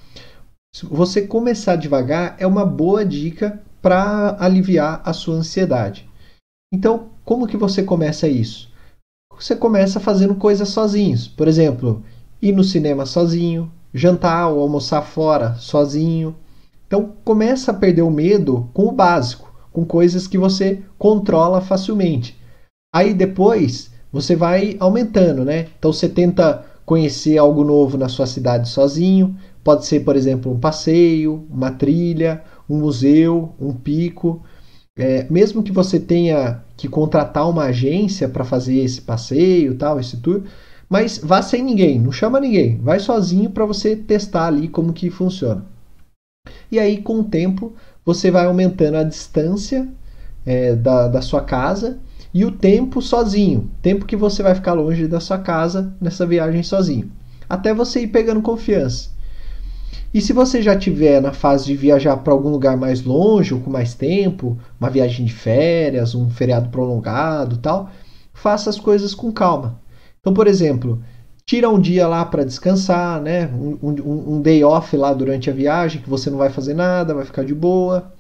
você 0.84 1.26
começar 1.26 1.76
devagar 1.76 2.36
é 2.38 2.46
uma 2.46 2.66
boa 2.66 3.06
dica 3.06 3.62
para 3.82 4.38
aliviar 4.40 5.02
a 5.04 5.14
sua 5.14 5.36
ansiedade. 5.36 6.08
Então, 6.74 7.10
como 7.26 7.48
que 7.48 7.58
você 7.58 7.84
começa 7.84 8.28
isso? 8.28 8.69
Você 9.40 9.56
começa 9.56 10.02
fazendo 10.02 10.36
coisas 10.36 10.68
sozinhos. 10.68 11.26
Por 11.28 11.48
exemplo, 11.48 12.04
ir 12.42 12.52
no 12.52 12.64
cinema 12.64 13.06
sozinho, 13.06 13.72
jantar 13.94 14.50
ou 14.50 14.60
almoçar 14.60 15.02
fora 15.02 15.56
sozinho. 15.56 16.36
Então, 16.86 17.14
começa 17.24 17.72
a 17.72 17.74
perder 17.74 18.02
o 18.02 18.12
medo 18.12 18.70
com 18.74 18.88
o 18.88 18.92
básico, 18.92 19.50
com 19.72 19.86
coisas 19.86 20.28
que 20.28 20.38
você 20.38 20.82
controla 20.98 21.62
facilmente. 21.62 22.38
Aí 22.94 23.14
depois 23.14 23.92
você 24.12 24.36
vai 24.36 24.76
aumentando, 24.80 25.46
né? 25.46 25.68
Então 25.78 25.94
você 25.94 26.10
tenta 26.10 26.66
conhecer 26.86 27.38
algo 27.38 27.64
novo 27.64 27.98
na 27.98 28.10
sua 28.10 28.26
cidade 28.26 28.68
sozinho. 28.68 29.38
Pode 29.64 29.86
ser, 29.86 30.00
por 30.02 30.16
exemplo, 30.16 30.52
um 30.52 30.60
passeio, 30.60 31.46
uma 31.50 31.72
trilha, 31.72 32.44
um 32.68 32.80
museu, 32.80 33.54
um 33.60 33.72
pico. 33.72 34.42
É, 35.00 35.26
mesmo 35.30 35.64
que 35.64 35.72
você 35.72 36.00
tenha 36.00 36.62
que 36.76 36.88
contratar 36.88 37.50
uma 37.50 37.66
agência 37.66 38.28
para 38.28 38.44
fazer 38.44 38.80
esse 38.80 39.02
passeio, 39.02 39.76
tal, 39.76 40.00
esse 40.00 40.18
tour, 40.18 40.44
mas 40.90 41.20
vá 41.24 41.42
sem 41.42 41.64
ninguém, 41.64 42.00
não 42.00 42.12
chama 42.12 42.40
ninguém, 42.40 42.78
vai 42.80 43.00
sozinho 43.00 43.50
para 43.50 43.66
você 43.66 43.96
testar 43.96 44.48
ali 44.48 44.68
como 44.68 44.92
que 44.92 45.10
funciona. 45.10 45.66
E 46.72 46.78
aí, 46.78 47.02
com 47.02 47.20
o 47.20 47.24
tempo, 47.24 47.74
você 48.06 48.30
vai 48.30 48.46
aumentando 48.46 48.98
a 48.98 49.04
distância 49.04 49.88
é, 50.46 50.76
da, 50.76 51.08
da 51.08 51.22
sua 51.22 51.42
casa 51.42 52.00
e 52.34 52.44
o 52.44 52.52
tempo 52.52 53.02
sozinho, 53.02 53.70
tempo 53.82 54.06
que 54.06 54.16
você 54.16 54.44
vai 54.44 54.54
ficar 54.54 54.74
longe 54.74 55.08
da 55.08 55.20
sua 55.20 55.40
casa 55.40 55.94
nessa 56.02 56.26
viagem 56.26 56.62
sozinho, 56.62 57.12
até 57.48 57.74
você 57.74 58.02
ir 58.02 58.08
pegando 58.08 58.42
confiança. 58.42 59.10
E 60.14 60.22
se 60.22 60.34
você 60.34 60.62
já 60.62 60.76
tiver 60.76 61.22
na 61.22 61.32
fase 61.32 61.66
de 61.66 61.76
viajar 61.76 62.18
para 62.18 62.34
algum 62.34 62.50
lugar 62.50 62.76
mais 62.76 63.04
longe 63.04 63.54
ou 63.54 63.60
com 63.60 63.70
mais 63.70 63.94
tempo, 63.94 64.58
uma 64.80 64.90
viagem 64.90 65.26
de 65.26 65.34
férias, 65.34 66.16
um 66.16 66.30
feriado 66.30 66.70
prolongado, 66.70 67.58
tal, 67.58 67.92
faça 68.34 68.70
as 68.70 68.80
coisas 68.80 69.14
com 69.14 69.32
calma. 69.32 69.80
Então, 70.20 70.34
por 70.34 70.48
exemplo, 70.48 71.00
tira 71.46 71.70
um 71.70 71.80
dia 71.80 72.08
lá 72.08 72.26
para 72.26 72.44
descansar, 72.44 73.22
né? 73.22 73.48
Um, 73.48 73.78
um, 73.82 74.36
um, 74.36 74.42
day 74.42 74.64
off 74.64 74.96
lá 74.96 75.14
durante 75.14 75.50
a 75.50 75.54
viagem 75.54 76.02
que 76.02 76.10
você 76.10 76.30
não 76.30 76.38
vai 76.38 76.50
fazer 76.50 76.74
nada, 76.74 77.14
vai 77.14 77.26
ficar 77.26 77.44
de 77.44 77.54
boa. 77.54 78.12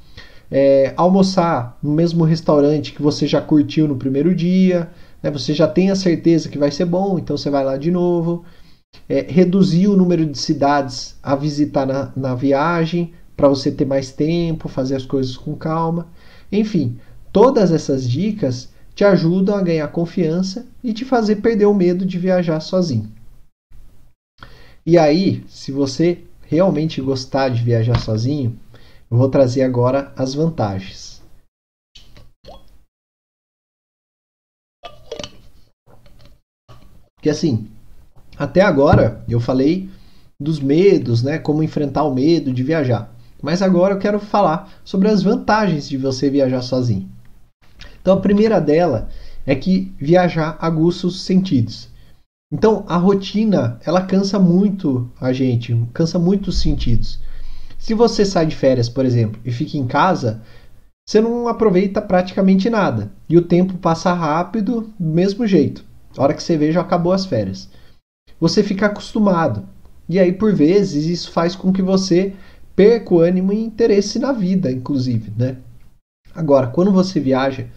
É, 0.52 0.94
almoçar 0.98 1.78
no 1.82 1.92
mesmo 1.92 2.24
restaurante 2.24 2.92
que 2.92 3.02
você 3.02 3.28
já 3.28 3.40
curtiu 3.40 3.88
no 3.88 3.98
primeiro 3.98 4.34
dia, 4.34 4.90
né? 5.22 5.30
Você 5.32 5.54
já 5.54 5.68
tem 5.68 5.92
a 5.92 5.96
certeza 5.96 6.50
que 6.50 6.58
vai 6.58 6.72
ser 6.72 6.86
bom, 6.86 7.20
então 7.20 7.38
você 7.38 7.50
vai 7.50 7.64
lá 7.64 7.78
de 7.78 7.92
novo. 7.92 8.44
É, 9.08 9.22
reduzir 9.22 9.88
o 9.88 9.98
número 9.98 10.26
de 10.26 10.38
cidades 10.38 11.18
a 11.22 11.36
visitar 11.36 11.86
na, 11.86 12.12
na 12.16 12.36
viagem 12.36 13.14
para 13.36 13.48
você 13.48 13.72
ter 13.72 13.86
mais 13.86 14.12
tempo, 14.12 14.68
fazer 14.68 14.96
as 14.96 15.06
coisas 15.06 15.38
com 15.38 15.56
calma. 15.56 16.08
Enfim, 16.52 17.00
todas 17.32 17.72
essas 17.72 18.08
dicas 18.08 18.70
te 18.94 19.04
ajudam 19.04 19.56
a 19.56 19.62
ganhar 19.62 19.88
confiança 19.88 20.68
e 20.84 20.94
te 20.94 21.06
fazer 21.06 21.38
perder 21.38 21.66
o 21.66 21.74
medo 21.74 22.06
de 22.06 22.20
viajar 22.20 22.60
sozinho. 22.60 23.10
E 24.86 24.98
aí, 24.98 25.44
se 25.48 25.72
você 25.72 26.24
realmente 26.42 27.00
gostar 27.02 27.50
de 27.50 27.64
viajar 27.64 28.00
sozinho, 28.00 28.60
eu 29.10 29.18
vou 29.18 29.30
trazer 29.30 29.62
agora 29.62 30.12
as 30.16 30.34
vantagens. 30.34 31.22
Porque 37.16 37.30
assim, 37.30 37.70
até 38.40 38.62
agora 38.62 39.22
eu 39.28 39.42
falei 39.42 39.90
dos 40.40 40.62
medos, 40.62 41.22
né, 41.22 41.38
como 41.38 41.62
enfrentar 41.62 42.04
o 42.06 42.14
medo 42.14 42.54
de 42.54 42.64
viajar. 42.64 43.14
Mas 43.42 43.62
agora 43.62 43.96
eu 43.96 44.00
quero 44.00 44.18
falar 44.18 44.72
sobre 44.82 45.10
as 45.10 45.22
vantagens 45.22 45.90
de 45.90 45.98
você 45.98 46.30
viajar 46.30 46.62
sozinho. 46.62 47.10
Então 48.02 48.14
a 48.14 48.22
primeira 48.22 48.62
dela 48.62 49.10
é 49.46 49.54
que 49.54 49.94
viajar 50.00 50.58
aguça 50.62 51.06
os 51.06 51.22
sentidos. 51.22 51.90
Então 52.50 52.86
a 52.88 52.96
rotina 52.96 53.78
ela 53.86 54.06
cansa 54.06 54.40
muito 54.40 55.12
a 55.20 55.34
gente, 55.34 55.78
cansa 55.94 56.18
muito 56.18 56.48
os 56.48 56.62
sentidos. 56.62 57.20
Se 57.78 57.94
você 57.94 58.26
sai 58.26 58.46
de 58.46 58.56
férias, 58.56 58.88
por 58.88 59.06
exemplo, 59.06 59.42
e 59.44 59.52
fica 59.52 59.78
em 59.78 59.86
casa, 59.86 60.42
você 61.06 61.20
não 61.20 61.50
aproveita 61.50 62.02
praticamente 62.02 62.70
nada 62.70 63.12
e 63.28 63.38
o 63.38 63.42
tempo 63.42 63.78
passa 63.80 64.14
rápido 64.14 64.94
do 64.98 65.14
mesmo 65.14 65.46
jeito. 65.46 65.84
A 66.18 66.24
hora 66.24 66.34
que 66.34 66.42
você 66.42 66.56
vê 66.56 66.72
já 66.72 66.80
acabou 66.80 67.12
as 67.12 67.26
férias. 67.26 67.70
Você 68.40 68.64
fica 68.64 68.86
acostumado 68.86 69.66
e 70.08 70.18
aí 70.18 70.32
por 70.32 70.54
vezes 70.54 71.06
isso 71.06 71.32
faz 71.32 71.56
com 71.56 71.72
que 71.72 71.82
você 71.82 72.34
perca 72.76 73.14
o 73.14 73.20
ânimo 73.20 73.52
e 73.52 73.64
interesse 73.64 74.18
na 74.20 74.32
vida, 74.32 74.72
inclusive, 74.72 75.32
né? 75.38 75.58
Agora, 76.34 76.68
quando 76.68 76.92
você 76.92 77.20
viaja, 77.20 77.68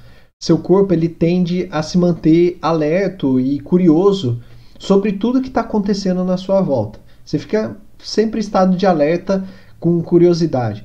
seu 0.40 0.58
corpo 0.58 0.94
ele 0.94 1.08
tende 1.08 1.68
a 1.70 1.82
se 1.82 1.98
manter 1.98 2.58
alerto 2.62 3.40
e 3.40 3.58
curioso 3.60 4.40
sobre 4.78 5.12
tudo 5.12 5.40
que 5.40 5.48
está 5.48 5.62
acontecendo 5.62 6.24
na 6.24 6.36
sua 6.36 6.60
volta. 6.60 7.00
Você 7.24 7.38
fica 7.38 7.76
sempre 7.98 8.38
em 8.38 8.42
estado 8.42 8.76
de 8.76 8.86
alerta 8.86 9.44
com 9.78 10.00
curiosidade. 10.02 10.84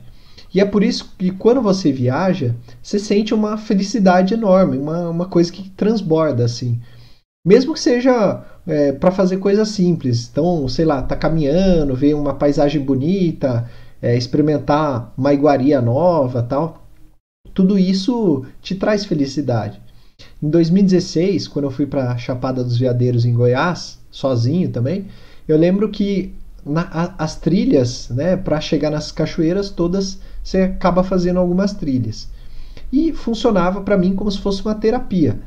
E 0.53 0.59
é 0.59 0.65
por 0.65 0.83
isso 0.83 1.13
que 1.17 1.31
quando 1.31 1.61
você 1.61 1.91
viaja, 1.91 2.55
você 2.81 2.97
sente 2.97 3.33
uma 3.33 3.57
felicidade 3.57 4.33
enorme, 4.33 4.77
uma, 4.77 5.09
uma 5.09 5.25
coisa 5.25 5.51
que 5.51 5.69
transborda 5.69 6.45
assim. 6.45 6.79
Mesmo 7.47 7.73
que 7.73 7.79
seja 7.79 8.43
é, 8.67 8.91
para 8.91 9.11
fazer 9.11 9.37
coisas 9.37 9.69
simples. 9.69 10.29
Então, 10.29 10.67
sei 10.67 10.85
lá, 10.85 11.01
tá 11.01 11.15
caminhando, 11.15 11.95
ver 11.95 12.13
uma 12.13 12.33
paisagem 12.33 12.81
bonita, 12.81 13.69
é, 14.01 14.17
experimentar 14.17 15.13
uma 15.17 15.33
iguaria 15.33 15.81
nova 15.81 16.43
tal 16.43 16.87
tudo 17.57 17.79
isso 17.79 18.45
te 18.61 18.75
traz 18.75 19.03
felicidade. 19.03 19.81
Em 20.41 20.47
2016, 20.47 21.47
quando 21.47 21.65
eu 21.65 21.71
fui 21.71 21.87
para 21.87 22.15
Chapada 22.15 22.63
dos 22.63 22.77
Veadeiros 22.77 23.25
em 23.25 23.33
Goiás, 23.33 23.97
sozinho 24.11 24.69
também, 24.69 25.07
eu 25.47 25.57
lembro 25.57 25.89
que 25.89 26.35
na, 26.63 26.81
a, 26.81 27.23
as 27.23 27.35
trilhas, 27.35 28.09
né, 28.09 28.37
para 28.37 28.61
chegar 28.61 28.91
nas 28.91 29.11
cachoeiras 29.11 29.71
todas, 29.71 30.19
você 30.43 30.61
acaba 30.61 31.03
fazendo 31.03 31.39
algumas 31.39 31.73
trilhas. 31.73 32.29
E 32.93 33.11
funcionava 33.11 33.81
para 33.81 33.97
mim 33.97 34.15
como 34.15 34.29
se 34.29 34.37
fosse 34.37 34.61
uma 34.61 34.75
terapia. 34.75 35.39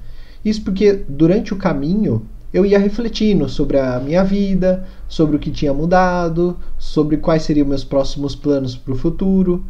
Isso 0.44 0.62
porque 0.62 1.04
durante 1.08 1.52
o 1.52 1.56
caminho 1.56 2.26
eu 2.52 2.66
ia 2.66 2.78
refletindo 2.78 3.48
sobre 3.48 3.78
a 3.78 4.00
minha 4.00 4.24
vida, 4.24 4.84
sobre 5.08 5.36
o 5.36 5.38
que 5.38 5.50
tinha 5.50 5.72
mudado, 5.72 6.56
sobre 6.78 7.16
quais 7.16 7.42
seriam 7.42 7.66
meus 7.66 7.84
próximos 7.84 8.34
planos 8.34 8.76
para 8.76 8.92
o 8.92 8.98
futuro. 8.98 9.64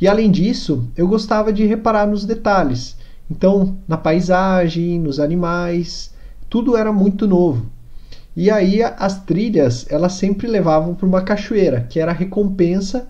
E 0.00 0.06
além 0.06 0.30
disso, 0.30 0.88
eu 0.96 1.06
gostava 1.06 1.52
de 1.52 1.64
reparar 1.64 2.06
nos 2.06 2.24
detalhes. 2.24 2.96
Então, 3.30 3.78
na 3.88 3.96
paisagem, 3.96 4.98
nos 4.98 5.18
animais, 5.18 6.12
tudo 6.50 6.76
era 6.76 6.92
muito 6.92 7.26
novo. 7.26 7.66
E 8.36 8.50
aí 8.50 8.82
as 8.82 9.22
trilhas, 9.24 9.86
elas 9.90 10.14
sempre 10.14 10.46
levavam 10.46 10.94
para 10.94 11.06
uma 11.06 11.22
cachoeira, 11.22 11.86
que 11.88 12.00
era 12.00 12.12
a 12.12 12.14
recompensa 12.14 13.06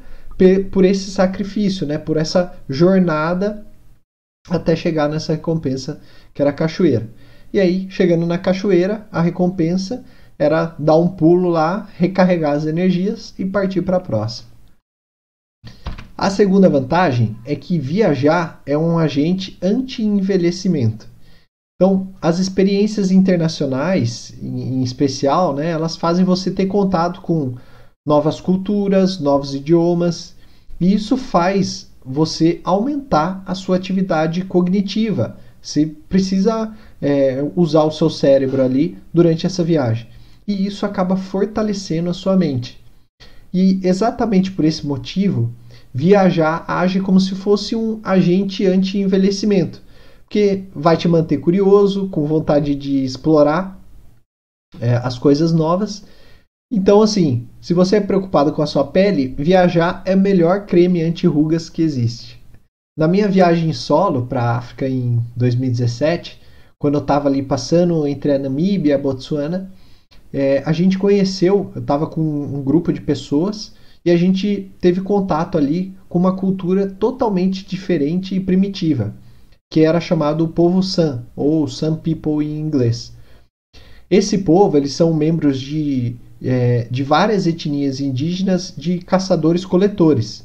por 0.70 0.84
esse 0.84 1.10
sacrifício, 1.10 1.86
né? 1.86 1.98
Por 1.98 2.16
essa 2.16 2.52
jornada 2.68 3.64
até 4.48 4.74
chegar 4.74 5.08
nessa 5.08 5.32
recompensa 5.32 6.00
que 6.34 6.42
era 6.42 6.50
a 6.50 6.54
cachoeira. 6.54 7.08
E 7.52 7.60
aí, 7.60 7.86
chegando 7.90 8.26
na 8.26 8.38
cachoeira, 8.38 9.06
a 9.12 9.20
recompensa 9.20 10.04
era 10.38 10.74
dar 10.78 10.96
um 10.96 11.08
pulo 11.08 11.48
lá, 11.48 11.88
recarregar 11.96 12.54
as 12.54 12.66
energias 12.66 13.34
e 13.38 13.44
partir 13.44 13.82
para 13.82 13.98
a 13.98 14.00
próxima. 14.00 14.50
A 16.16 16.30
segunda 16.30 16.68
vantagem 16.68 17.36
é 17.44 17.54
que 17.54 17.78
viajar 17.78 18.62
é 18.64 18.76
um 18.76 18.98
agente 18.98 19.58
anti-envelhecimento. 19.60 21.08
Então, 21.76 22.14
as 22.20 22.38
experiências 22.38 23.10
internacionais, 23.10 24.32
em 24.40 24.82
especial, 24.82 25.54
né, 25.54 25.70
elas 25.70 25.96
fazem 25.96 26.24
você 26.24 26.50
ter 26.50 26.66
contato 26.66 27.20
com 27.20 27.56
novas 28.06 28.40
culturas, 28.40 29.18
novos 29.18 29.54
idiomas, 29.54 30.36
e 30.80 30.94
isso 30.94 31.16
faz 31.16 31.91
você 32.04 32.60
aumentar 32.64 33.42
a 33.46 33.54
sua 33.54 33.76
atividade 33.76 34.44
cognitiva. 34.44 35.36
Você 35.60 35.86
precisa 36.08 36.74
é, 37.00 37.44
usar 37.54 37.84
o 37.84 37.90
seu 37.90 38.10
cérebro 38.10 38.62
ali 38.62 38.98
durante 39.12 39.46
essa 39.46 39.62
viagem. 39.62 40.08
E 40.46 40.66
isso 40.66 40.84
acaba 40.84 41.16
fortalecendo 41.16 42.10
a 42.10 42.14
sua 42.14 42.36
mente. 42.36 42.80
E 43.54 43.80
exatamente 43.82 44.50
por 44.50 44.64
esse 44.64 44.86
motivo, 44.86 45.52
viajar 45.94 46.64
age 46.66 47.00
como 47.00 47.20
se 47.20 47.34
fosse 47.34 47.76
um 47.76 48.00
agente 48.02 48.66
anti-envelhecimento, 48.66 49.82
porque 50.24 50.64
vai 50.74 50.96
te 50.96 51.06
manter 51.06 51.38
curioso, 51.38 52.08
com 52.08 52.26
vontade 52.26 52.74
de 52.74 53.04
explorar. 53.04 53.78
é, 54.80 54.94
as 54.96 55.18
coisas 55.18 55.52
novas. 55.52 56.04
Então, 56.74 57.02
assim, 57.02 57.46
se 57.60 57.74
você 57.74 57.96
é 57.96 58.00
preocupado 58.00 58.50
com 58.50 58.62
a 58.62 58.66
sua 58.66 58.82
pele, 58.82 59.34
viajar 59.38 60.02
é 60.06 60.14
o 60.14 60.18
melhor 60.18 60.64
creme 60.64 61.02
anti-rugas 61.02 61.68
que 61.68 61.82
existe. 61.82 62.40
Na 62.96 63.06
minha 63.06 63.28
viagem 63.28 63.74
solo 63.74 64.24
para 64.24 64.42
a 64.42 64.56
África 64.56 64.88
em 64.88 65.22
2017, 65.36 66.40
quando 66.78 66.94
eu 66.94 67.02
estava 67.02 67.28
ali 67.28 67.42
passando 67.42 68.06
entre 68.06 68.32
a 68.32 68.38
Namíbia 68.38 68.92
e 68.92 68.94
a 68.94 68.98
Botsuana, 68.98 69.70
é, 70.32 70.62
a 70.64 70.72
gente 70.72 70.98
conheceu, 70.98 71.70
eu 71.74 71.82
estava 71.82 72.06
com 72.06 72.22
um 72.22 72.62
grupo 72.62 72.90
de 72.90 73.02
pessoas 73.02 73.74
e 74.02 74.10
a 74.10 74.16
gente 74.16 74.72
teve 74.80 75.02
contato 75.02 75.58
ali 75.58 75.94
com 76.08 76.18
uma 76.18 76.34
cultura 76.34 76.86
totalmente 76.86 77.66
diferente 77.66 78.34
e 78.34 78.40
primitiva, 78.40 79.14
que 79.70 79.80
era 79.80 80.00
chamado 80.00 80.42
o 80.44 80.48
povo 80.48 80.82
San, 80.82 81.26
ou 81.36 81.68
San 81.68 81.96
People 81.96 82.42
em 82.42 82.58
inglês. 82.58 83.14
Esse 84.10 84.38
povo, 84.38 84.78
eles 84.78 84.94
são 84.94 85.12
membros 85.12 85.60
de, 85.60 86.16
é, 86.42 86.86
de 86.90 87.02
várias 87.02 87.46
etnias 87.46 88.00
indígenas 88.00 88.74
de 88.76 88.98
caçadores-coletores. 88.98 90.44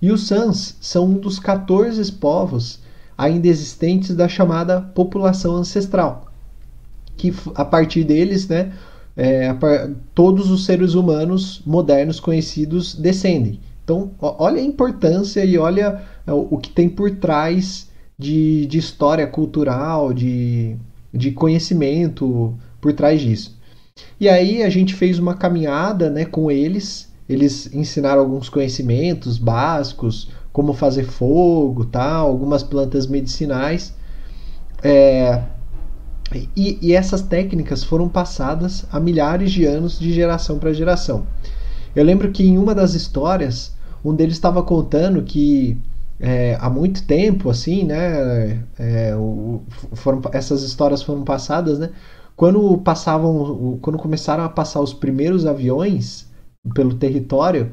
E 0.00 0.10
os 0.10 0.26
Sans 0.26 0.76
são 0.80 1.06
um 1.06 1.18
dos 1.18 1.38
14 1.38 2.12
povos 2.12 2.80
ainda 3.16 3.46
existentes 3.46 4.16
da 4.16 4.28
chamada 4.28 4.80
população 4.80 5.56
ancestral, 5.56 6.32
que 7.16 7.32
a 7.54 7.64
partir 7.64 8.04
deles, 8.04 8.48
né, 8.48 8.72
é, 9.16 9.54
todos 10.14 10.50
os 10.50 10.64
seres 10.64 10.94
humanos 10.94 11.62
modernos 11.64 12.18
conhecidos 12.18 12.94
descendem. 12.94 13.60
Então, 13.84 14.12
olha 14.20 14.60
a 14.60 14.64
importância 14.64 15.44
e 15.44 15.58
olha 15.58 16.02
é, 16.26 16.32
o 16.32 16.56
que 16.56 16.70
tem 16.70 16.88
por 16.88 17.10
trás 17.12 17.88
de, 18.18 18.66
de 18.66 18.78
história 18.78 19.26
cultural, 19.26 20.12
de, 20.12 20.76
de 21.12 21.32
conhecimento 21.32 22.54
por 22.80 22.92
trás 22.92 23.20
disso. 23.20 23.56
E 24.18 24.28
aí 24.28 24.62
a 24.62 24.70
gente 24.70 24.94
fez 24.94 25.18
uma 25.18 25.34
caminhada 25.34 26.08
né, 26.08 26.24
com 26.24 26.50
eles, 26.50 27.12
eles 27.28 27.72
ensinaram 27.74 28.20
alguns 28.20 28.48
conhecimentos 28.48 29.38
básicos, 29.38 30.30
como 30.52 30.72
fazer 30.72 31.04
fogo, 31.04 31.84
tal, 31.86 32.28
algumas 32.28 32.62
plantas 32.62 33.06
medicinais. 33.06 33.94
É, 34.82 35.42
e, 36.56 36.78
e, 36.80 36.92
essas 36.92 37.22
técnicas 37.22 37.84
foram 37.84 38.08
passadas 38.08 38.84
há 38.90 38.98
milhares 38.98 39.52
de 39.52 39.64
anos 39.64 39.98
de 39.98 40.12
geração 40.12 40.58
para 40.58 40.72
geração. 40.72 41.26
Eu 41.94 42.04
lembro 42.04 42.30
que 42.30 42.42
em 42.42 42.58
uma 42.58 42.74
das 42.74 42.94
histórias, 42.94 43.74
um 44.04 44.14
deles 44.14 44.34
estava 44.34 44.62
contando 44.62 45.22
que 45.22 45.78
é, 46.18 46.56
há 46.60 46.70
muito 46.70 47.04
tempo, 47.04 47.50
assim, 47.50 47.84
né, 47.84 48.62
é, 48.78 49.14
o, 49.16 49.62
foram, 49.92 50.22
essas 50.32 50.62
histórias 50.62 51.02
foram 51.02 51.22
passadas, 51.24 51.78
né, 51.78 51.90
quando 52.42 52.76
passavam, 52.78 53.78
quando 53.80 53.96
começaram 53.96 54.42
a 54.42 54.48
passar 54.48 54.80
os 54.80 54.92
primeiros 54.92 55.46
aviões 55.46 56.28
pelo 56.74 56.92
território, 56.92 57.70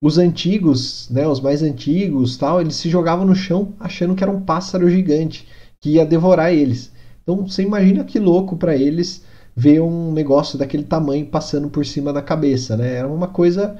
os 0.00 0.18
antigos, 0.18 1.10
né, 1.10 1.26
os 1.26 1.40
mais 1.40 1.64
antigos, 1.64 2.36
tal, 2.36 2.60
eles 2.60 2.76
se 2.76 2.88
jogavam 2.88 3.26
no 3.26 3.34
chão 3.34 3.72
achando 3.80 4.14
que 4.14 4.22
era 4.22 4.30
um 4.30 4.40
pássaro 4.40 4.88
gigante 4.88 5.48
que 5.80 5.94
ia 5.94 6.06
devorar 6.06 6.52
eles. 6.52 6.92
Então 7.24 7.44
você 7.44 7.64
imagina 7.64 8.04
que 8.04 8.20
louco 8.20 8.56
para 8.56 8.76
eles 8.76 9.24
ver 9.56 9.80
um 9.80 10.12
negócio 10.12 10.56
daquele 10.56 10.84
tamanho 10.84 11.26
passando 11.26 11.68
por 11.68 11.84
cima 11.84 12.12
da 12.12 12.22
cabeça, 12.22 12.76
né? 12.76 12.94
Era 12.94 13.08
uma 13.08 13.26
coisa 13.26 13.76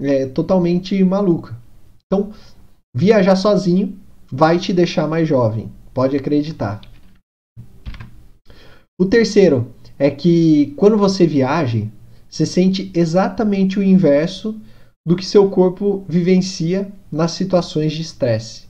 é, 0.00 0.24
totalmente 0.24 1.04
maluca. 1.04 1.54
Então 2.06 2.30
viajar 2.96 3.36
sozinho 3.36 3.94
vai 4.32 4.58
te 4.58 4.72
deixar 4.72 5.06
mais 5.06 5.28
jovem, 5.28 5.70
pode 5.92 6.16
acreditar. 6.16 6.80
O 8.98 9.04
terceiro 9.04 9.74
é 9.98 10.10
que 10.10 10.72
quando 10.74 10.96
você 10.96 11.26
viaja, 11.26 11.86
você 12.30 12.46
sente 12.46 12.90
exatamente 12.94 13.78
o 13.78 13.82
inverso 13.82 14.58
do 15.06 15.14
que 15.14 15.24
seu 15.24 15.50
corpo 15.50 16.02
vivencia 16.08 16.90
nas 17.12 17.32
situações 17.32 17.92
de 17.92 18.00
estresse. 18.00 18.64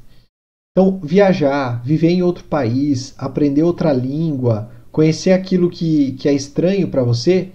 Então, 0.72 0.98
viajar, 1.00 1.80
viver 1.84 2.10
em 2.10 2.24
outro 2.24 2.42
país, 2.44 3.14
aprender 3.16 3.62
outra 3.62 3.92
língua, 3.92 4.68
conhecer 4.90 5.30
aquilo 5.30 5.70
que, 5.70 6.12
que 6.12 6.28
é 6.28 6.32
estranho 6.32 6.88
para 6.88 7.04
você, 7.04 7.50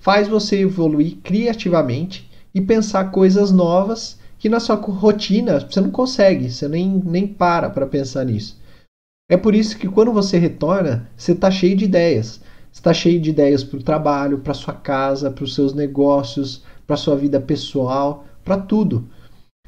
faz 0.00 0.26
você 0.26 0.58
evoluir 0.58 1.18
criativamente 1.22 2.28
e 2.52 2.60
pensar 2.60 3.12
coisas 3.12 3.52
novas 3.52 4.18
que 4.40 4.48
na 4.48 4.58
sua 4.58 4.74
rotina 4.74 5.60
você 5.60 5.80
não 5.80 5.90
consegue, 5.90 6.50
você 6.50 6.66
nem, 6.66 7.00
nem 7.04 7.28
para 7.28 7.70
para 7.70 7.86
pensar 7.86 8.24
nisso. 8.24 8.57
É 9.30 9.36
por 9.36 9.54
isso 9.54 9.78
que 9.78 9.86
quando 9.86 10.10
você 10.10 10.38
retorna, 10.38 11.08
você 11.16 11.32
está 11.32 11.50
cheio 11.50 11.76
de 11.76 11.84
ideias. 11.84 12.40
Está 12.72 12.94
cheio 12.94 13.20
de 13.20 13.30
ideias 13.30 13.62
para 13.62 13.78
o 13.78 13.82
trabalho, 13.82 14.38
para 14.38 14.54
sua 14.54 14.72
casa, 14.72 15.30
para 15.30 15.44
os 15.44 15.54
seus 15.54 15.74
negócios, 15.74 16.62
para 16.86 16.96
sua 16.96 17.14
vida 17.16 17.38
pessoal, 17.38 18.24
para 18.42 18.56
tudo. 18.56 19.06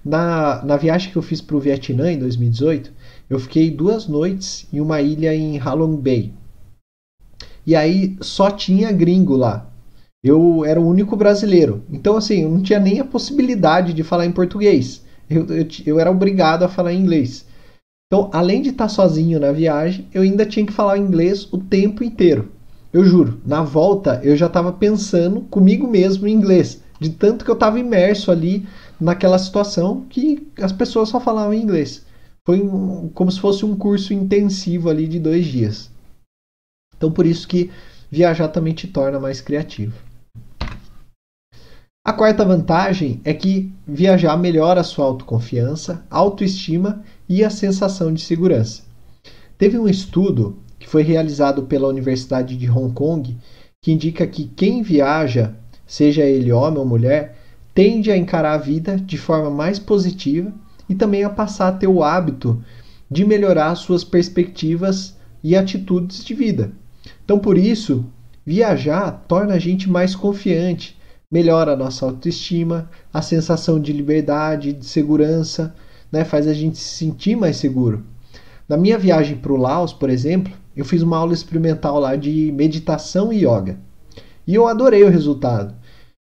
Na, 0.03 0.65
na 0.65 0.77
viagem 0.79 1.13
que 1.13 1.19
eu 1.19 1.23
fiz 1.23 1.43
para 1.43 1.57
o 1.57 1.61
Vietnã 1.61 2.11
em 2.11 2.19
2018, 2.19 2.91
eu 3.29 3.39
fiquei 3.39 3.71
duas 3.71 4.07
noites 4.09 4.67
em 4.73 4.81
uma 4.81 5.03
ilha 5.03 5.35
em 5.35 5.59
Halong 5.59 5.97
Bay. 5.97 6.33
E 7.67 7.77
aí 7.77 8.17
só 8.23 8.51
tinha 8.51 8.91
gringo 8.91 9.37
lá. 9.37 9.71
Eu 10.25 10.65
era 10.65 10.81
o 10.81 10.89
único 10.89 11.17
brasileiro. 11.17 11.85
Então, 11.91 12.17
assim, 12.17 12.43
eu 12.43 12.51
não 12.51 12.63
tinha 12.63 12.79
nem 12.79 13.01
a 13.01 13.05
possibilidade 13.05 13.93
de 13.93 14.03
falar 14.03 14.25
em 14.25 14.33
português. 14.33 15.05
Eu, 15.29 15.47
eu, 15.47 15.67
eu 15.87 16.01
era 16.01 16.11
obrigado 16.11 16.63
a 16.63 16.69
falar 16.69 16.93
em 16.93 17.01
inglês. 17.01 17.47
Então, 18.13 18.29
além 18.33 18.61
de 18.61 18.71
estar 18.71 18.89
sozinho 18.89 19.39
na 19.39 19.53
viagem, 19.53 20.05
eu 20.13 20.23
ainda 20.23 20.45
tinha 20.45 20.67
que 20.67 20.73
falar 20.73 20.99
inglês 20.99 21.47
o 21.53 21.59
tempo 21.59 22.03
inteiro. 22.03 22.51
Eu 22.93 23.05
juro, 23.05 23.41
na 23.47 23.63
volta 23.63 24.21
eu 24.25 24.37
já 24.37 24.47
estava 24.47 24.73
pensando 24.73 25.43
comigo 25.43 25.87
mesmo 25.87 26.27
em 26.27 26.33
inglês, 26.33 26.83
de 26.99 27.11
tanto 27.11 27.45
que 27.45 27.51
eu 27.51 27.55
estava 27.55 27.79
imerso 27.79 28.33
ali 28.33 28.67
naquela 29.01 29.39
situação 29.39 30.07
que 30.11 30.45
as 30.61 30.73
pessoas 30.73 31.09
só 31.09 31.21
falavam 31.21 31.55
inglês. 31.55 32.05
Foi 32.45 32.61
um, 32.61 33.09
como 33.11 33.31
se 33.31 33.39
fosse 33.39 33.65
um 33.65 33.77
curso 33.77 34.13
intensivo 34.13 34.91
ali 34.91 35.07
de 35.07 35.21
dois 35.21 35.47
dias. 35.47 35.89
Então 36.97 37.13
por 37.13 37.25
isso 37.25 37.47
que 37.47 37.71
viajar 38.11 38.49
também 38.49 38.75
te 38.75 38.89
torna 38.89 39.21
mais 39.21 39.41
criativo. 39.41 39.95
A 42.05 42.13
quarta 42.13 42.45
vantagem 42.45 43.21
é 43.25 43.33
que 43.33 43.73
viajar 43.87 44.37
melhora 44.37 44.81
a 44.81 44.85
sua 44.85 45.05
autoconfiança, 45.05 46.05
autoestima 46.11 47.05
e 47.31 47.45
a 47.45 47.49
sensação 47.49 48.13
de 48.13 48.21
segurança. 48.21 48.83
Teve 49.57 49.79
um 49.79 49.87
estudo 49.87 50.59
que 50.81 50.89
foi 50.89 51.05
realizado 51.05 51.63
pela 51.63 51.87
Universidade 51.87 52.57
de 52.57 52.69
Hong 52.69 52.93
Kong, 52.93 53.39
que 53.81 53.93
indica 53.93 54.27
que 54.27 54.51
quem 54.57 54.83
viaja, 54.83 55.55
seja 55.87 56.25
ele 56.25 56.51
homem 56.51 56.81
ou 56.81 56.85
mulher, 56.85 57.39
tende 57.73 58.11
a 58.11 58.17
encarar 58.17 58.55
a 58.55 58.59
vida 58.59 58.97
de 58.97 59.17
forma 59.17 59.49
mais 59.49 59.79
positiva 59.79 60.53
e 60.89 60.95
também 60.97 61.23
a 61.23 61.31
passar 61.31 61.69
a 61.69 61.73
ter 61.73 61.87
o 61.87 62.03
hábito 62.03 62.65
de 63.09 63.25
melhorar 63.25 63.77
suas 63.77 64.03
perspectivas 64.03 65.17
e 65.41 65.55
atitudes 65.55 66.25
de 66.25 66.35
vida. 66.35 66.73
Então, 67.25 67.39
por 67.39 67.57
isso, 67.57 68.05
viajar 68.45 69.25
torna 69.29 69.55
a 69.55 69.59
gente 69.61 69.89
mais 69.89 70.17
confiante, 70.17 70.99
melhora 71.31 71.75
a 71.75 71.77
nossa 71.77 72.05
autoestima, 72.05 72.91
a 73.15 73.23
sensação 73.23 73.79
de 73.79 73.93
liberdade, 73.93 74.73
de 74.73 74.85
segurança, 74.85 75.73
né, 76.11 76.25
faz 76.25 76.47
a 76.47 76.55
gente 76.55 76.79
se 76.79 76.97
sentir 76.97 77.37
mais 77.37 77.57
seguro. 77.57 78.05
Na 78.69 78.77
minha 78.77 78.99
viagem 78.99 79.37
para 79.37 79.53
o 79.53 79.57
Laos, 79.57 79.93
por 79.93 80.09
exemplo, 80.09 80.53
eu 80.77 80.85
fiz 80.85 81.03
uma 81.03 81.19
aula 81.19 81.33
experimental 81.33 81.99
lá 81.99 82.17
de 82.17 82.53
meditação 82.53 83.33
e 83.33 83.39
yoga. 83.39 83.79
E 84.47 84.55
eu 84.55 84.67
adorei 84.67 85.03
o 85.03 85.11
resultado. 85.11 85.75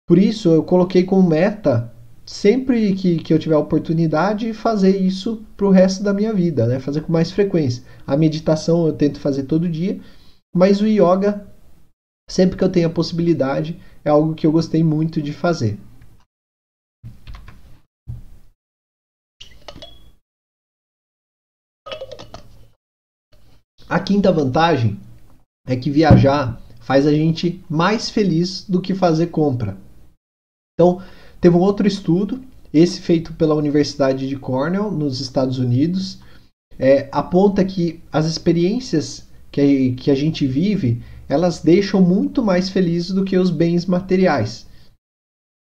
Por 0.07 0.17
isso, 0.17 0.49
eu 0.49 0.63
coloquei 0.63 1.03
como 1.03 1.27
meta, 1.27 1.91
sempre 2.25 2.93
que, 2.93 3.17
que 3.17 3.33
eu 3.33 3.39
tiver 3.39 3.57
oportunidade, 3.57 4.53
fazer 4.53 4.95
isso 4.95 5.43
para 5.57 5.65
o 5.65 5.71
resto 5.71 6.03
da 6.03 6.13
minha 6.13 6.33
vida, 6.33 6.65
né? 6.67 6.79
fazer 6.79 7.01
com 7.01 7.11
mais 7.11 7.31
frequência. 7.31 7.83
A 8.05 8.15
meditação 8.15 8.85
eu 8.85 8.93
tento 8.93 9.19
fazer 9.19 9.43
todo 9.43 9.67
dia, 9.67 9.99
mas 10.55 10.81
o 10.81 10.87
yoga, 10.87 11.47
sempre 12.29 12.57
que 12.57 12.63
eu 12.63 12.69
tenho 12.69 12.87
a 12.87 12.91
possibilidade, 12.91 13.79
é 14.03 14.09
algo 14.09 14.35
que 14.35 14.45
eu 14.45 14.51
gostei 14.51 14.83
muito 14.83 15.21
de 15.21 15.33
fazer. 15.33 15.79
A 23.87 23.99
quinta 23.99 24.31
vantagem 24.31 24.99
é 25.67 25.75
que 25.75 25.91
viajar 25.91 26.59
faz 26.79 27.05
a 27.05 27.11
gente 27.11 27.63
mais 27.69 28.09
feliz 28.09 28.63
do 28.67 28.81
que 28.81 28.95
fazer 28.95 29.27
compra. 29.27 29.77
Então, 30.73 31.01
teve 31.39 31.55
um 31.55 31.59
outro 31.59 31.87
estudo, 31.87 32.43
esse 32.73 32.99
feito 32.99 33.33
pela 33.33 33.55
Universidade 33.55 34.27
de 34.27 34.35
Cornell, 34.37 34.91
nos 34.91 35.21
Estados 35.21 35.59
Unidos, 35.59 36.19
é, 36.77 37.07
aponta 37.11 37.63
que 37.63 38.01
as 38.11 38.25
experiências 38.25 39.27
que, 39.51 39.93
que 39.93 40.11
a 40.11 40.15
gente 40.15 40.45
vive, 40.45 41.01
elas 41.29 41.59
deixam 41.59 42.01
muito 42.01 42.43
mais 42.43 42.69
felizes 42.69 43.11
do 43.11 43.23
que 43.23 43.37
os 43.37 43.49
bens 43.49 43.85
materiais. 43.85 44.67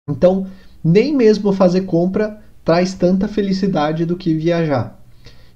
Então, 0.08 0.48
nem 0.82 1.14
mesmo 1.14 1.52
fazer 1.52 1.82
compra 1.82 2.42
traz 2.64 2.92
tanta 2.92 3.26
felicidade 3.26 4.04
do 4.04 4.16
que 4.16 4.34
viajar. 4.34 4.99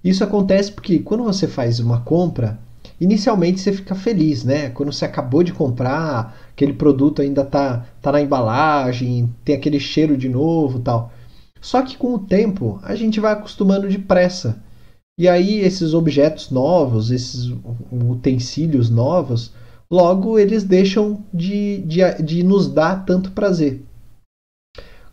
Isso 0.04 0.22
acontece 0.22 0.70
porque 0.70 0.98
quando 0.98 1.24
você 1.24 1.48
faz 1.48 1.80
uma 1.80 2.02
compra, 2.02 2.58
inicialmente 3.00 3.58
você 3.58 3.72
fica 3.72 3.94
feliz, 3.94 4.44
né? 4.44 4.68
Quando 4.68 4.92
você 4.92 5.06
acabou 5.06 5.42
de 5.42 5.52
comprar, 5.52 6.36
aquele 6.50 6.74
produto 6.74 7.22
ainda 7.22 7.42
tá, 7.42 7.86
tá 8.02 8.12
na 8.12 8.20
embalagem, 8.20 9.34
tem 9.42 9.54
aquele 9.54 9.80
cheiro 9.80 10.14
de 10.14 10.28
novo 10.28 10.80
tal. 10.80 11.10
Só 11.58 11.80
que 11.80 11.96
com 11.96 12.12
o 12.12 12.18
tempo 12.18 12.78
a 12.82 12.94
gente 12.94 13.18
vai 13.18 13.32
acostumando 13.32 13.88
depressa. 13.88 14.62
E 15.18 15.26
aí 15.26 15.60
esses 15.60 15.94
objetos 15.94 16.50
novos, 16.50 17.10
esses 17.10 17.50
utensílios 17.90 18.90
novos, 18.90 19.52
logo 19.90 20.38
eles 20.38 20.64
deixam 20.64 21.24
de, 21.32 21.78
de, 21.78 22.00
de 22.22 22.42
nos 22.42 22.68
dar 22.68 23.06
tanto 23.06 23.30
prazer. 23.30 23.82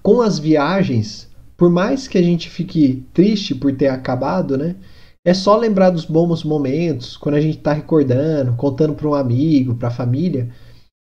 Com 0.04 0.22
as 0.22 0.38
viagens, 0.38 1.30
por 1.62 1.70
mais 1.70 2.08
que 2.08 2.18
a 2.18 2.24
gente 2.24 2.50
fique 2.50 3.06
triste 3.14 3.54
por 3.54 3.72
ter 3.72 3.90
acabado, 3.90 4.58
né? 4.58 4.78
É 5.24 5.32
só 5.32 5.56
lembrar 5.56 5.92
dos 5.92 6.06
bons 6.06 6.44
momentos, 6.44 7.16
quando 7.16 7.36
a 7.36 7.40
gente 7.40 7.60
está 7.60 7.72
recordando, 7.72 8.54
contando 8.54 8.96
para 8.96 9.08
um 9.08 9.14
amigo, 9.14 9.76
para 9.76 9.90
a 9.90 9.92
família. 9.92 10.50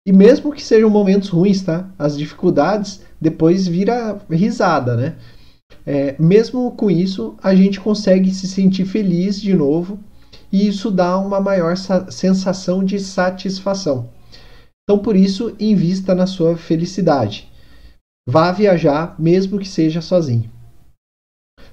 E 0.05 0.11
mesmo 0.11 0.51
que 0.51 0.61
sejam 0.61 0.89
momentos 0.89 1.29
ruins, 1.29 1.61
tá? 1.61 1.89
As 1.97 2.17
dificuldades 2.17 2.99
depois 3.21 3.69
vira 3.69 4.19
risada, 4.29 4.97
né? 4.97 5.15
É, 5.85 6.17
mesmo 6.19 6.71
com 6.71 6.91
isso, 6.91 7.37
a 7.41 7.55
gente 7.55 7.79
consegue 7.79 8.29
se 8.29 8.45
sentir 8.45 8.83
feliz 8.83 9.39
de 9.39 9.53
novo 9.53 9.97
e 10.51 10.67
isso 10.67 10.91
dá 10.91 11.17
uma 11.17 11.39
maior 11.39 11.77
sensação 11.77 12.83
de 12.83 12.99
satisfação. 12.99 14.09
Então, 14.83 14.99
por 14.99 15.15
isso, 15.15 15.55
invista 15.57 16.13
na 16.13 16.27
sua 16.27 16.57
felicidade. 16.57 17.48
Vá 18.27 18.51
viajar, 18.51 19.15
mesmo 19.19 19.59
que 19.59 19.67
seja 19.67 20.01
sozinho. 20.01 20.49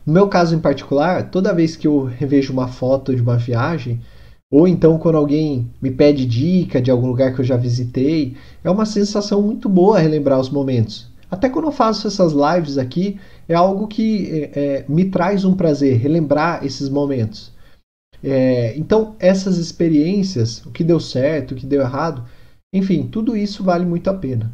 No 0.05 0.12
meu 0.12 0.28
caso 0.28 0.55
em 0.55 0.61
particular, 0.61 1.30
toda 1.30 1.55
vez 1.55 1.76
que 1.76 1.86
eu 1.86 2.05
revejo 2.05 2.53
uma 2.53 2.68
foto 2.68 3.14
de 3.14 3.20
uma 3.20 3.36
viagem, 3.36 4.01
ou 4.51 4.68
então 4.68 4.99
quando 4.99 5.16
alguém 5.16 5.68
me 5.82 5.90
pede 5.90 6.24
dica 6.24 6.80
de 6.80 6.90
algum 6.90 7.09
lugar 7.09 7.34
que 7.34 7.40
eu 7.40 7.44
já 7.44 7.57
visitei, 7.57 8.36
é 8.62 8.70
uma 8.70 8.86
sensação 8.86 9.42
muito 9.42 9.68
boa 9.68 9.99
relembrar 9.99 10.38
os 10.38 10.49
momentos. 10.49 11.09
Até 11.28 11.49
quando 11.49 11.64
eu 11.66 11.72
faço 11.72 12.07
essas 12.07 12.32
lives 12.32 12.78
aqui, 12.78 13.18
é 13.49 13.55
algo 13.55 13.88
que 13.88 14.30
é, 14.32 14.51
é 14.55 14.84
me 14.88 15.07
traz 15.07 15.44
um 15.44 15.55
prazer, 15.55 15.99
relembrar 15.99 16.64
esses 16.64 16.88
momentos. 16.88 17.53
É, 18.22 18.76
então, 18.76 19.14
essas 19.18 19.59
experiências, 19.59 20.64
o 20.64 20.70
que 20.70 20.84
deu 20.84 21.01
certo, 21.01 21.53
o 21.53 21.55
que 21.55 21.66
deu 21.66 21.82
errado, 21.82 22.24
enfim, 22.72 23.07
tudo 23.07 23.36
isso 23.36 23.62
vale 23.64 23.84
muito 23.84 24.09
a 24.09 24.14
pena. 24.14 24.53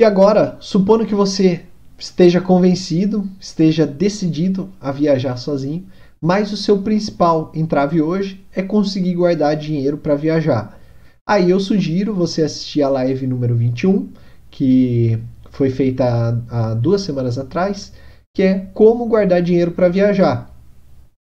E 0.00 0.04
agora, 0.04 0.56
supondo 0.60 1.04
que 1.04 1.14
você 1.14 1.60
esteja 1.98 2.40
convencido, 2.40 3.28
esteja 3.38 3.86
decidido 3.86 4.70
a 4.80 4.90
viajar 4.90 5.36
sozinho, 5.36 5.86
mas 6.18 6.50
o 6.50 6.56
seu 6.56 6.80
principal 6.80 7.52
entrave 7.54 8.00
hoje 8.00 8.42
é 8.50 8.62
conseguir 8.62 9.14
guardar 9.14 9.54
dinheiro 9.56 9.98
para 9.98 10.14
viajar. 10.14 10.80
Aí 11.28 11.50
eu 11.50 11.60
sugiro 11.60 12.14
você 12.14 12.40
assistir 12.40 12.80
a 12.80 12.88
live 12.88 13.26
número 13.26 13.54
21, 13.54 14.08
que 14.50 15.18
foi 15.50 15.68
feita 15.68 16.42
há, 16.48 16.72
duas 16.72 17.02
semanas 17.02 17.36
atrás, 17.36 17.92
que 18.34 18.42
é 18.42 18.58
como 18.72 19.04
guardar 19.04 19.42
dinheiro 19.42 19.72
para 19.72 19.90
viajar. 19.90 20.50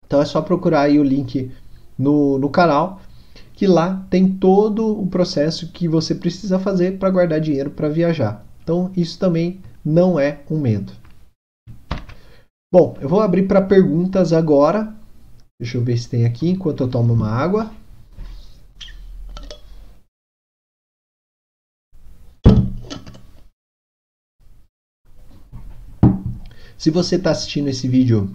Então 0.07 0.21
é 0.21 0.27
só 0.27 0.43
procurar 0.43 0.83
aí 0.83 0.99
o 0.99 1.03
link 1.03 1.51
no, 1.99 2.39
no 2.39 2.51
canal, 2.51 3.01
que 3.55 3.66
lá 3.66 4.07
tem 4.11 4.29
todo 4.29 5.01
o 5.01 5.07
processo 5.07 5.73
que 5.73 5.89
você 5.89 6.14
precisa 6.14 6.59
fazer 6.59 6.99
para 6.99 7.09
guardar 7.09 7.41
dinheiro 7.41 7.71
para 7.71 7.89
viajar. 7.89 8.47
Então 8.69 8.93
isso 8.95 9.19
também 9.19 9.62
não 9.83 10.21
é 10.21 10.43
um 10.51 10.61
medo. 10.61 10.93
Bom, 12.71 12.99
eu 13.01 13.09
vou 13.09 13.23
abrir 13.23 13.49
para 13.49 13.62
perguntas 13.62 14.31
agora. 14.31 14.95
Deixa 15.59 15.79
eu 15.79 15.83
ver 15.83 15.97
se 15.97 16.07
tem 16.07 16.27
aqui 16.27 16.51
enquanto 16.51 16.83
eu 16.83 16.91
tomo 16.91 17.14
uma 17.14 17.31
água. 17.31 17.73
Se 26.77 26.91
você 26.91 27.16
está 27.16 27.31
assistindo 27.31 27.69
esse 27.69 27.89
vídeo, 27.89 28.31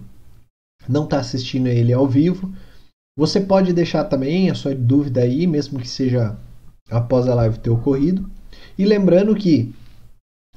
não 0.88 1.04
está 1.04 1.20
assistindo 1.20 1.68
ele 1.68 1.92
ao 1.92 2.08
vivo, 2.08 2.52
você 3.16 3.40
pode 3.40 3.72
deixar 3.72 4.02
também 4.02 4.50
a 4.50 4.54
sua 4.56 4.74
dúvida 4.74 5.20
aí, 5.20 5.46
mesmo 5.46 5.78
que 5.78 5.88
seja 5.88 6.36
após 6.90 7.28
a 7.28 7.36
live 7.36 7.60
ter 7.60 7.70
ocorrido. 7.70 8.28
E 8.76 8.84
lembrando 8.84 9.32
que 9.36 9.72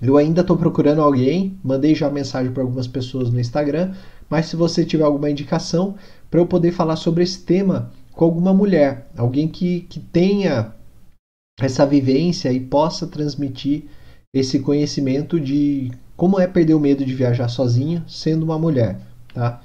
eu 0.02 0.18
ainda 0.18 0.42
estou 0.42 0.58
procurando 0.58 1.02
alguém, 1.02 1.58
mandei 1.64 1.96
já 1.96 2.10
mensagem 2.10 2.52
para 2.52 2.62
algumas 2.62 2.88
pessoas 2.88 3.30
no 3.30 3.40
Instagram, 3.40 3.94
mas 4.30 4.46
se 4.46 4.56
você 4.56 4.86
tiver 4.86 5.04
alguma 5.04 5.30
indicação 5.30 5.96
para 6.30 6.40
eu 6.40 6.46
poder 6.46 6.72
falar 6.72 6.96
sobre 6.96 7.24
esse 7.24 7.42
tema 7.42 7.92
com 8.12 8.26
alguma 8.26 8.54
mulher, 8.54 9.10
alguém 9.18 9.48
que, 9.48 9.82
que 9.82 10.00
tenha 10.00 10.74
essa 11.60 11.86
vivência 11.86 12.52
e 12.52 12.60
possa 12.60 13.08
transmitir 13.08 13.86
esse 14.34 14.60
conhecimento 14.60 15.40
de 15.40 15.92
como 16.16 16.40
é 16.40 16.48
perder 16.48 16.76
o 16.76 16.80
medo 16.80 17.06
de 17.06 17.14
viajar 17.14 17.48
sozinha 17.48 18.04
sendo 18.08 18.44
uma 18.44 18.60
mulher, 18.60 19.00
tá? 19.34 19.62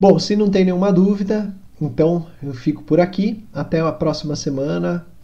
Bom, 0.00 0.18
se 0.18 0.36
não 0.36 0.48
tem 0.48 0.64
nenhuma 0.64 0.92
dúvida, 0.92 1.52
então 1.80 2.26
eu 2.40 2.54
fico 2.54 2.84
por 2.84 3.00
aqui. 3.00 3.44
Até 3.52 3.80
a 3.80 3.90
próxima 3.90 4.36
semana. 4.36 5.04
Um 5.18 5.20